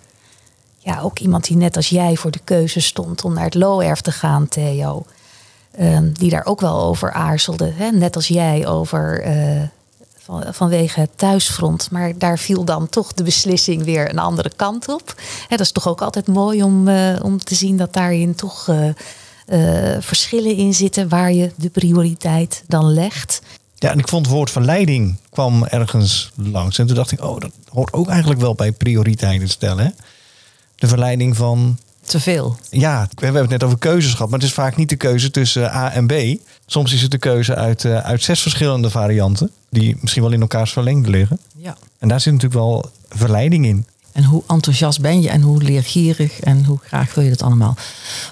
Ja, 0.78 1.00
ook 1.00 1.18
iemand 1.18 1.44
die 1.44 1.56
net 1.56 1.76
als 1.76 1.88
jij 1.88 2.16
voor 2.16 2.30
de 2.30 2.40
keuze 2.44 2.80
stond 2.80 3.24
om 3.24 3.34
naar 3.34 3.44
het 3.44 3.54
Looerf 3.54 4.00
te 4.00 4.12
gaan, 4.12 4.48
Theo. 4.48 5.04
Ehm, 5.76 6.12
die 6.12 6.30
daar 6.30 6.44
ook 6.44 6.60
wel 6.60 6.82
over 6.82 7.12
aarzelde. 7.12 7.72
Hè? 7.74 7.90
Net 7.90 8.16
als 8.16 8.28
jij 8.28 8.66
over 8.66 9.26
uh, 9.26 9.62
van, 10.18 10.44
vanwege 10.50 11.00
het 11.00 11.10
thuisfront. 11.16 11.90
Maar 11.90 12.18
daar 12.18 12.38
viel 12.38 12.64
dan 12.64 12.88
toch 12.88 13.12
de 13.12 13.22
beslissing 13.22 13.84
weer 13.84 14.10
een 14.10 14.18
andere 14.18 14.50
kant 14.56 14.88
op. 14.88 15.14
Hè, 15.48 15.56
dat 15.56 15.60
is 15.60 15.72
toch 15.72 15.88
ook 15.88 16.02
altijd 16.02 16.26
mooi 16.26 16.62
om, 16.62 16.88
uh, 16.88 17.16
om 17.22 17.38
te 17.38 17.54
zien 17.54 17.76
dat 17.76 17.92
daarin 17.92 18.34
toch 18.34 18.68
uh, 18.68 18.90
verschillen 20.00 20.56
in 20.56 20.74
zitten 20.74 21.08
waar 21.08 21.32
je 21.32 21.52
de 21.56 21.70
prioriteit 21.70 22.64
dan 22.66 22.92
legt. 22.92 23.40
Ja, 23.74 23.90
en 23.90 23.98
ik 23.98 24.08
vond 24.08 24.26
het 24.26 24.34
woord 24.34 24.50
verleiding 24.50 25.16
kwam 25.30 25.64
ergens 25.64 26.30
langs. 26.34 26.78
En 26.78 26.86
toen 26.86 26.96
dacht 26.96 27.12
ik, 27.12 27.22
oh, 27.22 27.40
dat 27.40 27.52
hoort 27.68 27.92
ook 27.92 28.08
eigenlijk 28.08 28.40
wel 28.40 28.54
bij 28.54 28.72
prioriteiten 28.72 29.48
stellen. 29.48 29.84
Hè? 29.84 29.90
De 30.74 30.88
verleiding 30.88 31.36
van 31.36 31.78
te 32.06 32.20
veel. 32.20 32.56
Ja, 32.70 33.08
we 33.14 33.24
hebben 33.24 33.42
het 33.42 33.50
net 33.50 33.62
over 33.62 33.78
keuzes 33.78 34.12
gehad, 34.12 34.30
maar 34.30 34.38
het 34.38 34.48
is 34.48 34.54
vaak 34.54 34.76
niet 34.76 34.88
de 34.88 34.96
keuze 34.96 35.30
tussen 35.30 35.74
A 35.74 35.92
en 35.92 36.06
B. 36.06 36.12
Soms 36.66 36.92
is 36.92 37.02
het 37.02 37.10
de 37.10 37.18
keuze 37.18 37.54
uit, 37.54 37.84
uh, 37.84 37.98
uit 37.98 38.22
zes 38.22 38.42
verschillende 38.42 38.90
varianten, 38.90 39.50
die 39.70 39.96
misschien 40.00 40.22
wel 40.22 40.32
in 40.32 40.40
elkaars 40.40 40.72
verlengde 40.72 41.10
liggen. 41.10 41.38
Ja. 41.56 41.76
En 41.98 42.08
daar 42.08 42.20
zit 42.20 42.32
natuurlijk 42.32 42.60
wel 42.60 42.90
verleiding 43.08 43.66
in. 43.66 43.86
En 44.12 44.24
hoe 44.24 44.42
enthousiast 44.46 45.00
ben 45.00 45.22
je 45.22 45.28
en 45.28 45.40
hoe 45.40 45.62
leergierig 45.62 46.40
en 46.40 46.64
hoe 46.64 46.78
graag 46.78 47.14
wil 47.14 47.24
je 47.24 47.30
dat 47.30 47.42
allemaal. 47.42 47.76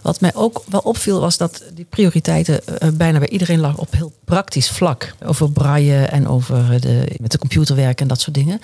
Wat 0.03 0.21
mij 0.21 0.35
ook 0.35 0.63
wel 0.69 0.81
opviel 0.81 1.21
was 1.21 1.37
dat 1.37 1.63
die 1.75 1.87
prioriteiten 1.89 2.61
uh, 2.83 2.89
bijna 2.89 3.19
bij 3.19 3.29
iedereen 3.29 3.61
lag 3.61 3.77
op 3.77 3.93
heel 3.93 4.13
praktisch 4.25 4.71
vlak. 4.71 5.15
Over 5.25 5.51
braille 5.51 6.05
en 6.05 6.29
over 6.29 6.81
de, 6.81 7.17
met 7.21 7.31
de 7.31 7.39
computer 7.39 7.77
werken 7.77 8.03
en 8.03 8.09
dat 8.09 8.21
soort 8.21 8.35
dingen. 8.35 8.61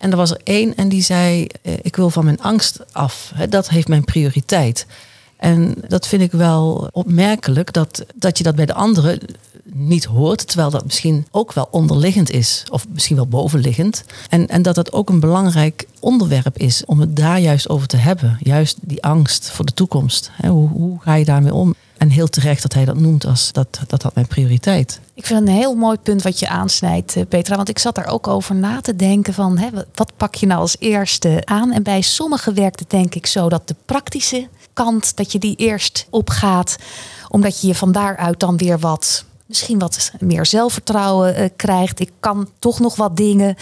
En 0.00 0.10
er 0.10 0.16
was 0.16 0.30
er 0.30 0.40
één 0.44 0.76
en 0.76 0.88
die 0.88 1.02
zei: 1.02 1.46
eh, 1.62 1.72
Ik 1.82 1.96
wil 1.96 2.10
van 2.10 2.24
mijn 2.24 2.40
angst 2.40 2.78
af. 2.92 3.32
Dat 3.48 3.68
heeft 3.68 3.88
mijn 3.88 4.04
prioriteit. 4.04 4.86
En 5.36 5.74
dat 5.88 6.06
vind 6.06 6.22
ik 6.22 6.32
wel 6.32 6.88
opmerkelijk 6.92 7.72
dat, 7.72 8.04
dat 8.14 8.38
je 8.38 8.44
dat 8.44 8.54
bij 8.54 8.66
de 8.66 8.74
anderen 8.74 9.18
niet 9.64 10.04
hoort, 10.04 10.46
terwijl 10.46 10.70
dat 10.70 10.84
misschien 10.84 11.26
ook 11.30 11.52
wel 11.52 11.68
onderliggend 11.70 12.30
is, 12.30 12.64
of 12.70 12.86
misschien 12.92 13.16
wel 13.16 13.26
bovenliggend. 13.26 14.04
En, 14.28 14.48
en 14.48 14.62
dat 14.62 14.74
dat 14.74 14.92
ook 14.92 15.08
een 15.08 15.20
belangrijk 15.20 15.86
onderwerp 16.00 16.58
is 16.58 16.84
om 16.84 17.00
het 17.00 17.16
daar 17.16 17.40
juist 17.40 17.68
over 17.68 17.86
te 17.86 17.96
hebben. 17.96 18.36
Juist 18.40 18.78
die 18.80 19.02
angst 19.02 19.50
voor 19.50 19.64
de 19.64 19.74
toekomst. 19.74 20.30
Hoe, 20.46 20.68
hoe 20.68 21.00
ga 21.00 21.14
je 21.14 21.24
daarmee 21.24 21.54
om? 21.54 21.74
En 22.00 22.08
heel 22.10 22.28
terecht 22.28 22.62
dat 22.62 22.74
hij 22.74 22.84
dat 22.84 22.98
noemt 22.98 23.26
als 23.26 23.52
dat, 23.52 23.80
dat 23.86 24.02
had 24.02 24.14
mijn 24.14 24.26
prioriteit. 24.26 25.00
Ik 25.14 25.26
vind 25.26 25.40
een 25.40 25.54
heel 25.54 25.74
mooi 25.74 25.98
punt 25.98 26.22
wat 26.22 26.38
je 26.38 26.48
aansnijdt, 26.48 27.16
eh, 27.16 27.22
Petra. 27.28 27.56
Want 27.56 27.68
ik 27.68 27.78
zat 27.78 27.94
daar 27.94 28.06
ook 28.06 28.28
over 28.28 28.54
na 28.54 28.80
te 28.80 28.96
denken 28.96 29.34
van 29.34 29.58
hè, 29.58 29.68
wat 29.94 30.12
pak 30.16 30.34
je 30.34 30.46
nou 30.46 30.60
als 30.60 30.76
eerste 30.78 31.42
aan? 31.44 31.72
En 31.72 31.82
bij 31.82 32.00
sommigen 32.00 32.54
werkt 32.54 32.80
het 32.80 32.90
denk 32.90 33.14
ik 33.14 33.26
zo 33.26 33.48
dat 33.48 33.68
de 33.68 33.74
praktische 33.84 34.48
kant, 34.72 35.16
dat 35.16 35.32
je 35.32 35.38
die 35.38 35.56
eerst 35.56 36.06
opgaat. 36.10 36.76
Omdat 37.28 37.60
je 37.60 37.66
je 37.66 37.74
van 37.74 37.92
daaruit 37.92 38.40
dan 38.40 38.56
weer 38.56 38.78
wat 38.78 39.24
misschien 39.50 39.78
wat 39.78 40.12
meer 40.20 40.46
zelfvertrouwen 40.46 41.34
eh, 41.34 41.48
krijgt. 41.56 42.00
Ik 42.00 42.10
kan 42.20 42.48
toch 42.58 42.80
nog 42.80 42.96
wat 42.96 43.16
dingen. 43.16 43.54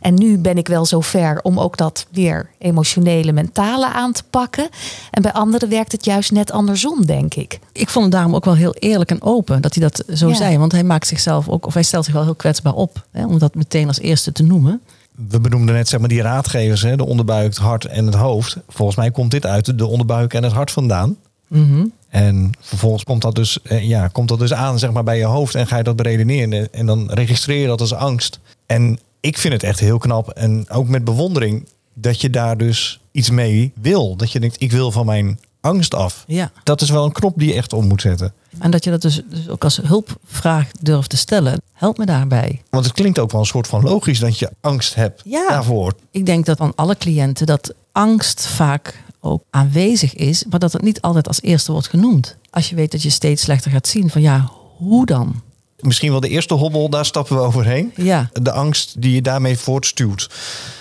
En 0.00 0.14
nu 0.14 0.38
ben 0.38 0.56
ik 0.58 0.68
wel 0.68 0.84
zo 0.84 1.00
ver 1.00 1.40
om 1.42 1.60
ook 1.60 1.76
dat 1.76 2.06
weer 2.10 2.50
emotionele, 2.58 3.32
mentale 3.32 3.86
aan 3.92 4.12
te 4.12 4.22
pakken. 4.30 4.68
En 5.10 5.22
bij 5.22 5.32
anderen 5.32 5.68
werkt 5.68 5.92
het 5.92 6.04
juist 6.04 6.32
net 6.32 6.50
andersom, 6.52 7.06
denk 7.06 7.34
ik. 7.34 7.58
Ik 7.72 7.88
vond 7.88 8.04
het 8.04 8.14
daarom 8.14 8.34
ook 8.34 8.44
wel 8.44 8.54
heel 8.54 8.74
eerlijk 8.74 9.10
en 9.10 9.22
open 9.22 9.62
dat 9.62 9.74
hij 9.74 9.82
dat 9.82 10.04
zo 10.16 10.28
Ja. 10.28 10.34
zei. 10.34 10.58
Want 10.58 10.72
hij 10.72 10.84
maakt 10.84 11.06
zichzelf 11.06 11.48
ook, 11.48 11.66
of 11.66 11.74
hij 11.74 11.82
stelt 11.82 12.04
zich 12.04 12.14
wel 12.14 12.24
heel 12.24 12.34
kwetsbaar 12.34 12.74
op. 12.74 13.06
Hè, 13.10 13.26
om 13.26 13.38
dat 13.38 13.54
meteen 13.54 13.88
als 13.88 13.98
eerste 14.00 14.32
te 14.32 14.42
noemen. 14.42 14.80
We 15.28 15.40
benoemden 15.40 15.74
net 15.74 15.88
zeg 15.88 16.00
maar, 16.00 16.08
die 16.08 16.22
raadgevers, 16.22 16.82
hè, 16.82 16.96
de 16.96 17.06
onderbuik, 17.06 17.46
het 17.46 17.56
hart 17.56 17.84
en 17.84 18.06
het 18.06 18.14
hoofd. 18.14 18.56
Volgens 18.68 18.96
mij 18.96 19.10
komt 19.10 19.30
dit 19.30 19.46
uit 19.46 19.78
de 19.78 19.86
onderbuik 19.86 20.34
en 20.34 20.42
het 20.42 20.52
hart 20.52 20.70
vandaan. 20.70 21.16
Mhm. 21.48 21.84
En 22.08 22.50
vervolgens 22.60 23.04
komt 23.04 23.22
dat, 23.22 23.34
dus, 23.34 23.62
eh, 23.62 23.88
ja, 23.88 24.08
komt 24.08 24.28
dat 24.28 24.38
dus 24.38 24.52
aan 24.52 24.78
zeg 24.78 24.90
maar, 24.92 25.04
bij 25.04 25.18
je 25.18 25.24
hoofd 25.24 25.54
en 25.54 25.66
ga 25.66 25.76
je 25.76 25.82
dat 25.82 25.96
beredeneren. 25.96 26.72
En 26.72 26.86
dan 26.86 27.10
registreer 27.10 27.60
je 27.60 27.66
dat 27.66 27.80
als 27.80 27.94
angst. 27.94 28.40
En 28.66 28.98
ik 29.20 29.38
vind 29.38 29.52
het 29.52 29.62
echt 29.62 29.80
heel 29.80 29.98
knap 29.98 30.28
en 30.28 30.70
ook 30.70 30.88
met 30.88 31.04
bewondering 31.04 31.68
dat 31.94 32.20
je 32.20 32.30
daar 32.30 32.56
dus 32.56 33.00
iets 33.12 33.30
mee 33.30 33.72
wil. 33.80 34.16
Dat 34.16 34.32
je 34.32 34.40
denkt, 34.40 34.56
ik 34.62 34.72
wil 34.72 34.92
van 34.92 35.06
mijn 35.06 35.38
angst 35.60 35.94
af. 35.94 36.24
Ja. 36.26 36.50
Dat 36.62 36.80
is 36.80 36.90
wel 36.90 37.04
een 37.04 37.12
knop 37.12 37.32
die 37.38 37.48
je 37.48 37.54
echt 37.54 37.72
om 37.72 37.86
moet 37.86 38.00
zetten. 38.00 38.32
En 38.58 38.70
dat 38.70 38.84
je 38.84 38.90
dat 38.90 39.02
dus, 39.02 39.22
dus 39.30 39.48
ook 39.48 39.64
als 39.64 39.76
hulpvraag 39.82 40.70
durft 40.80 41.10
te 41.10 41.16
stellen. 41.16 41.60
Help 41.72 41.98
me 41.98 42.06
daarbij. 42.06 42.62
Want 42.70 42.84
het 42.84 42.94
klinkt 42.94 43.18
ook 43.18 43.30
wel 43.30 43.40
een 43.40 43.46
soort 43.46 43.66
van 43.66 43.82
logisch 43.82 44.18
dat 44.18 44.38
je 44.38 44.50
angst 44.60 44.94
hebt 44.94 45.22
Ja. 45.24 45.48
daarvoor. 45.48 45.94
Ik 46.10 46.26
denk 46.26 46.46
dat 46.46 46.56
van 46.56 46.72
alle 46.74 46.96
cliënten 46.96 47.46
dat 47.46 47.74
angst 47.92 48.46
vaak 48.46 49.02
ook 49.26 49.44
aanwezig 49.50 50.14
is, 50.14 50.44
maar 50.44 50.58
dat 50.58 50.72
het 50.72 50.82
niet 50.82 51.00
altijd 51.00 51.28
als 51.28 51.42
eerste 51.42 51.72
wordt 51.72 51.88
genoemd. 51.88 52.36
Als 52.50 52.68
je 52.68 52.76
weet 52.76 52.90
dat 52.92 53.02
je 53.02 53.10
steeds 53.10 53.42
slechter 53.42 53.70
gaat 53.70 53.86
zien, 53.86 54.10
van 54.10 54.20
ja, 54.20 54.50
hoe 54.76 55.06
dan? 55.06 55.42
Misschien 55.80 56.10
wel 56.10 56.20
de 56.20 56.28
eerste 56.28 56.54
hobbel, 56.54 56.88
daar 56.88 57.04
stappen 57.04 57.36
we 57.36 57.42
overheen. 57.42 57.92
Ja. 57.96 58.30
De 58.32 58.52
angst 58.52 59.02
die 59.02 59.14
je 59.14 59.22
daarmee 59.22 59.58
voortstuwt. 59.58 60.30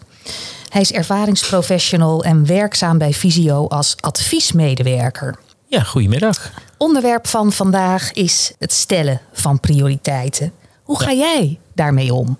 Hij 0.68 0.80
is 0.80 0.92
ervaringsprofessional 0.92 2.24
en 2.24 2.46
werkzaam 2.46 2.98
bij 2.98 3.12
Visio 3.12 3.66
als 3.66 3.94
adviesmedewerker. 4.00 5.38
Ja, 5.66 5.82
goedemiddag. 5.82 6.50
Onderwerp 6.76 7.26
van 7.26 7.52
vandaag 7.52 8.12
is 8.12 8.52
het 8.58 8.72
stellen 8.72 9.20
van 9.32 9.60
prioriteiten. 9.60 10.52
Hoe 10.82 11.00
ga 11.00 11.12
jij 11.12 11.58
daarmee 11.74 12.14
om? 12.14 12.38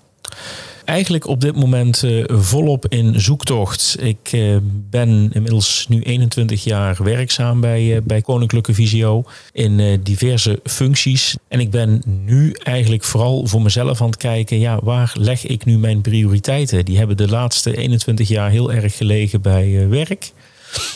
Eigenlijk 0.85 1.27
op 1.27 1.41
dit 1.41 1.55
moment 1.55 2.03
eh, 2.03 2.23
volop 2.27 2.85
in 2.87 3.19
zoektocht. 3.19 3.95
Ik 3.99 4.29
eh, 4.31 4.55
ben 4.89 5.29
inmiddels 5.33 5.85
nu 5.89 6.01
21 6.01 6.63
jaar 6.63 7.03
werkzaam 7.03 7.61
bij, 7.61 7.95
eh, 7.95 8.01
bij 8.03 8.21
Koninklijke 8.21 8.73
Visio 8.73 9.23
in 9.51 9.99
diverse 10.03 10.59
functies. 10.63 11.37
En 11.47 11.59
ik 11.59 11.71
ben 11.71 12.01
nu 12.05 12.51
eigenlijk 12.51 13.03
vooral 13.03 13.47
voor 13.47 13.61
mezelf 13.61 14.01
aan 14.01 14.07
het 14.07 14.17
kijken, 14.17 14.59
ja, 14.59 14.79
waar 14.83 15.13
leg 15.17 15.45
ik 15.45 15.65
nu 15.65 15.77
mijn 15.77 16.01
prioriteiten? 16.01 16.85
Die 16.85 16.97
hebben 16.97 17.17
de 17.17 17.29
laatste 17.29 17.77
21 17.77 18.27
jaar 18.27 18.49
heel 18.49 18.71
erg 18.71 18.97
gelegen 18.97 19.41
bij 19.41 19.87
werk. 19.89 20.31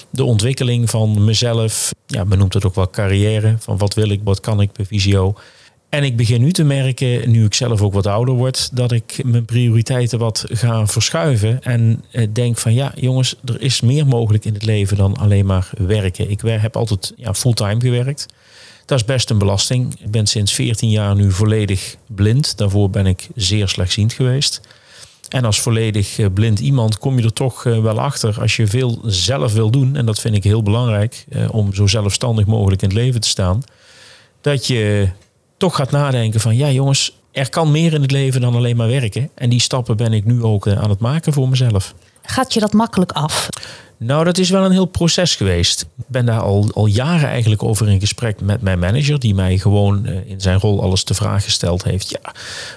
De 0.10 0.24
ontwikkeling 0.24 0.90
van 0.90 1.24
mezelf, 1.24 1.92
ja, 2.08 2.24
men 2.24 2.38
noemt 2.38 2.54
het 2.54 2.66
ook 2.66 2.76
wel 2.76 2.90
carrière. 2.90 3.56
Van 3.60 3.78
wat 3.78 3.94
wil 3.94 4.10
ik, 4.10 4.22
wat 4.24 4.40
kan 4.40 4.62
ik 4.62 4.72
bij 4.72 4.86
Visio? 4.86 5.36
En 5.90 6.04
ik 6.04 6.18
begin 6.18 6.42
nu 6.42 6.52
te 6.52 6.64
merken, 6.64 7.32
nu 7.32 7.46
ik 7.46 7.54
zelf 7.54 7.82
ook 7.82 7.94
wat 7.94 8.08
ouder 8.08 8.36
word, 8.36 8.76
dat 8.76 8.92
ik 8.92 9.22
mijn 9.24 9.46
prioriteiten 9.46 10.20
wat 10.20 10.46
ga 10.48 10.88
verschuiven. 10.88 11.64
En 11.64 12.04
eh, 12.12 12.28
denk 12.34 12.58
van 12.58 12.74
ja, 12.74 12.92
jongens, 12.96 13.36
er 13.46 13.62
is 13.62 13.82
meer 13.82 14.08
mogelijk 14.08 14.46
in 14.46 14.54
het 14.54 14.66
leven 14.66 14.98
dan 14.98 15.18
alleen 15.18 15.46
maar 15.46 15.70
werken. 15.78 16.30
Ik 16.30 16.42
heb 16.44 16.76
altijd 16.76 17.14
ja, 17.16 17.34
fulltime 17.34 17.82
gewerkt. 17.82 18.26
Dat 18.86 19.00
is 19.00 19.06
best 19.06 19.30
een 19.30 19.38
belasting. 19.38 19.96
Ik 20.00 20.12
ben 20.12 20.28
sinds 20.28 20.54
14 20.54 20.90
jaar 20.90 21.16
nu 21.16 21.32
volledig 21.32 21.96
blind. 22.08 22.58
Daarvoor 22.58 22.90
ben 22.90 23.06
ik 23.06 23.28
zeer 23.36 23.68
slechtziend 23.68 24.14
geweest. 24.14 24.62
En 25.30 25.46
als 25.46 25.62
volledig 25.62 26.20
eh, 26.20 26.26
blind 26.34 26.60
iemand 26.60 26.98
kom 26.98 27.18
je 27.20 27.26
er 27.26 27.34
toch 27.34 27.66
eh, 27.66 27.82
wel 27.82 28.00
achter 28.00 28.42
als 28.42 28.56
je 28.56 28.68
veel 28.68 29.00
zelf 29.06 29.54
wil 29.54 29.70
doen. 29.70 29.96
En 29.96 30.06
dat 30.06 30.20
vind 30.20 30.36
ik 30.36 30.44
heel 30.44 30.64
belangrijk 30.64 31.26
om 31.52 31.74
zo 31.74 31.88
zelfstandig 31.88 32.46
mogelijk 32.46 32.82
in 32.82 32.88
het 32.88 32.98
leven 32.98 33.22
te 33.22 33.28
staan. 33.28 33.64
Dat 34.42 34.68
je 34.68 35.10
toch 35.60 35.76
gaat 35.76 35.92
nadenken 35.92 36.40
van 36.40 36.56
ja 36.56 36.72
jongens, 36.72 37.18
er 37.32 37.50
kan 37.50 37.72
meer 37.72 37.94
in 37.94 38.02
het 38.02 38.12
leven 38.12 38.42
dan 38.42 38.56
alleen 38.56 38.76
maar 38.76 38.88
werken. 38.88 39.30
En 39.36 39.50
die 39.50 39.62
stappen 39.62 39.98
ben 39.98 40.14
ik 40.14 40.26
nu 40.26 40.44
ook 40.44 40.68
eh, 40.68 40.82
aan 40.82 40.90
het 40.90 41.00
maken 41.00 41.34
voor 41.34 41.50
mezelf. 41.50 41.94
Gaat 42.22 42.54
je 42.54 42.60
dat 42.60 42.74
makkelijk 42.74 43.12
af? 43.12 43.50
Nou, 43.98 44.24
dat 44.24 44.38
is 44.38 44.50
wel 44.50 44.66
een 44.66 44.72
heel 44.72 44.86
proces 44.86 45.36
geweest. 45.36 45.82
Ik 45.82 46.06
ben 46.08 46.26
daar 46.26 46.40
al, 46.40 46.70
al 46.74 46.86
jaren 46.86 47.30
eigenlijk 47.30 47.64
over 47.64 47.90
in 47.90 48.00
gesprek 48.00 48.42
met 48.42 48.62
mijn 48.62 48.80
manager, 48.80 49.20
die 49.20 49.36
mij 49.36 49.58
gewoon 49.58 50.06
eh, 50.06 50.30
in 50.30 50.42
zijn 50.42 50.60
rol 50.60 50.82
alles 50.82 51.04
te 51.04 51.14
vraag 51.14 51.44
gesteld 51.44 51.84
heeft. 51.84 52.10
Ja, 52.10 52.34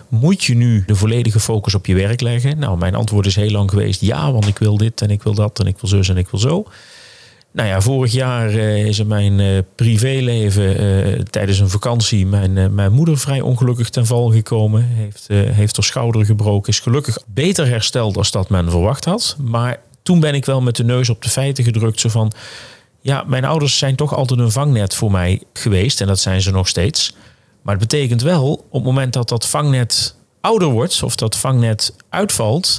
moet 0.09 0.45
je 0.45 0.55
nu 0.55 0.83
de 0.87 0.95
volledige 0.95 1.41
focus 1.41 1.75
op 1.75 1.87
je 1.87 1.95
werk 1.95 2.21
leggen? 2.21 2.59
Nou, 2.59 2.79
mijn 2.79 2.95
antwoord 2.95 3.27
is 3.27 3.37
heel 3.37 3.51
lang 3.51 3.71
geweest 3.71 4.01
ja, 4.01 4.33
want 4.33 4.47
ik 4.47 4.59
wil 4.59 4.77
dit 4.77 5.03
en 5.03 5.11
ik 5.11 5.23
wil 5.23 5.35
dat 5.35 5.61
en 5.61 5.67
ik 5.67 5.79
wil 5.81 5.91
zus 5.91 6.09
en 6.09 6.17
ik 6.17 6.29
wil 6.29 6.41
zo. 6.41 6.67
Nou 7.53 7.69
ja, 7.69 7.81
vorig 7.81 8.13
jaar 8.13 8.49
eh, 8.49 8.87
is 8.87 8.99
in 8.99 9.07
mijn 9.07 9.41
eh, 9.41 9.59
privéleven 9.75 10.79
eh, 10.79 11.21
tijdens 11.21 11.59
een 11.59 11.69
vakantie 11.69 12.27
mijn, 12.27 12.75
mijn 12.75 12.93
moeder 12.93 13.19
vrij 13.19 13.41
ongelukkig 13.41 13.91
ten 13.91 14.07
val 14.07 14.31
gekomen. 14.31 14.83
Heeft, 14.83 15.29
heeft 15.29 15.77
haar 15.77 15.85
schouder 15.85 16.25
gebroken. 16.25 16.73
Is 16.73 16.81
gelukkig 16.81 17.19
beter 17.27 17.67
hersteld 17.67 18.17
als 18.17 18.31
dat 18.31 18.49
men 18.49 18.71
verwacht 18.71 19.05
had. 19.05 19.37
Maar 19.41 19.81
toen 20.03 20.21
ben 20.21 20.35
ik 20.35 20.45
wel 20.45 20.61
met 20.61 20.77
de 20.77 20.85
neus 20.85 21.09
op 21.09 21.23
de 21.23 21.31
feiten 21.31 21.65
gedrukt. 21.65 22.01
Zo 22.01 22.09
van, 22.09 22.33
ja, 23.01 23.25
mijn 23.27 23.45
ouders 23.45 23.79
zijn 23.79 23.97
toch 23.97 24.15
altijd 24.15 24.41
een 24.41 24.51
vangnet 24.51 24.95
voor 24.95 25.11
mij 25.11 25.43
geweest. 25.53 26.01
En 26.01 26.07
dat 26.07 26.19
zijn 26.19 26.41
ze 26.41 26.51
nog 26.51 26.69
steeds. 26.69 27.15
Maar 27.63 27.75
het 27.79 27.89
betekent 27.89 28.23
wel, 28.23 28.53
op 28.53 28.73
het 28.73 28.85
moment 28.85 29.13
dat 29.13 29.29
dat 29.29 29.47
vangnet 29.47 30.17
ouder 30.41 30.69
wordt... 30.69 31.03
of 31.03 31.17
dat 31.17 31.37
vangnet 31.37 31.95
uitvalt... 32.09 32.79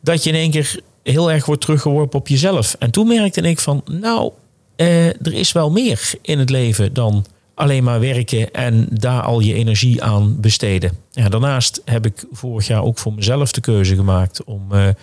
dat 0.00 0.24
je 0.24 0.30
in 0.30 0.36
één 0.36 0.50
keer 0.50 0.80
heel 1.02 1.30
erg 1.30 1.46
wordt 1.46 1.60
teruggeworpen 1.60 2.18
op 2.18 2.28
jezelf. 2.28 2.76
En 2.78 2.90
toen 2.90 3.06
merkte 3.06 3.40
ik 3.40 3.58
van, 3.58 3.82
nou, 3.84 4.32
eh, 4.76 5.06
er 5.06 5.32
is 5.32 5.52
wel 5.52 5.70
meer 5.70 6.12
in 6.22 6.38
het 6.38 6.50
leven 6.50 6.94
dan 6.94 7.26
alleen 7.54 7.84
maar 7.84 8.00
werken 8.00 8.50
en 8.52 8.86
daar 8.90 9.22
al 9.22 9.40
je 9.40 9.54
energie 9.54 10.02
aan 10.02 10.40
besteden. 10.40 10.92
Ja, 11.10 11.28
daarnaast 11.28 11.82
heb 11.84 12.06
ik 12.06 12.24
vorig 12.32 12.66
jaar 12.66 12.82
ook 12.82 12.98
voor 12.98 13.12
mezelf 13.12 13.52
de 13.52 13.60
keuze 13.60 13.94
gemaakt 13.94 14.44
om 14.44 14.66
uh, 14.72 14.84
het 14.84 14.96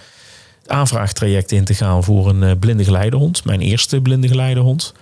aanvraagtraject 0.67 1.51
in 1.51 1.65
te 1.65 1.73
gaan 1.73 2.03
voor 2.03 2.29
een 2.29 2.41
uh, 2.41 2.51
blinde 2.59 2.83
geleidehond. 2.83 3.45
Mijn 3.45 3.61
eerste 3.61 4.01
blinde 4.01 4.27
geleidehond. 4.27 4.93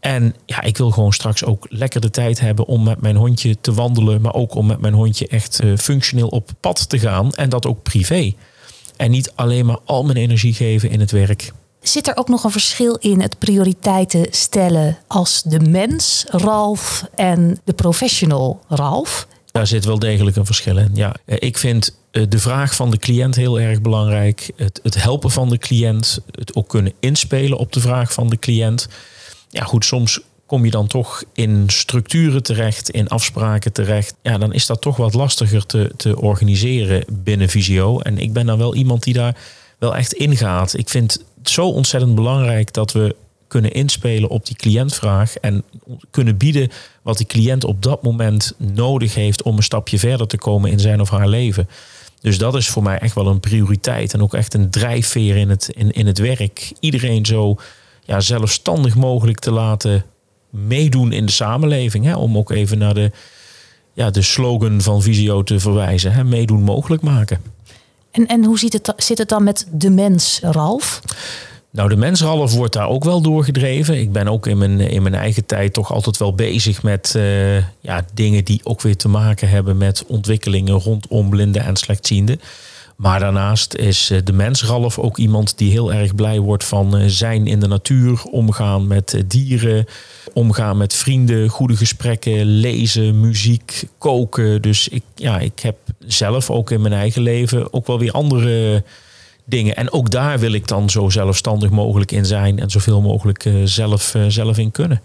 En 0.00 0.34
ja, 0.46 0.62
ik 0.62 0.76
wil 0.76 0.90
gewoon 0.90 1.12
straks 1.12 1.44
ook 1.44 1.66
lekker 1.68 2.00
de 2.00 2.10
tijd 2.10 2.40
hebben 2.40 2.66
om 2.66 2.82
met 2.82 3.00
mijn 3.00 3.16
hondje 3.16 3.60
te 3.60 3.72
wandelen, 3.72 4.20
maar 4.20 4.34
ook 4.34 4.54
om 4.54 4.66
met 4.66 4.80
mijn 4.80 4.94
hondje 4.94 5.28
echt 5.28 5.62
uh, 5.64 5.76
functioneel 5.76 6.28
op 6.28 6.50
pad 6.60 6.88
te 6.88 6.98
gaan 6.98 7.32
en 7.32 7.48
dat 7.48 7.66
ook 7.66 7.82
privé. 7.82 8.32
En 9.00 9.10
niet 9.10 9.32
alleen 9.34 9.66
maar 9.66 9.78
al 9.84 10.04
mijn 10.04 10.16
energie 10.16 10.54
geven 10.54 10.90
in 10.90 11.00
het 11.00 11.10
werk. 11.10 11.52
Zit 11.80 12.08
er 12.08 12.16
ook 12.16 12.28
nog 12.28 12.44
een 12.44 12.50
verschil 12.50 12.94
in 12.94 13.20
het 13.20 13.38
prioriteiten 13.38 14.26
stellen 14.30 14.98
als 15.06 15.42
de 15.42 15.60
mens, 15.60 16.24
Ralf, 16.28 17.04
en 17.14 17.58
de 17.64 17.72
professional, 17.72 18.60
Ralf? 18.68 19.26
Daar 19.52 19.66
zit 19.66 19.84
wel 19.84 19.98
degelijk 19.98 20.36
een 20.36 20.46
verschil 20.46 20.78
in. 20.78 20.90
Ja, 20.94 21.14
ik 21.26 21.58
vind 21.58 21.96
de 22.10 22.38
vraag 22.38 22.74
van 22.74 22.90
de 22.90 22.98
cliënt 22.98 23.34
heel 23.34 23.60
erg 23.60 23.80
belangrijk. 23.80 24.50
Het, 24.56 24.80
het 24.82 25.02
helpen 25.02 25.30
van 25.30 25.48
de 25.48 25.58
cliënt, 25.58 26.20
het 26.30 26.54
ook 26.54 26.68
kunnen 26.68 26.92
inspelen 27.00 27.58
op 27.58 27.72
de 27.72 27.80
vraag 27.80 28.12
van 28.12 28.28
de 28.28 28.38
cliënt. 28.38 28.88
Ja, 29.48 29.64
goed, 29.64 29.84
soms 29.84 30.20
kom 30.50 30.64
je 30.64 30.70
dan 30.70 30.86
toch 30.86 31.22
in 31.32 31.64
structuren 31.66 32.42
terecht, 32.42 32.90
in 32.90 33.08
afspraken 33.08 33.72
terecht. 33.72 34.14
Ja, 34.22 34.38
dan 34.38 34.52
is 34.52 34.66
dat 34.66 34.80
toch 34.80 34.96
wat 34.96 35.14
lastiger 35.14 35.66
te, 35.66 35.92
te 35.96 36.20
organiseren 36.20 37.04
binnen 37.12 37.48
Visio. 37.48 38.00
En 38.00 38.18
ik 38.18 38.32
ben 38.32 38.46
dan 38.46 38.58
wel 38.58 38.74
iemand 38.74 39.02
die 39.02 39.14
daar 39.14 39.36
wel 39.78 39.96
echt 39.96 40.12
ingaat. 40.12 40.78
Ik 40.78 40.88
vind 40.88 41.24
het 41.38 41.50
zo 41.50 41.68
ontzettend 41.68 42.14
belangrijk 42.14 42.72
dat 42.72 42.92
we 42.92 43.16
kunnen 43.48 43.72
inspelen 43.72 44.28
op 44.28 44.46
die 44.46 44.56
cliëntvraag 44.56 45.36
en 45.36 45.64
kunnen 46.10 46.36
bieden 46.36 46.68
wat 47.02 47.16
die 47.16 47.26
cliënt 47.26 47.64
op 47.64 47.82
dat 47.82 48.02
moment 48.02 48.54
nodig 48.56 49.14
heeft 49.14 49.42
om 49.42 49.56
een 49.56 49.62
stapje 49.62 49.98
verder 49.98 50.26
te 50.26 50.38
komen 50.38 50.70
in 50.70 50.80
zijn 50.80 51.00
of 51.00 51.10
haar 51.10 51.28
leven. 51.28 51.68
Dus 52.20 52.38
dat 52.38 52.54
is 52.54 52.68
voor 52.68 52.82
mij 52.82 52.98
echt 52.98 53.14
wel 53.14 53.26
een 53.26 53.40
prioriteit 53.40 54.14
en 54.14 54.22
ook 54.22 54.34
echt 54.34 54.54
een 54.54 54.70
drijfveer 54.70 55.36
in 55.36 55.48
het, 55.48 55.68
in, 55.74 55.90
in 55.90 56.06
het 56.06 56.18
werk. 56.18 56.72
Iedereen 56.80 57.26
zo 57.26 57.56
ja, 58.04 58.20
zelfstandig 58.20 58.94
mogelijk 58.94 59.38
te 59.38 59.50
laten 59.50 60.04
meedoen 60.50 61.12
in 61.12 61.26
de 61.26 61.32
samenleving. 61.32 62.04
Hè? 62.04 62.16
Om 62.16 62.36
ook 62.36 62.50
even 62.50 62.78
naar 62.78 62.94
de, 62.94 63.10
ja, 63.92 64.10
de 64.10 64.22
slogan 64.22 64.80
van 64.80 65.02
Visio 65.02 65.42
te 65.42 65.60
verwijzen. 65.60 66.12
Hè? 66.12 66.24
Meedoen 66.24 66.62
mogelijk 66.62 67.02
maken. 67.02 67.40
En, 68.10 68.26
en 68.26 68.44
hoe 68.44 68.58
ziet 68.58 68.72
het, 68.72 68.92
zit 68.96 69.18
het 69.18 69.28
dan 69.28 69.44
met 69.44 69.66
de 69.72 69.90
mens, 69.90 70.40
Ralf? 70.42 71.00
Nou, 71.72 71.88
de 71.88 71.96
mensralf 71.96 72.54
wordt 72.54 72.72
daar 72.72 72.88
ook 72.88 73.04
wel 73.04 73.20
doorgedreven. 73.20 74.00
Ik 74.00 74.12
ben 74.12 74.28
ook 74.28 74.46
in 74.46 74.58
mijn, 74.58 74.80
in 74.80 75.02
mijn 75.02 75.14
eigen 75.14 75.46
tijd 75.46 75.72
toch 75.72 75.92
altijd 75.92 76.16
wel 76.16 76.34
bezig 76.34 76.82
met 76.82 77.14
uh, 77.16 77.56
ja, 77.80 78.04
dingen 78.14 78.44
die 78.44 78.60
ook 78.64 78.80
weer 78.80 78.96
te 78.96 79.08
maken 79.08 79.48
hebben 79.48 79.76
met 79.76 80.04
ontwikkelingen 80.06 80.74
rondom 80.74 81.30
blinden 81.30 81.64
en 81.64 81.76
slechtzienden. 81.76 82.40
Maar 83.00 83.20
daarnaast 83.20 83.74
is 83.74 84.12
de 84.24 84.32
mensralf 84.32 84.98
ook 84.98 85.18
iemand 85.18 85.58
die 85.58 85.70
heel 85.70 85.92
erg 85.92 86.14
blij 86.14 86.40
wordt 86.40 86.64
van 86.64 87.10
zijn 87.10 87.46
in 87.46 87.60
de 87.60 87.66
natuur, 87.66 88.22
omgaan 88.30 88.86
met 88.86 89.22
dieren, 89.26 89.84
omgaan 90.32 90.76
met 90.76 90.94
vrienden, 90.94 91.48
goede 91.48 91.76
gesprekken, 91.76 92.44
lezen, 92.44 93.20
muziek, 93.20 93.84
koken. 93.98 94.62
Dus 94.62 94.88
ik, 94.88 95.02
ja, 95.14 95.38
ik 95.38 95.60
heb 95.60 95.76
zelf 95.98 96.50
ook 96.50 96.70
in 96.70 96.80
mijn 96.80 96.94
eigen 96.94 97.22
leven 97.22 97.72
ook 97.72 97.86
wel 97.86 97.98
weer 97.98 98.12
andere 98.12 98.84
dingen. 99.44 99.76
En 99.76 99.92
ook 99.92 100.10
daar 100.10 100.38
wil 100.38 100.52
ik 100.52 100.68
dan 100.68 100.90
zo 100.90 101.08
zelfstandig 101.08 101.70
mogelijk 101.70 102.12
in 102.12 102.26
zijn 102.26 102.58
en 102.58 102.70
zoveel 102.70 103.00
mogelijk 103.00 103.50
zelf, 103.64 104.16
zelf 104.28 104.58
in 104.58 104.70
kunnen. 104.70 105.02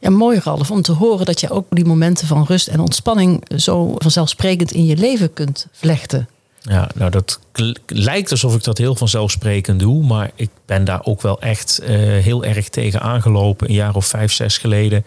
Ja, 0.00 0.10
mooi 0.10 0.40
Ralf, 0.44 0.70
om 0.70 0.82
te 0.82 0.92
horen 0.92 1.26
dat 1.26 1.40
je 1.40 1.50
ook 1.50 1.66
die 1.70 1.84
momenten 1.84 2.26
van 2.26 2.44
rust 2.44 2.68
en 2.68 2.80
ontspanning 2.80 3.44
zo 3.56 3.94
vanzelfsprekend 3.98 4.72
in 4.72 4.86
je 4.86 4.96
leven 4.96 5.32
kunt 5.32 5.66
vlechten. 5.72 6.28
Ja, 6.64 6.90
nou 6.94 7.10
dat 7.10 7.40
lijkt 7.86 8.30
alsof 8.30 8.54
ik 8.54 8.64
dat 8.64 8.78
heel 8.78 8.94
vanzelfsprekend 8.94 9.80
doe, 9.80 10.04
maar 10.04 10.30
ik 10.34 10.50
ben 10.66 10.84
daar 10.84 11.04
ook 11.04 11.22
wel 11.22 11.40
echt 11.40 11.80
uh, 11.82 11.88
heel 11.98 12.44
erg 12.44 12.68
tegen 12.68 13.00
aangelopen. 13.00 13.68
Een 13.68 13.74
jaar 13.74 13.94
of 13.94 14.06
vijf, 14.06 14.32
zes 14.32 14.58
geleden 14.58 15.04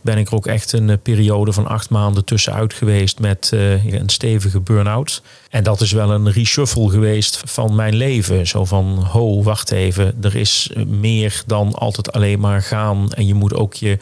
ben 0.00 0.18
ik 0.18 0.28
er 0.28 0.34
ook 0.34 0.46
echt 0.46 0.72
een 0.72 0.88
uh, 0.88 0.96
periode 1.02 1.52
van 1.52 1.66
acht 1.66 1.90
maanden 1.90 2.24
tussenuit 2.24 2.74
geweest 2.74 3.18
met 3.18 3.50
uh, 3.54 3.92
een 3.92 4.08
stevige 4.08 4.60
burn-out. 4.60 5.22
En 5.50 5.62
dat 5.62 5.80
is 5.80 5.92
wel 5.92 6.10
een 6.10 6.32
reshuffle 6.32 6.90
geweest 6.90 7.42
van 7.44 7.74
mijn 7.74 7.94
leven. 7.94 8.46
Zo 8.46 8.64
van, 8.64 9.04
ho, 9.10 9.42
wacht 9.42 9.70
even, 9.70 10.14
er 10.22 10.36
is 10.36 10.70
meer 10.86 11.42
dan 11.46 11.74
altijd 11.74 12.12
alleen 12.12 12.40
maar 12.40 12.62
gaan. 12.62 13.12
En 13.12 13.26
je 13.26 13.34
moet 13.34 13.54
ook 13.54 13.74
je 13.74 13.98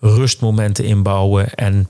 rustmomenten 0.00 0.84
inbouwen 0.84 1.54
en 1.54 1.88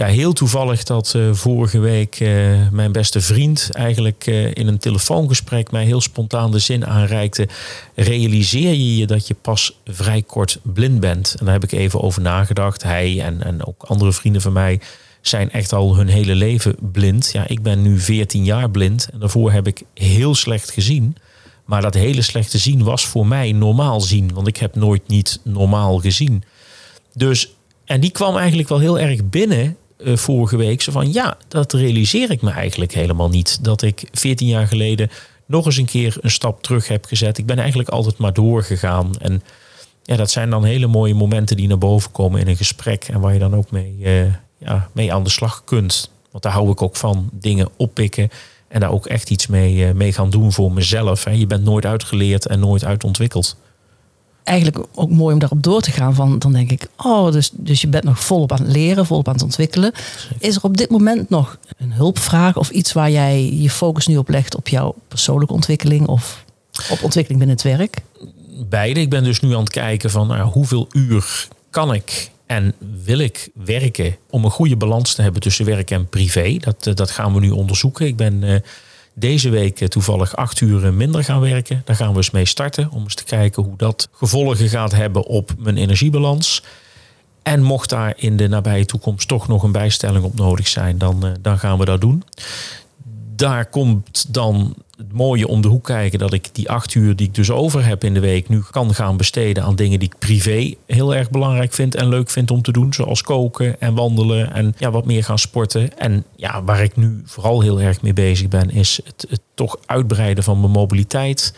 ja, 0.00 0.06
heel 0.06 0.32
toevallig 0.32 0.82
dat 0.82 1.12
uh, 1.16 1.32
vorige 1.32 1.78
week 1.78 2.20
uh, 2.20 2.68
mijn 2.70 2.92
beste 2.92 3.20
vriend 3.20 3.68
eigenlijk 3.72 4.26
uh, 4.26 4.54
in 4.54 4.66
een 4.66 4.78
telefoongesprek 4.78 5.70
mij 5.70 5.84
heel 5.84 6.00
spontaan 6.00 6.50
de 6.50 6.58
zin 6.58 6.86
aanreikte. 6.86 7.48
Realiseer 7.94 8.70
je 8.70 8.96
je 8.96 9.06
dat 9.06 9.26
je 9.26 9.34
pas 9.34 9.80
vrij 9.84 10.22
kort 10.22 10.58
blind 10.62 11.00
bent? 11.00 11.34
En 11.38 11.44
daar 11.44 11.54
heb 11.54 11.64
ik 11.64 11.72
even 11.72 12.00
over 12.00 12.22
nagedacht. 12.22 12.82
Hij 12.82 13.20
en, 13.22 13.42
en 13.42 13.66
ook 13.66 13.82
andere 13.82 14.12
vrienden 14.12 14.42
van 14.42 14.52
mij 14.52 14.80
zijn 15.20 15.50
echt 15.50 15.72
al 15.72 15.96
hun 15.96 16.08
hele 16.08 16.34
leven 16.34 16.76
blind. 16.92 17.30
Ja, 17.32 17.48
ik 17.48 17.62
ben 17.62 17.82
nu 17.82 17.98
14 17.98 18.44
jaar 18.44 18.70
blind 18.70 19.08
en 19.12 19.18
daarvoor 19.18 19.52
heb 19.52 19.66
ik 19.66 19.82
heel 19.94 20.34
slecht 20.34 20.70
gezien. 20.70 21.16
Maar 21.64 21.82
dat 21.82 21.94
hele 21.94 22.22
slechte 22.22 22.58
zien 22.58 22.82
was 22.82 23.06
voor 23.06 23.26
mij 23.26 23.52
normaal 23.52 24.00
zien, 24.00 24.34
want 24.34 24.46
ik 24.46 24.56
heb 24.56 24.74
nooit 24.74 25.08
niet 25.08 25.40
normaal 25.44 25.98
gezien. 25.98 26.42
Dus 27.14 27.54
en 27.84 28.00
die 28.00 28.10
kwam 28.10 28.36
eigenlijk 28.36 28.68
wel 28.68 28.78
heel 28.78 28.98
erg 28.98 29.24
binnen 29.24 29.76
uh, 30.04 30.16
vorige 30.16 30.56
week. 30.56 30.82
Zo 30.82 30.92
van 30.92 31.12
ja, 31.12 31.36
dat 31.48 31.72
realiseer 31.72 32.30
ik 32.30 32.42
me 32.42 32.50
eigenlijk 32.50 32.92
helemaal 32.92 33.28
niet. 33.28 33.64
Dat 33.64 33.82
ik 33.82 34.08
14 34.12 34.46
jaar 34.46 34.66
geleden 34.66 35.10
nog 35.46 35.66
eens 35.66 35.76
een 35.76 35.84
keer 35.84 36.16
een 36.20 36.30
stap 36.30 36.62
terug 36.62 36.88
heb 36.88 37.04
gezet. 37.04 37.38
Ik 37.38 37.46
ben 37.46 37.58
eigenlijk 37.58 37.88
altijd 37.88 38.18
maar 38.18 38.32
doorgegaan. 38.32 39.10
En 39.18 39.42
ja, 40.02 40.16
dat 40.16 40.30
zijn 40.30 40.50
dan 40.50 40.64
hele 40.64 40.86
mooie 40.86 41.14
momenten 41.14 41.56
die 41.56 41.68
naar 41.68 41.78
boven 41.78 42.12
komen 42.12 42.40
in 42.40 42.48
een 42.48 42.56
gesprek. 42.56 43.04
En 43.04 43.20
waar 43.20 43.32
je 43.32 43.38
dan 43.38 43.54
ook 43.54 43.70
mee, 43.70 43.96
uh, 43.98 44.22
ja, 44.58 44.90
mee 44.92 45.12
aan 45.12 45.24
de 45.24 45.30
slag 45.30 45.64
kunt. 45.64 46.10
Want 46.30 46.42
daar 46.42 46.52
hou 46.52 46.70
ik 46.70 46.82
ook 46.82 46.96
van. 46.96 47.30
Dingen 47.32 47.68
oppikken. 47.76 48.28
En 48.68 48.80
daar 48.80 48.92
ook 48.92 49.06
echt 49.06 49.30
iets 49.30 49.46
mee, 49.46 49.74
uh, 49.74 49.92
mee 49.92 50.12
gaan 50.12 50.30
doen 50.30 50.52
voor 50.52 50.72
mezelf. 50.72 51.24
Hè. 51.24 51.30
Je 51.30 51.46
bent 51.46 51.64
nooit 51.64 51.86
uitgeleerd 51.86 52.46
en 52.46 52.60
nooit 52.60 52.84
uitontwikkeld 52.84 53.56
eigenlijk 54.44 54.86
ook 54.94 55.10
mooi 55.10 55.32
om 55.32 55.38
daarop 55.38 55.62
door 55.62 55.80
te 55.80 55.90
gaan. 55.90 56.14
Van, 56.14 56.38
dan 56.38 56.52
denk 56.52 56.70
ik, 56.70 56.88
oh, 56.96 57.32
dus, 57.32 57.50
dus 57.52 57.80
je 57.80 57.88
bent 57.88 58.04
nog 58.04 58.20
volop 58.20 58.52
aan 58.52 58.62
het 58.62 58.72
leren, 58.72 59.06
volop 59.06 59.28
aan 59.28 59.34
het 59.34 59.42
ontwikkelen. 59.42 59.92
Is 60.38 60.56
er 60.56 60.62
op 60.62 60.76
dit 60.76 60.90
moment 60.90 61.30
nog 61.30 61.58
een 61.78 61.92
hulpvraag 61.92 62.56
of 62.56 62.70
iets 62.70 62.92
waar 62.92 63.10
jij 63.10 63.52
je 63.52 63.70
focus 63.70 64.06
nu 64.06 64.16
op 64.16 64.28
legt 64.28 64.56
op 64.56 64.68
jouw 64.68 64.94
persoonlijke 65.08 65.54
ontwikkeling 65.54 66.06
of 66.06 66.44
op 66.90 67.02
ontwikkeling 67.02 67.38
binnen 67.38 67.56
het 67.56 67.78
werk? 67.78 68.02
Beide. 68.68 69.00
Ik 69.00 69.10
ben 69.10 69.24
dus 69.24 69.40
nu 69.40 69.54
aan 69.54 69.60
het 69.60 69.70
kijken 69.70 70.10
van 70.10 70.26
nou, 70.26 70.50
hoeveel 70.50 70.88
uur 70.92 71.48
kan 71.70 71.94
ik 71.94 72.30
en 72.46 72.74
wil 73.04 73.18
ik 73.18 73.48
werken 73.54 74.16
om 74.30 74.44
een 74.44 74.50
goede 74.50 74.76
balans 74.76 75.14
te 75.14 75.22
hebben 75.22 75.40
tussen 75.40 75.64
werk 75.64 75.90
en 75.90 76.08
privé. 76.08 76.56
Dat, 76.56 76.96
dat 76.96 77.10
gaan 77.10 77.34
we 77.34 77.40
nu 77.40 77.50
onderzoeken. 77.50 78.06
Ik 78.06 78.16
ben 78.16 78.42
uh, 78.42 78.56
deze 79.20 79.50
week 79.50 79.88
toevallig 79.88 80.36
acht 80.36 80.60
uur 80.60 80.92
minder 80.94 81.24
gaan 81.24 81.40
werken. 81.40 81.82
Daar 81.84 81.96
gaan 81.96 82.10
we 82.10 82.16
eens 82.16 82.30
mee 82.30 82.44
starten 82.44 82.90
om 82.90 83.02
eens 83.02 83.14
te 83.14 83.24
kijken 83.24 83.62
hoe 83.62 83.76
dat 83.76 84.08
gevolgen 84.12 84.68
gaat 84.68 84.92
hebben 84.92 85.24
op 85.24 85.50
mijn 85.58 85.76
energiebalans. 85.76 86.62
En 87.42 87.62
mocht 87.62 87.90
daar 87.90 88.14
in 88.16 88.36
de 88.36 88.48
nabije 88.48 88.84
toekomst 88.84 89.28
toch 89.28 89.48
nog 89.48 89.62
een 89.62 89.72
bijstelling 89.72 90.24
op 90.24 90.34
nodig 90.34 90.68
zijn, 90.68 90.98
dan, 90.98 91.36
dan 91.40 91.58
gaan 91.58 91.78
we 91.78 91.84
dat 91.84 92.00
doen. 92.00 92.22
Daar 93.40 93.66
komt 93.66 94.34
dan 94.34 94.74
het 94.96 95.12
mooie 95.12 95.48
om 95.48 95.60
de 95.60 95.68
hoek 95.68 95.84
kijken 95.84 96.18
dat 96.18 96.32
ik 96.32 96.48
die 96.52 96.70
acht 96.70 96.94
uur 96.94 97.16
die 97.16 97.26
ik 97.26 97.34
dus 97.34 97.50
over 97.50 97.84
heb 97.84 98.04
in 98.04 98.14
de 98.14 98.20
week 98.20 98.48
nu 98.48 98.62
kan 98.70 98.94
gaan 98.94 99.16
besteden 99.16 99.62
aan 99.62 99.76
dingen 99.76 99.98
die 99.98 100.08
ik 100.08 100.18
privé 100.18 100.74
heel 100.86 101.14
erg 101.14 101.30
belangrijk 101.30 101.72
vind 101.72 101.94
en 101.94 102.08
leuk 102.08 102.30
vind 102.30 102.50
om 102.50 102.62
te 102.62 102.72
doen. 102.72 102.92
Zoals 102.92 103.22
koken 103.22 103.80
en 103.80 103.94
wandelen 103.94 104.52
en 104.52 104.74
ja, 104.78 104.90
wat 104.90 105.04
meer 105.04 105.24
gaan 105.24 105.38
sporten. 105.38 105.98
En 105.98 106.24
ja, 106.36 106.64
waar 106.64 106.82
ik 106.82 106.96
nu 106.96 107.22
vooral 107.24 107.60
heel 107.60 107.80
erg 107.80 108.02
mee 108.02 108.12
bezig 108.12 108.48
ben, 108.48 108.70
is 108.70 109.00
het, 109.04 109.26
het 109.28 109.40
toch 109.54 109.76
uitbreiden 109.86 110.44
van 110.44 110.60
mijn 110.60 110.72
mobiliteit. 110.72 111.54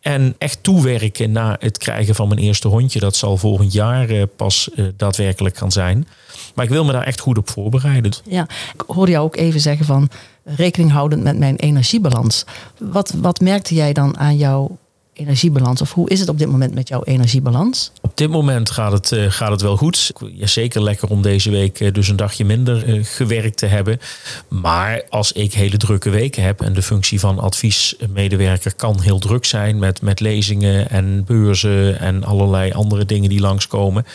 En 0.00 0.34
echt 0.38 0.62
toewerken 0.62 1.32
naar 1.32 1.56
het 1.60 1.78
krijgen 1.78 2.14
van 2.14 2.28
mijn 2.28 2.40
eerste 2.40 2.68
hondje. 2.68 3.00
Dat 3.00 3.16
zal 3.16 3.36
volgend 3.36 3.72
jaar 3.72 4.10
uh, 4.10 4.22
pas 4.36 4.70
uh, 4.74 4.86
daadwerkelijk 4.96 5.56
gaan 5.56 5.72
zijn. 5.72 6.08
Maar 6.54 6.64
ik 6.64 6.70
wil 6.70 6.84
me 6.84 6.92
daar 6.92 7.02
echt 7.02 7.20
goed 7.20 7.38
op 7.38 7.48
voorbereiden. 7.50 8.12
Ja, 8.24 8.46
ik 8.74 8.84
hoorde 8.86 9.12
jou 9.12 9.24
ook 9.24 9.36
even 9.36 9.60
zeggen 9.60 9.86
van 9.86 10.08
rekening 10.44 10.90
houdend 10.92 11.22
met 11.22 11.38
mijn 11.38 11.56
energiebalans. 11.56 12.44
Wat, 12.78 13.14
wat 13.16 13.40
merkte 13.40 13.74
jij 13.74 13.92
dan 13.92 14.18
aan 14.18 14.36
jouw 14.36 14.78
energiebalans? 15.12 15.80
Of 15.80 15.92
hoe 15.92 16.08
is 16.08 16.20
het 16.20 16.28
op 16.28 16.38
dit 16.38 16.48
moment 16.48 16.74
met 16.74 16.88
jouw 16.88 17.02
energiebalans? 17.04 17.92
Op 18.00 18.16
dit 18.16 18.30
moment 18.30 18.70
gaat 18.70 18.92
het, 18.92 19.10
uh, 19.10 19.30
gaat 19.30 19.50
het 19.50 19.60
wel 19.60 19.76
goed. 19.76 20.12
Zeker 20.40 20.82
lekker 20.82 21.08
om 21.08 21.22
deze 21.22 21.50
week 21.50 21.80
uh, 21.80 21.92
dus 21.92 22.08
een 22.08 22.16
dagje 22.16 22.44
minder 22.44 22.88
uh, 22.88 23.04
gewerkt 23.04 23.56
te 23.56 23.66
hebben. 23.66 24.00
Maar 24.48 25.02
als 25.08 25.32
ik 25.32 25.54
hele 25.54 25.76
drukke 25.76 26.10
weken 26.10 26.42
heb 26.42 26.60
en 26.60 26.72
de 26.72 26.82
functie 26.82 27.20
van 27.20 27.38
adviesmedewerker 27.38 28.74
kan 28.74 29.00
heel 29.00 29.18
druk 29.18 29.44
zijn 29.44 29.78
met, 29.78 30.02
met 30.02 30.20
lezingen 30.20 30.90
en 30.90 31.24
beurzen 31.24 31.98
en 31.98 32.24
allerlei 32.24 32.72
andere 32.72 33.04
dingen 33.04 33.28
die 33.28 33.40
langskomen. 33.40 34.06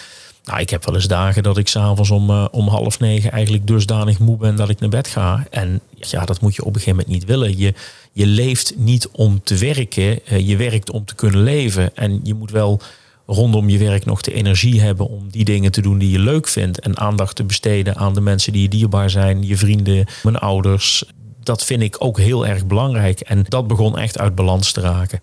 Nou, 0.47 0.59
ik 0.59 0.69
heb 0.69 0.85
wel 0.85 0.95
eens 0.95 1.07
dagen 1.07 1.43
dat 1.43 1.57
ik 1.57 1.67
s'avonds 1.67 2.11
om, 2.11 2.29
uh, 2.29 2.45
om 2.51 2.67
half 2.67 2.99
negen 2.99 3.31
eigenlijk 3.31 3.67
dusdanig 3.67 4.19
moe 4.19 4.37
ben 4.37 4.55
dat 4.55 4.69
ik 4.69 4.79
naar 4.79 4.89
bed 4.89 5.07
ga. 5.07 5.45
En 5.49 5.81
ja, 5.95 6.25
dat 6.25 6.41
moet 6.41 6.55
je 6.55 6.61
op 6.61 6.67
een 6.67 6.81
gegeven 6.81 6.95
moment 6.95 7.13
niet 7.13 7.25
willen. 7.25 7.57
Je, 7.57 7.73
je 8.11 8.25
leeft 8.25 8.73
niet 8.77 9.07
om 9.11 9.43
te 9.43 9.55
werken, 9.55 10.19
uh, 10.31 10.47
je 10.47 10.57
werkt 10.57 10.91
om 10.91 11.05
te 11.05 11.15
kunnen 11.15 11.43
leven. 11.43 11.95
En 11.95 12.19
je 12.23 12.33
moet 12.33 12.51
wel 12.51 12.81
rondom 13.25 13.69
je 13.69 13.77
werk 13.77 14.05
nog 14.05 14.21
de 14.21 14.33
energie 14.33 14.81
hebben 14.81 15.09
om 15.09 15.29
die 15.29 15.45
dingen 15.45 15.71
te 15.71 15.81
doen 15.81 15.97
die 15.97 16.11
je 16.11 16.19
leuk 16.19 16.47
vindt. 16.47 16.79
En 16.79 16.97
aandacht 16.97 17.35
te 17.35 17.43
besteden 17.43 17.95
aan 17.95 18.13
de 18.13 18.21
mensen 18.21 18.51
die 18.51 18.61
je 18.61 18.69
dierbaar 18.69 19.09
zijn, 19.09 19.47
je 19.47 19.57
vrienden, 19.57 20.07
mijn 20.23 20.37
ouders. 20.37 21.03
Dat 21.43 21.63
vind 21.63 21.81
ik 21.81 21.95
ook 21.99 22.17
heel 22.17 22.47
erg 22.47 22.65
belangrijk. 22.65 23.19
En 23.19 23.43
dat 23.47 23.67
begon 23.67 23.97
echt 23.97 24.19
uit 24.19 24.35
balans 24.35 24.71
te 24.71 24.81
raken. 24.81 25.21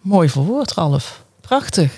Mooi 0.00 0.28
verwoord, 0.28 0.72
Ralf. 0.72 1.24
Prachtig. 1.40 1.92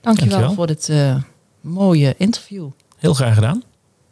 Dankjewel, 0.00 0.30
Dankjewel. 0.30 0.54
voor 0.54 0.66
dit 0.66 0.88
uh, 0.88 1.14
mooie 1.60 2.14
interview. 2.18 2.68
Heel 2.98 3.14
graag 3.14 3.34
gedaan. 3.34 3.62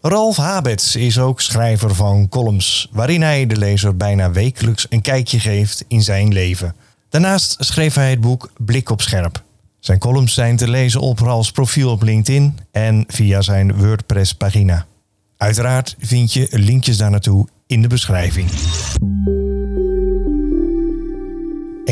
Ralf 0.01 0.36
Habets 0.36 0.97
is 0.97 1.18
ook 1.18 1.40
schrijver 1.40 1.94
van 1.94 2.28
columns, 2.28 2.88
waarin 2.92 3.22
hij 3.22 3.47
de 3.47 3.57
lezer 3.57 3.97
bijna 3.97 4.30
wekelijks 4.30 4.86
een 4.88 5.01
kijkje 5.01 5.40
geeft 5.40 5.84
in 5.88 6.03
zijn 6.03 6.32
leven. 6.32 6.74
Daarnaast 7.09 7.57
schreef 7.59 7.94
hij 7.94 8.11
het 8.11 8.20
boek 8.20 8.51
Blik 8.59 8.90
op 8.90 9.01
Scherp. 9.01 9.44
Zijn 9.80 9.99
columns 9.99 10.34
zijn 10.34 10.57
te 10.57 10.70
lezen 10.70 11.01
op 11.01 11.18
Ralfs 11.18 11.51
profiel 11.51 11.90
op 11.90 12.03
LinkedIn 12.03 12.59
en 12.70 13.05
via 13.07 13.42
zijn 13.42 13.76
WordPress-pagina. 13.76 14.86
Uiteraard 15.36 15.97
vind 15.99 16.32
je 16.32 16.49
linkjes 16.51 16.97
daar 16.97 17.11
naartoe 17.11 17.49
in 17.66 17.82
de 17.82 17.88
beschrijving. 17.88 18.51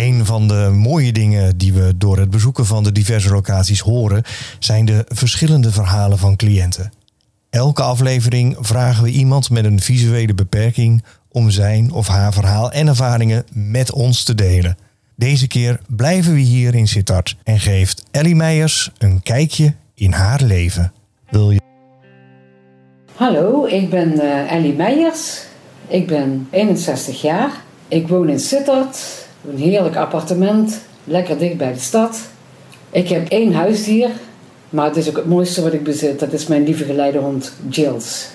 Een 0.05 0.27
van 0.27 0.49
de 0.49 0.71
mooie 0.73 1.13
dingen 1.13 1.57
die 1.57 1.73
we 1.73 1.95
door 1.97 2.19
het 2.19 2.31
bezoeken 2.31 2.67
van 2.67 2.83
de 2.83 2.93
diverse 2.93 3.31
locaties 3.31 3.81
horen, 3.81 4.23
zijn 4.59 4.85
de 4.85 5.05
verschillende 5.09 5.71
verhalen 5.71 6.19
van 6.19 6.37
cliënten. 6.37 6.93
Elke 7.51 7.83
aflevering 7.83 8.57
vragen 8.61 9.05
we 9.05 9.11
iemand 9.11 9.51
met 9.51 9.65
een 9.65 9.81
visuele 9.81 10.35
beperking 10.35 11.05
om 11.29 11.51
zijn 11.51 11.93
of 11.93 12.07
haar 12.07 12.33
verhaal 12.33 12.73
en 12.73 12.87
ervaringen 12.87 13.45
met 13.53 13.93
ons 13.93 14.25
te 14.25 14.35
delen. 14.35 14.77
Deze 15.17 15.47
keer 15.47 15.81
blijven 15.89 16.35
we 16.35 16.41
hier 16.41 16.75
in 16.75 16.89
Sittard 16.89 17.37
en 17.43 17.61
geeft 17.61 18.05
Ellie 18.11 18.37
Meijers 18.37 18.91
een 18.99 19.23
kijkje 19.23 19.75
in 19.95 20.13
haar 20.13 20.43
leven. 20.43 20.93
Wil 21.31 21.51
je? 21.51 21.61
Hallo, 23.15 23.67
ik 23.67 23.91
ben 23.91 24.13
uh, 24.13 24.53
Ellie 24.53 24.75
Meijers. 24.75 25.43
Ik 25.87 26.07
ben 26.07 26.49
61 26.51 27.23
jaar. 27.23 27.51
Ik 27.89 28.09
woon 28.09 28.29
in 28.29 28.41
Sittard. 28.41 29.24
Een 29.49 29.59
heerlijk 29.59 29.97
appartement, 29.97 30.81
lekker 31.05 31.39
dicht 31.39 31.57
bij 31.57 31.73
de 31.73 31.79
stad. 31.79 32.21
Ik 32.91 33.09
heb 33.09 33.29
één 33.29 33.53
huisdier, 33.53 34.11
maar 34.71 34.87
het 34.87 34.97
is 34.97 35.09
ook 35.09 35.17
het 35.17 35.29
mooiste 35.29 35.63
wat 35.63 35.73
ik 35.73 35.83
bezit. 35.83 36.21
Dat 36.21 36.33
is 36.33 36.47
mijn 36.47 36.65
lieve 36.65 36.85
geleidehond 36.85 37.53
Jills. 37.69 38.29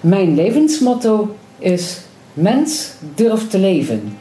Mijn 0.00 0.34
levensmotto 0.34 1.36
is: 1.58 2.00
mens 2.32 2.90
durft 3.14 3.50
te 3.50 3.58
leven. 3.58 4.16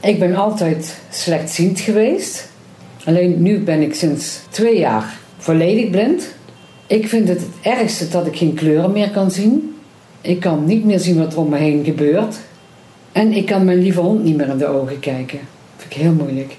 Ik 0.00 0.18
ben 0.18 0.34
altijd 0.34 0.98
slechtziend 1.10 1.80
geweest. 1.80 2.48
Alleen 3.04 3.42
nu 3.42 3.58
ben 3.58 3.82
ik 3.82 3.94
sinds 3.94 4.40
twee 4.50 4.78
jaar 4.78 5.18
volledig 5.38 5.90
blind. 5.90 6.34
Ik 6.86 7.08
vind 7.08 7.28
het 7.28 7.40
het 7.40 7.48
ergste 7.62 8.08
dat 8.08 8.26
ik 8.26 8.36
geen 8.36 8.54
kleuren 8.54 8.92
meer 8.92 9.10
kan 9.10 9.30
zien. 9.30 9.76
Ik 10.20 10.40
kan 10.40 10.64
niet 10.64 10.84
meer 10.84 10.98
zien 10.98 11.18
wat 11.18 11.32
er 11.32 11.38
om 11.38 11.48
me 11.48 11.56
heen 11.56 11.84
gebeurt. 11.84 12.36
En 13.18 13.32
ik 13.32 13.46
kan 13.46 13.64
mijn 13.64 13.78
lieve 13.78 14.00
hond 14.00 14.22
niet 14.22 14.36
meer 14.36 14.48
in 14.48 14.58
de 14.58 14.66
ogen 14.66 14.98
kijken. 14.98 15.38
Dat 15.38 15.76
vind 15.76 15.94
ik 15.94 16.00
heel 16.00 16.12
moeilijk. 16.12 16.56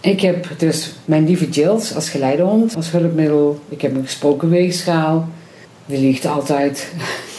Ik 0.00 0.20
heb 0.20 0.46
dus 0.58 0.92
mijn 1.04 1.26
lieve 1.26 1.48
Jills 1.48 1.94
als 1.94 2.08
geleidehond, 2.08 2.76
als 2.76 2.90
hulpmiddel. 2.90 3.60
Ik 3.68 3.80
heb 3.80 3.94
een 3.94 4.04
gesproken 4.04 4.50
weegschaal. 4.50 5.28
Die 5.86 6.00
ligt 6.00 6.26
altijd. 6.26 6.92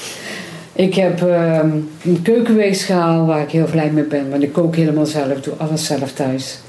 ik 0.87 0.95
heb 0.95 1.21
um, 1.21 1.89
een 2.03 2.21
keukenweegschaal 2.21 3.25
waar 3.25 3.41
ik 3.41 3.51
heel 3.51 3.67
blij 3.71 3.91
mee 3.91 4.03
ben. 4.03 4.29
Want 4.29 4.43
ik 4.43 4.53
kook 4.53 4.75
helemaal 4.75 5.05
zelf, 5.05 5.41
doe 5.41 5.53
alles 5.57 5.85
zelf 5.85 6.11
thuis. 6.11 6.59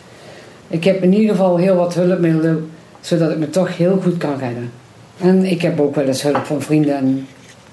Ik 0.69 0.85
heb 0.85 1.03
in 1.03 1.13
ieder 1.13 1.31
geval 1.31 1.57
heel 1.57 1.77
wat 1.77 1.95
hulpmiddelen, 1.95 2.71
zodat 3.01 3.31
ik 3.31 3.39
me 3.39 3.51
toch 3.51 3.77
heel 3.77 3.99
goed 4.03 4.17
kan 4.17 4.39
redden. 4.39 4.71
En 5.19 5.45
ik 5.45 5.63
heb 5.63 5.81
ook 5.81 5.95
wel 5.95 6.07
eens 6.07 6.23
hulp 6.23 6.45
van 6.45 6.63
vrienden 6.63 6.97
en 6.97 7.27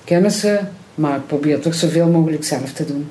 kennissen. 0.03 0.69
Maar 0.95 1.15
ik 1.15 1.27
probeer 1.27 1.59
toch 1.59 1.73
zoveel 1.73 2.07
mogelijk 2.07 2.43
zelf 2.43 2.71
te 2.73 2.85
doen. 2.85 3.07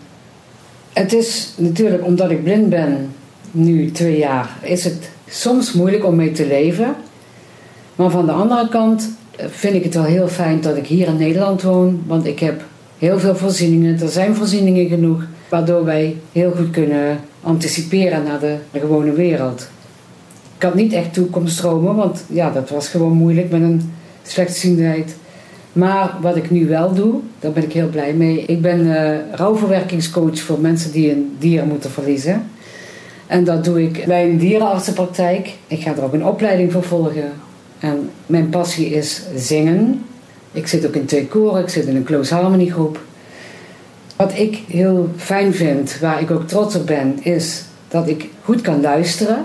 Het 0.92 1.12
is 1.12 1.52
natuurlijk 1.56 2.04
omdat 2.04 2.30
ik 2.30 2.42
blind 2.42 2.68
ben, 2.68 3.14
nu 3.50 3.90
twee 3.90 4.18
jaar, 4.18 4.58
is 4.62 4.84
het 4.84 5.10
soms 5.28 5.72
moeilijk 5.72 6.04
om 6.04 6.16
mee 6.16 6.32
te 6.32 6.46
leven. 6.46 6.94
Maar 7.96 8.10
van 8.10 8.26
de 8.26 8.32
andere 8.32 8.68
kant 8.68 9.08
vind 9.36 9.74
ik 9.74 9.84
het 9.84 9.94
wel 9.94 10.04
heel 10.04 10.28
fijn 10.28 10.60
dat 10.60 10.76
ik 10.76 10.86
hier 10.86 11.06
in 11.06 11.16
Nederland 11.16 11.62
woon. 11.62 12.02
Want 12.06 12.26
ik 12.26 12.38
heb 12.38 12.62
heel 12.98 13.18
veel 13.18 13.36
voorzieningen. 13.36 14.00
Er 14.00 14.08
zijn 14.08 14.34
voorzieningen 14.34 14.88
genoeg. 14.88 15.22
Waardoor 15.48 15.84
wij 15.84 16.16
heel 16.32 16.50
goed 16.50 16.70
kunnen 16.70 17.20
anticiperen 17.42 18.22
naar 18.22 18.40
de, 18.40 18.56
gewone 18.72 19.12
wereld. 19.12 19.68
Ik 20.56 20.62
had 20.62 20.74
niet 20.74 20.92
echt 20.92 21.12
toekomststromen, 21.12 21.94
want 21.96 22.24
ja, 22.28 22.50
dat 22.50 22.70
was 22.70 22.88
gewoon 22.88 23.12
moeilijk 23.12 23.50
met 23.50 23.62
een 23.62 23.92
slechtziendheid. 24.22 25.16
Maar 25.78 26.14
wat 26.20 26.36
ik 26.36 26.50
nu 26.50 26.66
wel 26.66 26.94
doe, 26.94 27.20
daar 27.38 27.52
ben 27.52 27.62
ik 27.62 27.72
heel 27.72 27.88
blij 27.88 28.12
mee. 28.12 28.44
Ik 28.46 28.60
ben 28.62 28.80
uh, 28.80 29.16
rouwverwerkingscoach 29.32 30.38
voor 30.38 30.60
mensen 30.60 30.92
die 30.92 31.10
een 31.10 31.36
dier 31.38 31.64
moeten 31.64 31.90
verliezen. 31.90 32.50
En 33.26 33.44
dat 33.44 33.64
doe 33.64 33.82
ik 33.82 34.04
bij 34.06 34.30
een 34.30 34.38
dierenartsenpraktijk. 34.38 35.50
Ik 35.66 35.82
ga 35.82 35.96
er 35.96 36.02
ook 36.02 36.12
een 36.12 36.24
opleiding 36.24 36.72
voor 36.72 36.82
volgen. 36.82 37.32
En 37.78 38.10
mijn 38.26 38.48
passie 38.48 38.86
is 38.86 39.22
zingen. 39.36 40.04
Ik 40.52 40.66
zit 40.66 40.86
ook 40.86 40.94
in 40.94 41.04
twee 41.04 41.26
koren, 41.26 41.62
ik 41.62 41.68
zit 41.68 41.86
in 41.86 41.96
een 41.96 42.04
close 42.04 42.34
harmony 42.34 42.66
groep. 42.66 43.00
Wat 44.16 44.32
ik 44.38 44.62
heel 44.68 45.08
fijn 45.16 45.54
vind, 45.54 45.98
waar 46.00 46.20
ik 46.20 46.30
ook 46.30 46.48
trots 46.48 46.74
op 46.74 46.86
ben, 46.86 47.22
is 47.22 47.64
dat 47.88 48.08
ik 48.08 48.28
goed 48.44 48.60
kan 48.60 48.80
luisteren. 48.80 49.44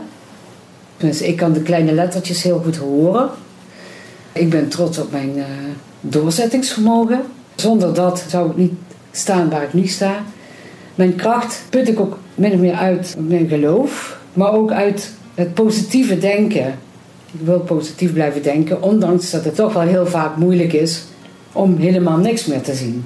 Dus 0.98 1.22
ik 1.22 1.36
kan 1.36 1.54
de 1.54 1.62
kleine 1.62 1.92
lettertjes 1.92 2.44
heel 2.44 2.62
goed 2.64 2.78
horen. 2.78 3.30
Ik 4.32 4.50
ben 4.50 4.68
trots 4.68 4.98
op 4.98 5.12
mijn 5.12 5.38
uh, 5.38 5.44
doorzettingsvermogen. 6.04 7.22
Zonder 7.56 7.94
dat 7.94 8.26
zou 8.28 8.50
ik 8.50 8.58
niet 8.58 8.74
staan 9.12 9.50
waar 9.50 9.64
ik 9.64 9.74
nu 9.74 9.88
sta. 9.88 10.24
Mijn 10.96 11.16
kracht 11.16 11.64
put 11.70 11.88
ik 11.88 12.00
ook 12.00 12.18
min 12.36 12.54
of 12.54 12.60
meer 12.60 12.74
uit 12.74 13.16
mijn 13.28 13.48
geloof, 13.48 14.18
maar 14.34 14.54
ook 14.54 14.72
uit 14.72 15.12
het 15.36 15.54
positieve 15.54 16.18
denken. 16.18 16.68
Ik 17.32 17.40
wil 17.44 17.60
positief 17.60 18.14
blijven 18.14 18.44
denken, 18.44 18.82
ondanks 18.82 19.32
dat 19.32 19.46
het 19.46 19.56
toch 19.56 19.74
wel 19.74 19.82
heel 19.82 20.08
vaak 20.08 20.38
moeilijk 20.38 20.74
is 20.74 21.04
om 21.52 21.78
helemaal 21.78 22.18
niks 22.18 22.46
meer 22.46 22.62
te 22.62 22.74
zien. 22.74 23.06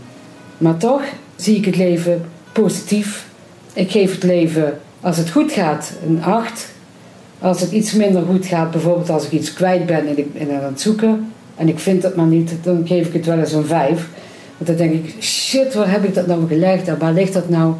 Maar 0.57 0.77
toch 0.77 1.01
zie 1.35 1.55
ik 1.55 1.65
het 1.65 1.75
leven 1.75 2.25
positief. 2.51 3.27
Ik 3.73 3.91
geef 3.91 4.11
het 4.11 4.23
leven, 4.23 4.79
als 5.01 5.17
het 5.17 5.29
goed 5.29 5.51
gaat, 5.51 5.91
een 6.07 6.23
8. 6.23 6.67
Als 7.39 7.61
het 7.61 7.71
iets 7.71 7.93
minder 7.93 8.21
goed 8.21 8.45
gaat, 8.45 8.71
bijvoorbeeld 8.71 9.09
als 9.09 9.25
ik 9.25 9.31
iets 9.31 9.53
kwijt 9.53 9.85
ben 9.85 10.07
en 10.07 10.17
ik 10.17 10.33
ben 10.33 10.55
aan 10.55 10.63
het 10.63 10.81
zoeken, 10.81 11.31
en 11.57 11.67
ik 11.67 11.79
vind 11.79 12.03
het 12.03 12.15
maar 12.15 12.25
niet, 12.25 12.53
dan 12.61 12.81
geef 12.87 13.07
ik 13.07 13.13
het 13.13 13.25
wel 13.25 13.39
eens 13.39 13.53
een 13.53 13.65
vijf. 13.65 14.07
Want 14.57 14.69
dan 14.69 14.75
denk 14.75 15.05
ik, 15.05 15.23
shit, 15.23 15.73
waar 15.73 15.91
heb 15.91 16.03
ik 16.03 16.13
dat 16.13 16.27
nou 16.27 16.47
gelegd 16.47 16.87
en 16.87 16.97
waar 16.99 17.13
ligt 17.13 17.33
dat 17.33 17.49
nou? 17.49 17.73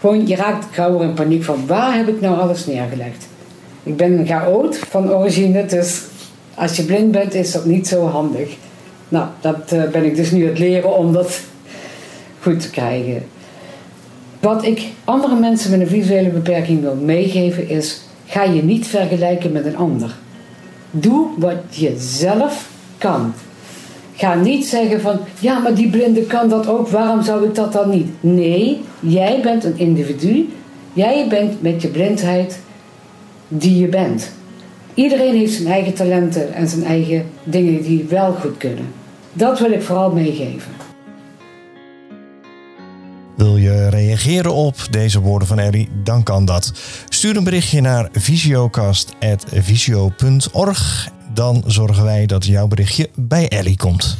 Gewoon, 0.00 0.26
je 0.26 0.36
raakt 0.36 0.66
gauw 0.70 1.00
in 1.00 1.14
paniek 1.14 1.44
van, 1.44 1.66
waar 1.66 1.96
heb 1.96 2.08
ik 2.08 2.20
nou 2.20 2.38
alles 2.38 2.66
neergelegd? 2.66 3.26
Ik 3.82 3.96
ben 3.96 4.18
een 4.18 4.26
chaot 4.26 4.78
van 4.78 5.12
origine, 5.12 5.66
dus 5.66 6.02
als 6.54 6.76
je 6.76 6.82
blind 6.82 7.12
bent 7.12 7.34
is 7.34 7.52
dat 7.52 7.64
niet 7.64 7.88
zo 7.88 8.06
handig. 8.06 8.56
Nou, 9.08 9.26
dat 9.40 9.72
uh, 9.72 9.82
ben 9.84 10.04
ik 10.04 10.16
dus 10.16 10.30
nu 10.30 10.42
aan 10.42 10.48
het 10.48 10.58
leren 10.58 10.96
om 10.96 11.12
dat 11.12 11.40
goed 12.40 12.60
te 12.60 12.70
krijgen. 12.70 13.24
Wat 14.40 14.64
ik 14.64 14.82
andere 15.04 15.34
mensen 15.34 15.70
met 15.70 15.80
een 15.80 15.86
visuele 15.86 16.28
beperking 16.28 16.80
wil 16.80 16.94
meegeven 16.94 17.68
is, 17.68 18.00
ga 18.26 18.42
je 18.42 18.62
niet 18.62 18.86
vergelijken 18.86 19.52
met 19.52 19.66
een 19.66 19.76
ander. 19.76 20.16
Doe 20.90 21.26
wat 21.38 21.56
je 21.70 21.94
zelf 21.98 22.68
kan. 22.98 23.34
Ga 24.14 24.34
niet 24.34 24.66
zeggen 24.66 25.00
van, 25.00 25.18
ja, 25.38 25.58
maar 25.58 25.74
die 25.74 25.90
blinde 25.90 26.22
kan 26.22 26.48
dat 26.48 26.66
ook, 26.66 26.88
waarom 26.88 27.22
zou 27.22 27.44
ik 27.44 27.54
dat 27.54 27.72
dan 27.72 27.90
niet? 27.90 28.08
Nee, 28.20 28.80
jij 29.00 29.40
bent 29.42 29.64
een 29.64 29.78
individu. 29.78 30.48
Jij 30.92 31.26
bent 31.28 31.62
met 31.62 31.82
je 31.82 31.88
blindheid 31.88 32.60
die 33.48 33.80
je 33.80 33.88
bent. 33.88 34.30
Iedereen 34.94 35.34
heeft 35.34 35.52
zijn 35.52 35.68
eigen 35.68 35.94
talenten 35.94 36.54
en 36.54 36.68
zijn 36.68 36.84
eigen 36.84 37.26
dingen 37.44 37.82
die 37.82 38.06
wel 38.08 38.32
goed 38.32 38.56
kunnen. 38.56 38.86
Dat 39.32 39.58
wil 39.58 39.70
ik 39.70 39.82
vooral 39.82 40.12
meegeven. 40.12 40.72
Wil 43.36 43.56
je 43.56 43.88
reageren? 43.88 44.54
op 44.54 44.76
deze 44.90 45.20
woorden 45.20 45.48
van 45.48 45.58
Ellie, 45.58 45.88
dan 46.02 46.22
kan 46.22 46.44
dat. 46.44 46.72
Stuur 47.26 47.38
een 47.38 47.44
berichtje 47.44 47.80
naar 47.80 48.08
visiocast.visio.org. 48.12 51.08
Dan 51.34 51.62
zorgen 51.66 52.04
wij 52.04 52.26
dat 52.26 52.46
jouw 52.46 52.66
berichtje 52.66 53.10
bij 53.14 53.48
Ellie 53.48 53.76
komt. 53.76 54.16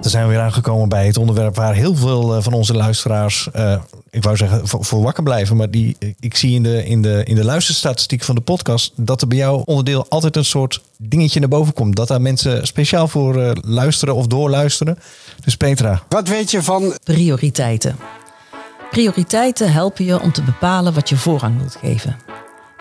Dan 0.00 0.10
zijn 0.10 0.24
we 0.24 0.30
weer 0.30 0.40
aangekomen 0.40 0.88
bij 0.88 1.06
het 1.06 1.16
onderwerp 1.16 1.56
waar 1.56 1.74
heel 1.74 1.94
veel 1.94 2.36
eh, 2.36 2.42
van 2.42 2.52
onze 2.52 2.74
luisteraars, 2.74 3.48
uh, 3.56 3.80
ik 4.12 4.22
wou 4.22 4.36
zeggen, 4.36 4.68
voor, 4.68 4.84
voor, 4.84 5.02
wakker 5.02 5.22
blijven. 5.22 5.56
Maar 5.56 5.70
die, 5.70 5.96
ik 6.20 6.36
zie 6.36 6.54
in 6.54 6.62
de, 6.62 6.84
in, 6.84 7.02
de, 7.02 7.24
in 7.24 7.34
de 7.34 7.44
luisterstatistiek 7.44 8.22
van 8.22 8.34
de 8.34 8.40
podcast 8.40 8.92
dat 8.96 9.20
er 9.20 9.28
bij 9.28 9.38
jou 9.38 9.62
onderdeel 9.64 10.06
altijd 10.08 10.36
een 10.36 10.44
soort 10.44 10.80
dingetje 10.98 11.40
naar 11.40 11.48
boven 11.48 11.72
komt. 11.72 11.96
Dat 11.96 12.08
daar 12.08 12.20
mensen 12.20 12.66
speciaal 12.66 13.08
voor 13.08 13.36
uh, 13.36 13.50
luisteren 13.60 14.14
of 14.14 14.26
doorluisteren. 14.26 14.98
Dus 15.44 15.56
Petra. 15.56 16.02
Wat 16.08 16.28
weet 16.28 16.50
je 16.50 16.62
van 16.62 16.96
prioriteiten? 17.04 17.96
Prioriteiten 18.90 19.72
helpen 19.72 20.04
je 20.04 20.20
om 20.20 20.32
te 20.32 20.42
bepalen 20.42 20.94
wat 20.94 21.08
je 21.08 21.16
voorrang 21.16 21.58
wilt 21.58 21.76
geven. 21.80 22.16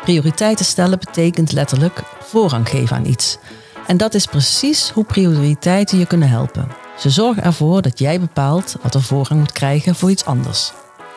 Prioriteiten 0.01 0.65
stellen 0.65 0.99
betekent 0.99 1.51
letterlijk 1.51 2.03
voorrang 2.19 2.69
geven 2.69 2.95
aan 2.95 3.05
iets. 3.05 3.37
En 3.87 3.97
dat 3.97 4.13
is 4.13 4.25
precies 4.25 4.89
hoe 4.89 5.03
prioriteiten 5.03 5.97
je 5.97 6.05
kunnen 6.05 6.29
helpen. 6.29 6.67
Ze 6.97 7.09
zorgen 7.09 7.43
ervoor 7.43 7.81
dat 7.81 7.99
jij 7.99 8.19
bepaalt 8.19 8.75
wat 8.81 8.93
er 8.93 9.01
voorrang 9.01 9.39
moet 9.39 9.51
krijgen 9.51 9.95
voor 9.95 10.11
iets 10.11 10.25
anders. 10.25 10.71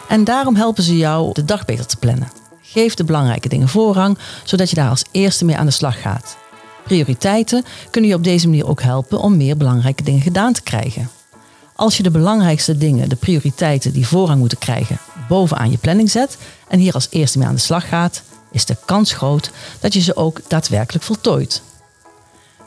En 0.08 0.24
daarom 0.24 0.56
helpen 0.56 0.82
ze 0.82 0.96
jou 0.96 1.32
de 1.32 1.44
dag 1.44 1.64
beter 1.64 1.86
te 1.86 1.96
plannen. 1.96 2.30
Geef 2.62 2.94
de 2.94 3.04
belangrijke 3.04 3.48
dingen 3.48 3.68
voorrang, 3.68 4.18
zodat 4.44 4.70
je 4.70 4.76
daar 4.76 4.88
als 4.88 5.04
eerste 5.10 5.44
mee 5.44 5.56
aan 5.56 5.66
de 5.66 5.72
slag 5.72 6.00
gaat. 6.00 6.36
Prioriteiten 6.84 7.64
kunnen 7.90 8.10
je 8.10 8.16
op 8.16 8.24
deze 8.24 8.48
manier 8.48 8.66
ook 8.66 8.82
helpen 8.82 9.20
om 9.20 9.36
meer 9.36 9.56
belangrijke 9.56 10.02
dingen 10.02 10.20
gedaan 10.20 10.52
te 10.52 10.62
krijgen. 10.62 11.10
Als 11.76 11.96
je 11.96 12.02
de 12.02 12.10
belangrijkste 12.10 12.78
dingen, 12.78 13.08
de 13.08 13.16
prioriteiten 13.16 13.92
die 13.92 14.06
voorrang 14.06 14.38
moeten 14.38 14.58
krijgen, 14.58 14.98
bovenaan 15.28 15.70
je 15.70 15.78
planning 15.78 16.10
zet 16.10 16.36
en 16.68 16.78
hier 16.78 16.92
als 16.92 17.06
eerste 17.10 17.38
mee 17.38 17.46
aan 17.46 17.54
de 17.54 17.60
slag 17.60 17.88
gaat, 17.88 18.22
is 18.50 18.64
de 18.64 18.76
kans 18.84 19.12
groot 19.12 19.50
dat 19.80 19.92
je 19.92 20.00
ze 20.00 20.16
ook 20.16 20.40
daadwerkelijk 20.48 21.04
voltooit. 21.04 21.62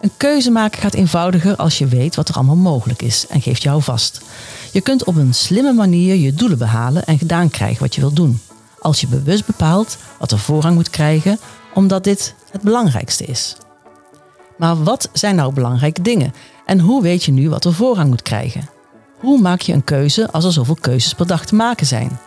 Een 0.02 0.12
keuze 0.18 0.52
maken 0.52 0.82
gaat 0.82 0.94
eenvoudiger 0.94 1.56
als 1.56 1.78
je 1.78 1.86
weet 1.86 2.16
wat 2.16 2.30
er 2.30 2.36
allemaal 2.36 2.56
mogelijk 2.56 3.02
is 3.02 3.26
en 3.30 3.42
geeft 3.42 3.64
jou 3.64 3.82
vast. 3.82 4.22
Je 4.72 4.82
kunt 4.82 5.04
op 5.04 5.16
een 5.16 5.34
slimme 5.34 5.74
manier 5.74 6.16
je 6.16 6.34
doelen 6.34 6.58
behalen 6.58 7.06
en 7.06 7.18
gedaan 7.18 7.50
krijgen 7.50 7.82
wat 7.82 7.96
je 7.96 8.02
wilt 8.02 8.16
doen. 8.16 8.40
Als 8.80 9.02
je 9.02 9.08
bewust 9.08 9.46
bepaalt 9.46 9.98
wat 10.20 10.32
er 10.32 10.40
voorrang 10.40 10.76
moet 10.76 10.90
krijgen, 10.90 11.40
omdat 11.74 12.04
dit 12.04 12.36
het 12.52 12.62
belangrijkste 12.62 13.26
is. 13.26 13.56
Maar 14.58 14.84
wat 14.84 15.10
zijn 15.14 15.36
nou 15.36 15.54
belangrijke 15.54 16.02
dingen? 16.02 16.34
En 16.66 16.80
hoe 16.80 17.02
weet 17.02 17.24
je 17.24 17.32
nu 17.32 17.50
wat 17.50 17.66
er 17.66 17.74
voorrang 17.74 18.10
moet 18.10 18.22
krijgen? 18.22 18.70
Hoe 19.20 19.40
maak 19.42 19.62
je 19.62 19.74
een 19.74 19.84
keuze 19.84 20.32
als 20.32 20.46
er 20.46 20.52
zoveel 20.52 20.78
keuzes 20.82 21.14
per 21.14 21.28
dag 21.28 21.46
te 21.46 21.56
maken 21.56 21.86
zijn? 21.86 22.20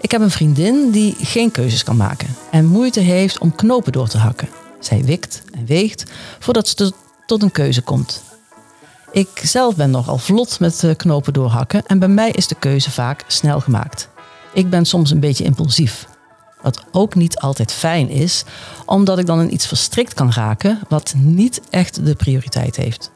Ik 0.00 0.10
heb 0.10 0.20
een 0.20 0.30
vriendin 0.30 0.90
die 0.90 1.14
geen 1.18 1.50
keuzes 1.50 1.84
kan 1.84 1.96
maken 1.96 2.36
en 2.50 2.66
moeite 2.66 3.00
heeft 3.00 3.38
om 3.38 3.54
knopen 3.54 3.92
door 3.92 4.08
te 4.08 4.18
hakken. 4.18 4.48
Zij 4.80 5.04
wikt 5.04 5.42
en 5.50 5.66
weegt 5.66 6.04
voordat 6.38 6.68
ze 6.68 6.92
tot 7.26 7.42
een 7.42 7.50
keuze 7.50 7.82
komt. 7.82 8.22
Ik 9.12 9.40
zelf 9.42 9.76
ben 9.76 9.90
nogal 9.90 10.18
vlot 10.18 10.60
met 10.60 10.94
knopen 10.96 11.32
doorhakken 11.32 11.86
en 11.86 11.98
bij 11.98 12.08
mij 12.08 12.30
is 12.30 12.48
de 12.48 12.54
keuze 12.54 12.90
vaak 12.90 13.24
snel 13.26 13.60
gemaakt. 13.60 14.08
Ik 14.52 14.70
ben 14.70 14.84
soms 14.84 15.10
een 15.10 15.20
beetje 15.20 15.44
impulsief. 15.44 16.08
Wat 16.62 16.84
ook 16.92 17.14
niet 17.14 17.38
altijd 17.38 17.72
fijn 17.72 18.08
is, 18.08 18.44
omdat 18.86 19.18
ik 19.18 19.26
dan 19.26 19.40
in 19.40 19.52
iets 19.52 19.66
verstrikt 19.66 20.14
kan 20.14 20.32
raken 20.32 20.80
wat 20.88 21.14
niet 21.16 21.60
echt 21.70 22.04
de 22.04 22.14
prioriteit 22.14 22.76
heeft. 22.76 23.10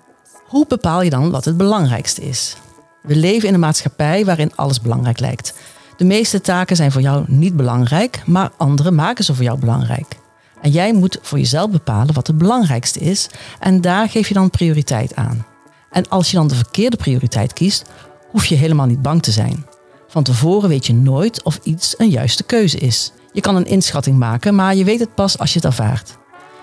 Hoe 0.47 0.67
bepaal 0.67 1.03
je 1.03 1.11
dan 1.11 1.31
wat 1.31 1.45
het 1.45 1.57
belangrijkste 1.57 2.23
is? 2.23 2.57
We 3.03 3.17
leven 3.17 3.49
in 3.49 3.55
een 3.55 3.61
maatschappij 3.61 4.25
waarin 4.25 4.57
alles 4.57 4.81
belangrijk 4.81 5.21
lijkt. 5.21 5.55
De 5.97 6.05
meeste 6.05 6.41
taken 6.41 6.77
zijn 6.77 6.93
voor 6.93 7.01
jou 7.01 7.25
niet 7.27 7.57
belangrijk, 7.57 8.23
maar 8.27 8.51
andere 8.57 8.91
maken 8.91 9.25
ze 9.25 9.35
voor 9.35 9.45
jou 9.45 9.59
belangrijk. 9.59 10.17
En 10.61 10.71
jij 10.71 10.93
moet 10.93 11.19
voor 11.23 11.39
jezelf 11.39 11.71
bepalen 11.71 12.15
wat 12.15 12.27
het 12.27 12.39
belangrijkste 12.39 12.99
is 13.01 13.29
en 13.61 13.81
daar 13.81 14.09
geef 14.09 14.29
je 14.29 14.35
dan 14.35 14.51
prioriteit 14.51 15.15
aan. 15.17 15.52
En 15.93 16.09
als 16.09 16.31
je 16.31 16.37
dan 16.37 16.49
de 16.49 16.55
verkeerde 16.55 16.97
prioriteit 16.97 17.53
kiest, 17.53 17.85
hoef 18.31 18.47
je 18.47 18.55
helemaal 18.55 18.87
niet 18.87 19.03
bang 19.03 19.23
te 19.23 19.31
zijn. 19.31 19.67
Van 20.09 20.23
tevoren 20.23 20.69
weet 20.69 20.87
je 20.87 20.95
nooit 20.95 21.43
of 21.43 21.59
iets 21.63 21.95
een 21.99 22.11
juiste 22.11 22.43
keuze 22.43 22.79
is. 22.79 23.13
Je 23.33 23.41
kan 23.41 23.57
een 23.57 23.67
inschatting 23.67 24.19
maken, 24.19 24.55
maar 24.55 24.75
je 24.75 24.85
weet 24.85 25.01
het 25.01 25.15
pas 25.15 25.39
als 25.39 25.53
je 25.53 25.59
het 25.59 25.69
ervaart. 25.69 26.17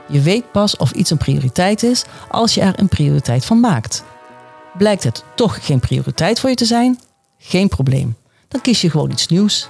Je 0.07 0.21
weet 0.21 0.51
pas 0.51 0.77
of 0.77 0.91
iets 0.91 1.09
een 1.09 1.17
prioriteit 1.17 1.83
is 1.83 2.03
als 2.29 2.53
je 2.53 2.61
er 2.61 2.79
een 2.79 2.87
prioriteit 2.87 3.45
van 3.45 3.59
maakt. 3.59 4.03
Blijkt 4.77 5.03
het 5.03 5.23
toch 5.35 5.65
geen 5.65 5.79
prioriteit 5.79 6.39
voor 6.39 6.49
je 6.49 6.55
te 6.55 6.65
zijn? 6.65 6.99
Geen 7.37 7.67
probleem. 7.67 8.17
Dan 8.47 8.61
kies 8.61 8.81
je 8.81 8.89
gewoon 8.89 9.11
iets 9.11 9.27
nieuws. 9.27 9.67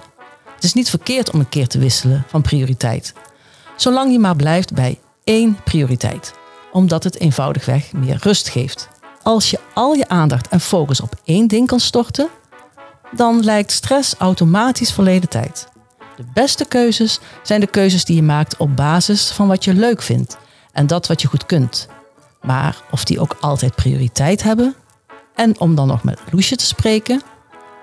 Het 0.56 0.64
is 0.64 0.74
niet 0.74 0.90
verkeerd 0.90 1.32
om 1.32 1.40
een 1.40 1.50
keer 1.50 1.68
te 1.68 1.80
wisselen 1.80 2.24
van 2.28 2.42
prioriteit. 2.42 3.14
Zolang 3.76 4.12
je 4.12 4.20
maar 4.20 4.36
blijft 4.36 4.74
bij 4.74 5.00
één 5.24 5.58
prioriteit, 5.64 6.34
omdat 6.72 7.04
het 7.04 7.20
eenvoudigweg 7.20 7.94
meer 7.94 8.18
rust 8.22 8.50
geeft. 8.50 8.90
Als 9.24 9.50
je 9.50 9.60
al 9.74 9.94
je 9.94 10.08
aandacht 10.08 10.48
en 10.48 10.60
focus 10.60 11.02
op 11.02 11.16
één 11.24 11.48
ding 11.48 11.68
kan 11.68 11.80
storten, 11.80 12.28
dan 13.12 13.44
lijkt 13.44 13.72
stress 13.72 14.16
automatisch 14.18 14.92
verleden 14.92 15.30
tijd. 15.30 15.68
De 16.16 16.26
beste 16.34 16.66
keuzes 16.66 17.20
zijn 17.44 17.60
de 17.60 17.68
keuzes 17.68 18.06
die 18.06 18.16
je 18.16 18.24
maakt 18.24 18.58
op 18.58 18.76
basis 18.76 19.32
van 19.32 19.48
wat 19.48 19.64
je 19.64 19.74
leuk 19.74 20.02
vindt 20.02 20.38
en 20.72 20.88
dat 20.88 21.08
wat 21.08 21.22
je 21.22 21.28
goed 21.28 21.46
kunt. 21.46 21.88
Maar 22.42 22.78
of 22.92 23.04
die 23.04 23.20
ook 23.20 23.38
altijd 23.40 23.76
prioriteit 23.76 24.44
hebben? 24.44 24.76
En 25.36 25.60
om 25.60 25.76
dan 25.76 25.88
nog 25.88 26.04
met 26.04 26.20
Loesje 26.32 26.56
te 26.56 26.66
spreken, 26.66 27.22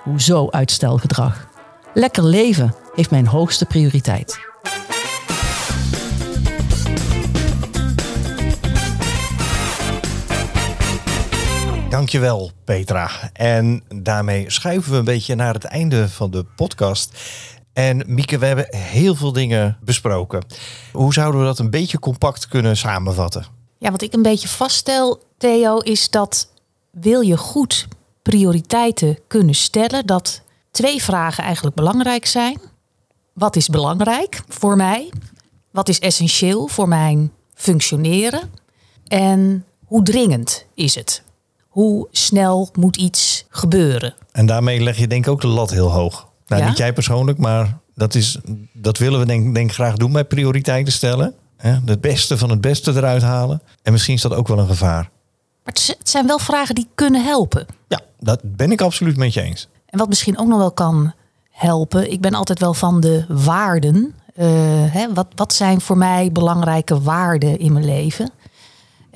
hoezo 0.02 0.50
uitstelgedrag? 0.50 1.46
Lekker 1.94 2.24
leven 2.24 2.74
heeft 2.94 3.10
mijn 3.10 3.26
hoogste 3.26 3.64
prioriteit. 3.64 4.38
Dankjewel, 11.88 12.50
Petra. 12.64 13.10
En 13.32 13.82
daarmee 13.88 14.50
schuiven 14.50 14.92
we 14.92 14.98
een 14.98 15.04
beetje 15.04 15.34
naar 15.34 15.54
het 15.54 15.64
einde 15.64 16.08
van 16.08 16.30
de 16.30 16.44
podcast. 16.56 17.18
En 17.72 18.02
Mieke, 18.06 18.38
we 18.38 18.46
hebben 18.46 18.76
heel 18.76 19.14
veel 19.14 19.32
dingen 19.32 19.78
besproken. 19.80 20.44
Hoe 20.92 21.12
zouden 21.12 21.40
we 21.40 21.46
dat 21.46 21.58
een 21.58 21.70
beetje 21.70 21.98
compact 21.98 22.48
kunnen 22.48 22.76
samenvatten? 22.76 23.46
Ja, 23.78 23.90
wat 23.90 24.02
ik 24.02 24.12
een 24.12 24.22
beetje 24.22 24.48
vaststel, 24.48 25.22
Theo, 25.38 25.78
is 25.78 26.10
dat 26.10 26.48
wil 26.90 27.20
je 27.20 27.36
goed 27.36 27.88
prioriteiten 28.22 29.18
kunnen 29.26 29.54
stellen, 29.54 30.06
dat 30.06 30.42
twee 30.70 31.02
vragen 31.02 31.44
eigenlijk 31.44 31.76
belangrijk 31.76 32.26
zijn. 32.26 32.60
Wat 33.32 33.56
is 33.56 33.68
belangrijk 33.68 34.42
voor 34.48 34.76
mij? 34.76 35.12
Wat 35.70 35.88
is 35.88 35.98
essentieel 35.98 36.66
voor 36.66 36.88
mijn 36.88 37.32
functioneren? 37.54 38.50
En 39.06 39.64
hoe 39.84 40.02
dringend 40.02 40.64
is 40.74 40.94
het? 40.94 41.22
Hoe 41.76 42.08
snel 42.10 42.68
moet 42.78 42.96
iets 42.96 43.44
gebeuren. 43.48 44.14
En 44.32 44.46
daarmee 44.46 44.80
leg 44.80 44.96
je 44.96 45.06
denk 45.06 45.26
ik 45.26 45.30
ook 45.30 45.40
de 45.40 45.46
lat 45.46 45.70
heel 45.70 45.90
hoog. 45.90 46.28
Nou, 46.46 46.64
niet 46.64 46.76
jij 46.76 46.92
persoonlijk, 46.92 47.38
maar 47.38 47.78
dat, 47.94 48.14
is, 48.14 48.38
dat 48.72 48.98
willen 48.98 49.20
we 49.20 49.26
denk, 49.26 49.54
denk 49.54 49.72
graag 49.72 49.96
doen 49.96 50.12
bij 50.12 50.24
prioriteiten 50.24 50.92
stellen. 50.92 51.34
Het 51.56 52.00
beste 52.00 52.38
van 52.38 52.50
het 52.50 52.60
beste 52.60 52.92
eruit 52.92 53.22
halen. 53.22 53.62
En 53.82 53.92
misschien 53.92 54.14
is 54.14 54.22
dat 54.22 54.34
ook 54.34 54.48
wel 54.48 54.58
een 54.58 54.66
gevaar. 54.66 55.10
Maar 55.64 55.74
het 55.74 55.96
zijn 56.02 56.26
wel 56.26 56.38
vragen 56.38 56.74
die 56.74 56.88
kunnen 56.94 57.24
helpen. 57.24 57.66
Ja, 57.88 58.00
dat 58.20 58.40
ben 58.42 58.72
ik 58.72 58.80
absoluut 58.80 59.16
met 59.16 59.34
je 59.34 59.42
eens. 59.42 59.68
En 59.86 59.98
wat 59.98 60.08
misschien 60.08 60.38
ook 60.38 60.48
nog 60.48 60.58
wel 60.58 60.72
kan 60.72 61.12
helpen. 61.50 62.10
Ik 62.12 62.20
ben 62.20 62.34
altijd 62.34 62.58
wel 62.58 62.74
van 62.74 63.00
de 63.00 63.24
waarden. 63.28 64.14
Uh, 64.38 64.44
hè, 64.92 65.14
wat, 65.14 65.26
wat 65.34 65.52
zijn 65.52 65.80
voor 65.80 65.96
mij 65.96 66.32
belangrijke 66.32 67.00
waarden 67.00 67.58
in 67.58 67.72
mijn 67.72 67.84
leven? 67.84 68.30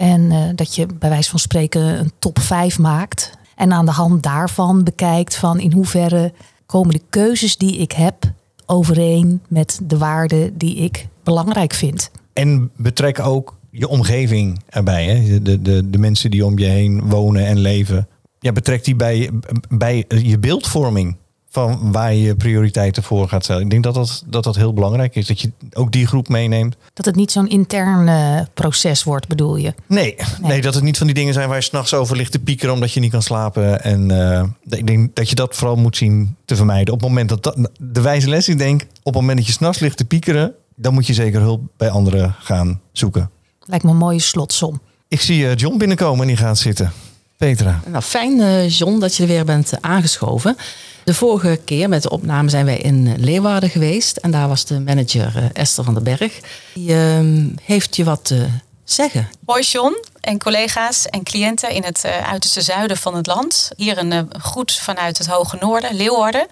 En 0.01 0.21
uh, 0.21 0.39
dat 0.55 0.75
je 0.75 0.87
bij 0.99 1.09
wijze 1.09 1.31
van 1.31 1.39
spreken 1.39 1.99
een 1.99 2.13
top 2.19 2.39
5 2.39 2.79
maakt. 2.79 3.39
En 3.57 3.73
aan 3.73 3.85
de 3.85 3.93
hand 3.93 4.23
daarvan 4.23 4.85
bekijkt 4.85 5.37
van 5.37 5.61
in 5.61 5.73
hoeverre 5.73 6.33
komen 6.67 6.95
de 6.95 7.03
keuzes 7.11 7.57
die 7.57 7.77
ik 7.77 7.93
heb 7.93 8.33
overeen 8.67 9.43
met 9.49 9.81
de 9.83 9.99
waarden 9.99 10.59
die 10.59 10.77
ik 10.77 11.09
belangrijk 11.23 11.75
vind. 11.75 12.11
En 12.33 12.71
betrek 12.77 13.19
ook 13.19 13.57
je 13.71 13.89
omgeving 13.89 14.63
erbij. 14.69 15.05
Hè? 15.05 15.43
De, 15.43 15.63
de, 15.63 15.91
de 15.91 15.99
mensen 15.99 16.31
die 16.31 16.45
om 16.45 16.59
je 16.59 16.67
heen 16.67 17.09
wonen 17.09 17.47
en 17.47 17.59
leven. 17.59 18.09
Ja, 18.39 18.53
betrek 18.53 18.85
die 18.85 18.97
bij, 18.97 19.31
bij 19.69 20.05
je 20.09 20.39
beeldvorming 20.39 21.17
van 21.51 21.93
waar 21.93 22.15
je 22.15 22.35
prioriteiten 22.35 23.03
voor 23.03 23.29
gaat 23.29 23.45
stellen. 23.45 23.63
Ik 23.63 23.71
denk 23.71 23.83
dat 23.83 23.95
dat, 23.95 24.23
dat 24.27 24.45
dat 24.45 24.57
heel 24.57 24.75
belangrijk 24.75 25.17
is, 25.17 25.27
dat 25.27 25.41
je 25.41 25.53
ook 25.73 25.93
die 25.93 26.07
groep 26.07 26.29
meeneemt. 26.29 26.77
Dat 26.93 27.07
het 27.07 27.15
niet 27.17 27.33
zo'n 27.33 27.49
intern 27.49 28.07
uh, 28.07 28.41
proces 28.55 29.05
wordt, 29.05 29.29
bedoel 29.29 29.57
je? 29.57 29.75
Nee, 29.87 30.17
nee, 30.43 30.61
dat 30.61 30.75
het 30.75 30.83
niet 30.83 30.99
van 30.99 31.07
die 31.07 31.15
dingen 31.15 31.35
zijn 31.35 31.49
waar 31.49 31.57
je 31.57 31.63
s'nachts 31.63 31.95
over 31.95 32.17
ligt 32.17 32.33
te 32.33 32.39
piekeren 32.39 32.75
omdat 32.75 32.93
je 32.93 33.01
niet 33.01 33.11
kan 33.11 33.23
slapen. 33.23 33.83
En 33.83 34.11
uh, 34.11 34.43
ik 34.79 34.87
denk 34.87 35.17
dat 35.17 35.29
je 35.29 35.35
dat 35.35 35.55
vooral 35.55 35.77
moet 35.77 35.97
zien 35.97 36.37
te 36.45 36.57
vermijden. 36.57 36.95
Op 36.95 37.01
het 37.01 37.09
moment 37.09 37.29
dat, 37.29 37.43
dat 37.43 37.71
de 37.79 38.01
wijze 38.01 38.29
les, 38.29 38.49
ik 38.49 38.59
denk, 38.59 38.83
op 38.83 38.89
het 39.05 39.15
moment 39.15 39.39
dat 39.39 39.47
je 39.47 39.53
s'nachts 39.53 39.79
ligt 39.79 39.97
te 39.97 40.05
piekeren, 40.05 40.55
dan 40.77 40.95
moet 40.95 41.07
je 41.07 41.15
zeker 41.15 41.41
hulp 41.41 41.63
bij 41.77 41.91
anderen 41.91 42.35
gaan 42.39 42.81
zoeken. 42.93 43.31
Lijkt 43.61 43.85
me 43.85 43.91
een 43.91 43.97
mooie 43.97 44.19
slotsom. 44.19 44.81
Ik 45.09 45.21
zie 45.21 45.49
eh, 45.49 45.57
John 45.57 45.79
binnenkomen 45.79 46.21
en 46.21 46.27
die 46.27 46.37
gaat 46.37 46.59
zitten. 46.59 46.93
Petra. 47.41 47.81
Nou, 47.87 48.03
fijn 48.03 48.41
eh, 48.41 48.69
John 48.69 48.99
dat 48.99 49.17
je 49.17 49.23
er 49.23 49.29
weer 49.29 49.45
bent 49.45 49.73
aangeschoven. 49.81 50.57
De 51.05 51.15
vorige 51.15 51.61
keer 51.65 51.89
met 51.89 52.03
de 52.03 52.11
opname 52.11 52.49
zijn 52.49 52.65
wij 52.65 52.79
in 52.79 53.15
Leeuwarden 53.19 53.71
geweest. 53.71 54.17
En 54.17 54.31
daar 54.31 54.49
was 54.49 54.65
de 54.65 54.81
manager 54.81 55.37
eh, 55.37 55.45
Esther 55.53 55.85
van 55.85 55.95
den 55.95 56.03
Berg. 56.03 56.41
Die 56.75 56.95
ehm, 56.95 57.49
heeft 57.63 57.97
je 57.97 58.05
wat 58.05 58.25
te 58.25 58.47
zeggen. 58.85 59.29
Hoi 59.45 59.63
John 59.63 59.97
en 60.21 60.39
collega's 60.39 61.07
en 61.07 61.23
cliënten 61.23 61.71
in 61.71 61.83
het 61.85 62.05
eh, 62.05 62.29
uiterste 62.29 62.61
zuiden 62.61 62.97
van 62.97 63.15
het 63.15 63.27
land. 63.27 63.71
Hier 63.77 63.99
een 63.99 64.13
eh, 64.13 64.21
groet 64.31 64.73
vanuit 64.73 65.19
het 65.19 65.27
Hoge 65.27 65.57
Noorden, 65.61 65.95
Leeuwarden. 65.95 66.47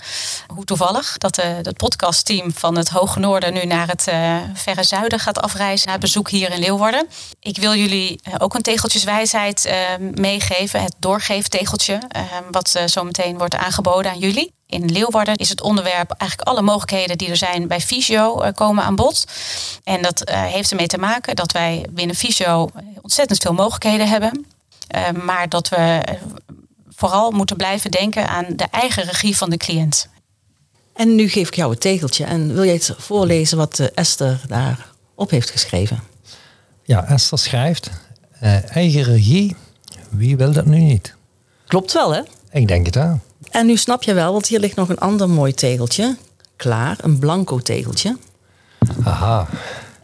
Hoe 0.46 0.64
toevallig 0.64 1.18
dat 1.18 1.38
eh, 1.38 1.46
het 1.62 1.76
podcastteam 1.76 2.52
van 2.52 2.76
het 2.76 2.88
Hoge 2.88 3.18
Noorden 3.18 3.52
nu 3.52 3.64
naar 3.64 3.88
het 3.88 4.06
eh, 4.08 4.36
verre 4.54 4.84
zuiden 4.84 5.18
gaat 5.20 5.40
afreizen. 5.40 5.88
Naar 5.88 5.98
bezoek 5.98 6.30
hier 6.30 6.50
in 6.52 6.58
Leeuwarden. 6.60 7.08
Ik 7.40 7.56
wil 7.56 7.74
jullie 7.74 8.20
eh, 8.22 8.34
ook 8.38 8.54
een 8.54 8.62
tegeltjeswijsheid 8.62 9.64
eh, 9.64 9.76
meegeven. 10.14 10.82
Het 10.82 10.94
doorgeeftegeltje. 10.98 12.00
eh, 12.08 12.22
wat 12.50 12.74
eh, 12.74 12.86
zo 12.86 13.04
meteen 13.04 13.38
wordt 13.38 13.54
aangeboden 13.56 14.10
aan 14.10 14.18
jullie. 14.18 14.56
In 14.68 14.84
Leeuwarden 14.92 15.36
is 15.36 15.48
het 15.48 15.62
onderwerp 15.62 16.10
eigenlijk 16.10 16.50
alle 16.50 16.62
mogelijkheden 16.62 17.18
die 17.18 17.28
er 17.28 17.36
zijn 17.36 17.68
bij 17.68 17.80
Visio 17.80 18.40
eh, 18.40 18.52
komen 18.54 18.84
aan 18.84 18.96
bod. 18.96 19.24
En 19.84 20.02
dat 20.02 20.24
eh, 20.24 20.42
heeft 20.42 20.70
ermee 20.70 20.86
te 20.86 20.98
maken 20.98 21.36
dat 21.36 21.52
wij 21.52 21.86
binnen 21.90 22.16
Visio 22.16 22.70
ontzettend 23.02 23.42
veel 23.42 23.52
mogelijkheden 23.52 24.08
hebben. 24.08 24.46
Eh, 24.88 25.10
maar 25.10 25.48
dat 25.48 25.68
we 25.68 25.76
eh, 25.76 26.14
vooral 26.88 27.30
moeten 27.30 27.56
blijven 27.56 27.90
denken 27.90 28.28
aan 28.28 28.46
de 28.56 28.66
eigen 28.70 29.04
regie 29.04 29.36
van 29.36 29.50
de 29.50 29.56
cliënt. 29.56 30.08
En 30.92 31.14
nu 31.14 31.28
geef 31.28 31.48
ik 31.48 31.54
jou 31.54 31.70
het 31.70 31.80
tegeltje. 31.80 32.24
En 32.24 32.54
wil 32.54 32.64
jij 32.64 32.74
het 32.74 32.94
voorlezen 32.96 33.56
wat 33.56 33.78
eh, 33.78 33.86
Esther 33.94 34.40
daarop 34.48 35.30
heeft 35.30 35.50
geschreven? 35.50 36.02
Ja, 36.82 37.08
Esther 37.08 37.38
schrijft, 37.38 37.90
eh, 38.40 38.76
eigen 38.76 39.02
regie, 39.02 39.56
wie 40.10 40.36
wil 40.36 40.52
dat 40.52 40.66
nu 40.66 40.78
niet? 40.78 41.14
Klopt 41.66 41.92
wel, 41.92 42.14
hè? 42.14 42.22
Ik 42.50 42.68
denk 42.68 42.86
het 42.86 42.94
wel. 42.94 43.20
En 43.50 43.66
nu 43.66 43.76
snap 43.76 44.02
je 44.02 44.14
wel, 44.14 44.32
want 44.32 44.46
hier 44.46 44.60
ligt 44.60 44.76
nog 44.76 44.88
een 44.88 44.98
ander 44.98 45.28
mooi 45.28 45.54
tegeltje. 45.54 46.16
Klaar, 46.56 46.96
een 47.00 47.18
blanco 47.18 47.58
tegeltje. 47.58 48.16
Aha, 49.04 49.48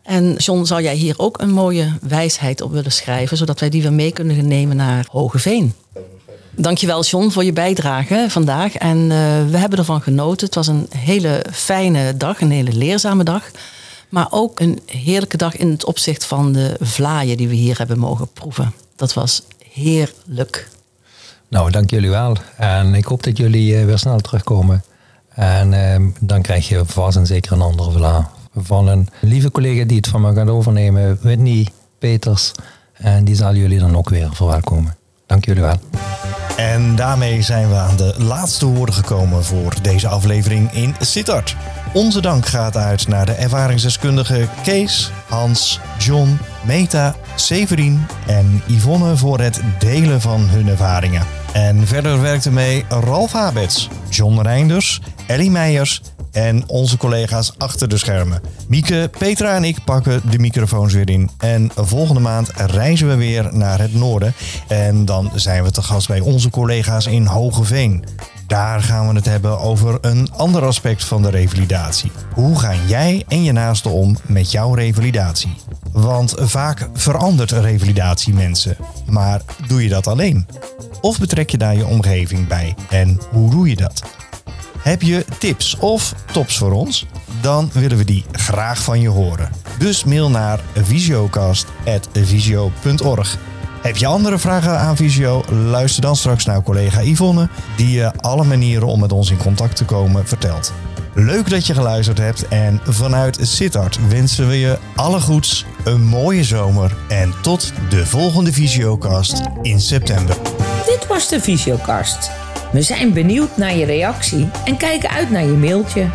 En 0.03 0.35
John, 0.35 0.65
zou 0.65 0.83
jij 0.83 0.95
hier 0.95 1.15
ook 1.19 1.41
een 1.41 1.51
mooie 1.51 1.93
wijsheid 2.01 2.61
op 2.61 2.73
willen 2.73 2.93
schrijven, 2.93 3.37
zodat 3.37 3.61
wij 3.61 3.69
die 3.69 3.83
weer 3.83 3.93
mee 3.93 4.13
kunnen 4.13 4.49
nemen 4.49 4.77
naar 4.77 5.07
Hogeveen? 5.11 5.75
Dankjewel 6.57 7.03
John 7.03 7.29
voor 7.29 7.45
je 7.45 7.53
bijdrage 7.53 8.27
vandaag. 8.29 8.77
En 8.77 8.99
eh, 8.99 9.51
we 9.51 9.59
hebben 9.59 9.79
ervan 9.79 10.03
genoten. 10.03 10.47
Het 10.47 10.55
was 10.55 10.67
een 10.67 10.87
hele 10.97 11.45
fijne 11.53 12.17
dag, 12.17 12.41
een 12.41 12.51
hele 12.51 12.73
leerzame 12.73 13.25
dag. 13.25 13.51
Maar 14.09 14.27
ook 14.31 14.61
een 14.61 14.81
heerlijke 14.87 15.37
dag 15.37 15.57
in 15.57 15.71
het 15.71 15.85
opzicht 15.85 16.25
van 16.25 16.53
de 16.53 16.77
vlaaien 16.81 17.37
die 17.37 17.49
we 17.49 17.55
hier 17.55 17.79
hebben 17.79 17.99
mogen 17.99 18.29
proeven. 18.33 18.73
Dat 18.97 19.15
was 19.15 19.43
heerlijk. 19.73 20.69
Nou 21.55 21.71
dank 21.71 21.91
jullie 21.91 22.11
wel. 22.11 22.37
En 22.57 22.95
ik 22.95 23.05
hoop 23.05 23.23
dat 23.23 23.37
jullie 23.37 23.79
eh, 23.79 23.85
weer 23.85 23.99
snel 23.99 24.19
terugkomen. 24.19 24.85
En 25.35 25.93
eh, 25.93 26.01
dan 26.21 26.43
krijg 26.43 26.69
je 26.69 26.83
vast 26.87 27.17
en 27.17 27.27
zeker 27.27 27.53
een 27.53 27.61
andere 27.61 27.91
vla 27.91 28.31
van 28.55 28.89
een 28.89 29.09
lieve 29.21 29.51
collega 29.51 29.85
die 29.85 29.97
het 29.97 30.09
van 30.09 30.21
me 30.21 30.35
gaat 30.35 30.49
overnemen, 30.49 31.19
Whitney 31.23 31.69
Peters. 31.99 32.53
En 32.93 33.25
die 33.25 33.35
zal 33.35 33.55
jullie 33.55 33.79
dan 33.79 33.97
ook 33.97 34.09
weer 34.09 34.29
verwelkomen. 34.33 34.97
Dank 35.27 35.45
jullie 35.45 35.63
wel. 35.63 35.77
En 36.57 36.97
daarmee 36.97 37.43
zijn 37.43 37.69
we 37.69 37.75
aan 37.75 37.97
de 37.97 38.15
laatste 38.19 38.67
woorden 38.67 38.95
gekomen 38.95 39.45
voor 39.45 39.75
deze 39.83 40.09
aflevering 40.09 40.73
in 40.73 40.95
Sittard. 41.01 41.57
Onze 41.95 42.21
dank 42.21 42.47
gaat 42.47 42.77
uit 42.77 43.09
naar 43.09 43.27
de 43.27 43.33
ervaringsdeskundigen 43.33 44.49
Kees, 44.63 45.11
Hans, 45.29 45.81
John, 45.99 46.39
Meta, 46.65 47.15
Severin 47.35 48.07
en 48.27 48.63
Yvonne 48.67 49.17
voor 49.17 49.41
het 49.41 49.61
delen 49.79 50.21
van 50.21 50.41
hun 50.41 50.69
ervaringen. 50.69 51.27
En 51.53 51.87
verder 51.87 52.21
werkte 52.21 52.51
mee 52.51 52.85
Ralf 52.89 53.33
Habets, 53.33 53.89
John 54.09 54.41
Reinders, 54.41 55.01
Ellie 55.27 55.51
Meijers 55.51 56.03
en 56.33 56.69
onze 56.69 56.97
collega's 56.97 57.53
achter 57.59 57.89
de 57.89 57.99
schermen. 57.99 58.41
Mieke, 58.69 59.11
Petra 59.19 59.57
en 59.57 59.65
ik 59.65 59.85
pakken 59.85 60.31
de 60.31 60.39
microfoons 60.39 60.93
weer 60.93 61.11
in. 61.11 61.31
En 61.39 61.71
volgende 61.75 62.21
maand 62.21 62.51
reizen 62.55 63.09
we 63.09 63.17
weer 63.17 63.49
naar 63.53 63.79
het 63.79 63.95
noorden. 63.95 64.35
En 64.69 65.05
dan 65.05 65.31
zijn 65.35 65.63
we 65.65 65.71
te 65.71 65.83
gast 65.83 66.09
bij 66.09 66.21
onze 66.21 66.51
collega's 66.51 67.07
in 67.07 67.27
Hogeveen. 67.27 68.05
Daar 68.47 68.83
gaan 68.83 69.09
we 69.09 69.15
het 69.15 69.25
hebben 69.25 69.61
over 69.61 69.99
een 70.01 70.33
ander 70.33 70.65
aspect 70.65 71.05
van 71.05 71.23
de 71.23 71.31
revalidatie. 71.31 72.13
Hoe 72.35 72.59
gaan 72.59 72.87
jij 72.87 73.25
en 73.29 73.43
je 73.43 73.53
naasten 73.53 73.91
om 73.91 74.17
met 74.27 74.51
jouw 74.51 74.75
revalidatie? 74.75 75.57
Want 75.93 76.35
vaak 76.39 76.89
verandert 76.93 77.51
revalidatie 77.51 78.35
mensen. 78.35 78.77
Maar 79.07 79.41
doe 79.69 79.83
je 79.83 79.89
dat 79.89 80.07
alleen? 80.07 80.47
Of 81.01 81.19
betrek 81.19 81.51
je 81.51 81.59
daar 81.59 81.77
je 81.77 81.87
omgeving 81.87 82.47
bij? 82.47 82.75
En 82.91 83.21
hoe 83.31 83.51
doe 83.51 83.69
je 83.69 83.77
dat? 83.77 84.03
Heb 84.79 85.03
je 85.03 85.25
tips 85.39 85.77
of 85.77 86.15
tops 86.33 86.59
voor 86.59 86.73
ons? 86.73 87.07
Dan 87.41 87.71
willen 87.73 87.97
we 87.97 88.05
die 88.05 88.25
graag 88.33 88.83
van 88.83 89.01
je 89.01 89.09
horen. 89.09 89.51
Dus 89.79 90.05
mail 90.05 90.31
naar 90.31 90.61
visio.org. 92.23 93.39
Heb 93.85 93.97
je 93.97 94.07
andere 94.07 94.39
vragen 94.39 94.79
aan 94.79 94.97
Visio? 94.97 95.45
Luister 95.49 96.03
dan 96.03 96.17
straks 96.17 96.45
naar 96.45 96.63
collega 96.63 97.03
Yvonne, 97.03 97.49
die 97.77 97.91
je 97.91 98.13
alle 98.21 98.45
manieren 98.45 98.89
om 98.89 99.01
met 99.01 99.13
ons 99.13 99.31
in 99.31 99.37
contact 99.37 99.77
te 99.77 99.85
komen 99.85 100.27
vertelt. 100.27 100.73
Leuk 101.15 101.51
dat 101.51 101.67
je 101.67 101.75
geluisterd 101.75 102.19
hebt 102.19 102.49
en 102.49 102.81
vanuit 102.85 103.39
Sittard 103.43 104.09
wensen 104.09 104.49
we 104.49 104.59
je 104.59 104.79
alle 104.97 105.21
goeds, 105.21 105.65
een 105.85 106.05
mooie 106.05 106.45
zomer 106.45 106.97
en 107.09 107.35
tot 107.43 107.73
de 107.89 108.07
volgende 108.07 108.53
Visiocast 108.53 109.41
in 109.63 109.81
september. 109.81 110.37
Dit 110.87 111.07
was 111.07 111.29
de 111.29 111.41
Visiocast. 111.41 112.31
We 112.73 112.83
zijn 112.83 113.13
benieuwd 113.13 113.57
naar 113.57 113.77
je 113.77 113.85
reactie 113.85 114.49
en 114.65 114.77
kijken 114.77 115.11
uit 115.11 115.31
naar 115.31 115.45
je 115.45 115.57
mailtje. 115.57 116.09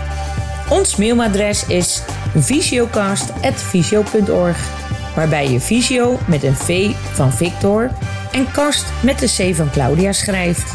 Ons 0.70 0.95
mailadres 0.95 1.65
is 1.65 2.01
visiocast.visio.org, 2.36 4.57
waarbij 5.16 5.51
je 5.51 5.60
visio 5.60 6.18
met 6.28 6.43
een 6.43 6.55
V 6.55 6.91
van 7.14 7.32
Victor 7.34 7.91
en 8.32 8.51
kast 8.51 8.86
met 9.03 9.20
de 9.20 9.26
C 9.26 9.55
van 9.55 9.70
Claudia 9.72 10.12
schrijft. 10.12 10.74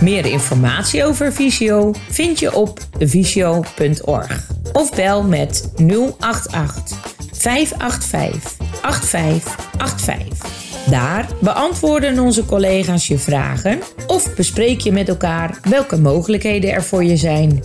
Meer 0.00 0.26
informatie 0.26 1.04
over 1.04 1.32
Visio 1.32 1.94
vind 2.10 2.38
je 2.38 2.54
op 2.54 2.78
visio.org 2.98 4.46
of 4.72 4.94
bel 4.94 5.22
met 5.22 5.70
088 6.18 6.98
585 7.32 8.56
8585. 8.82 10.64
Daar 10.90 11.28
beantwoorden 11.40 12.18
onze 12.18 12.44
collega's 12.44 13.06
je 13.06 13.18
vragen 13.18 13.78
of 14.06 14.34
bespreek 14.34 14.80
je 14.80 14.92
met 14.92 15.08
elkaar 15.08 15.58
welke 15.68 15.96
mogelijkheden 16.00 16.72
er 16.72 16.82
voor 16.82 17.04
je 17.04 17.16
zijn. 17.16 17.62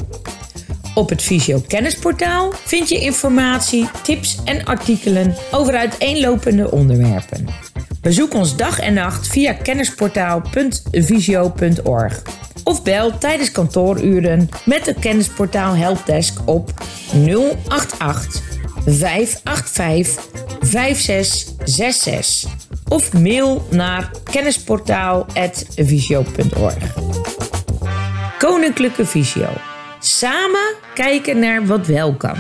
Op 0.99 1.09
het 1.09 1.21
Visio 1.21 1.63
Kennisportaal 1.67 2.53
vind 2.65 2.89
je 2.89 2.99
informatie, 2.99 3.89
tips 4.03 4.37
en 4.45 4.65
artikelen 4.65 5.35
over 5.51 5.75
uiteenlopende 5.75 6.71
onderwerpen. 6.71 7.45
Bezoek 8.01 8.33
ons 8.33 8.55
dag 8.55 8.79
en 8.79 8.93
nacht 8.93 9.27
via 9.27 9.53
kennisportaal.visio.org 9.53 12.21
of 12.63 12.83
bel 12.83 13.17
tijdens 13.17 13.51
kantooruren 13.51 14.49
met 14.65 14.85
de 14.85 14.93
Kennisportaal 14.93 15.75
Helpdesk 15.75 16.39
op 16.45 16.73
088 17.67 18.41
585 18.85 20.27
5666 20.61 22.51
of 22.87 23.13
mail 23.13 23.67
naar 23.69 24.11
kennisportaal.visio.org. 24.23 26.93
Koninklijke 28.37 29.05
Visio. 29.05 29.68
Samen 29.99 30.75
kijken 30.93 31.39
naar 31.39 31.65
wat 31.65 31.87
wel 31.87 32.13
kan. 32.13 32.37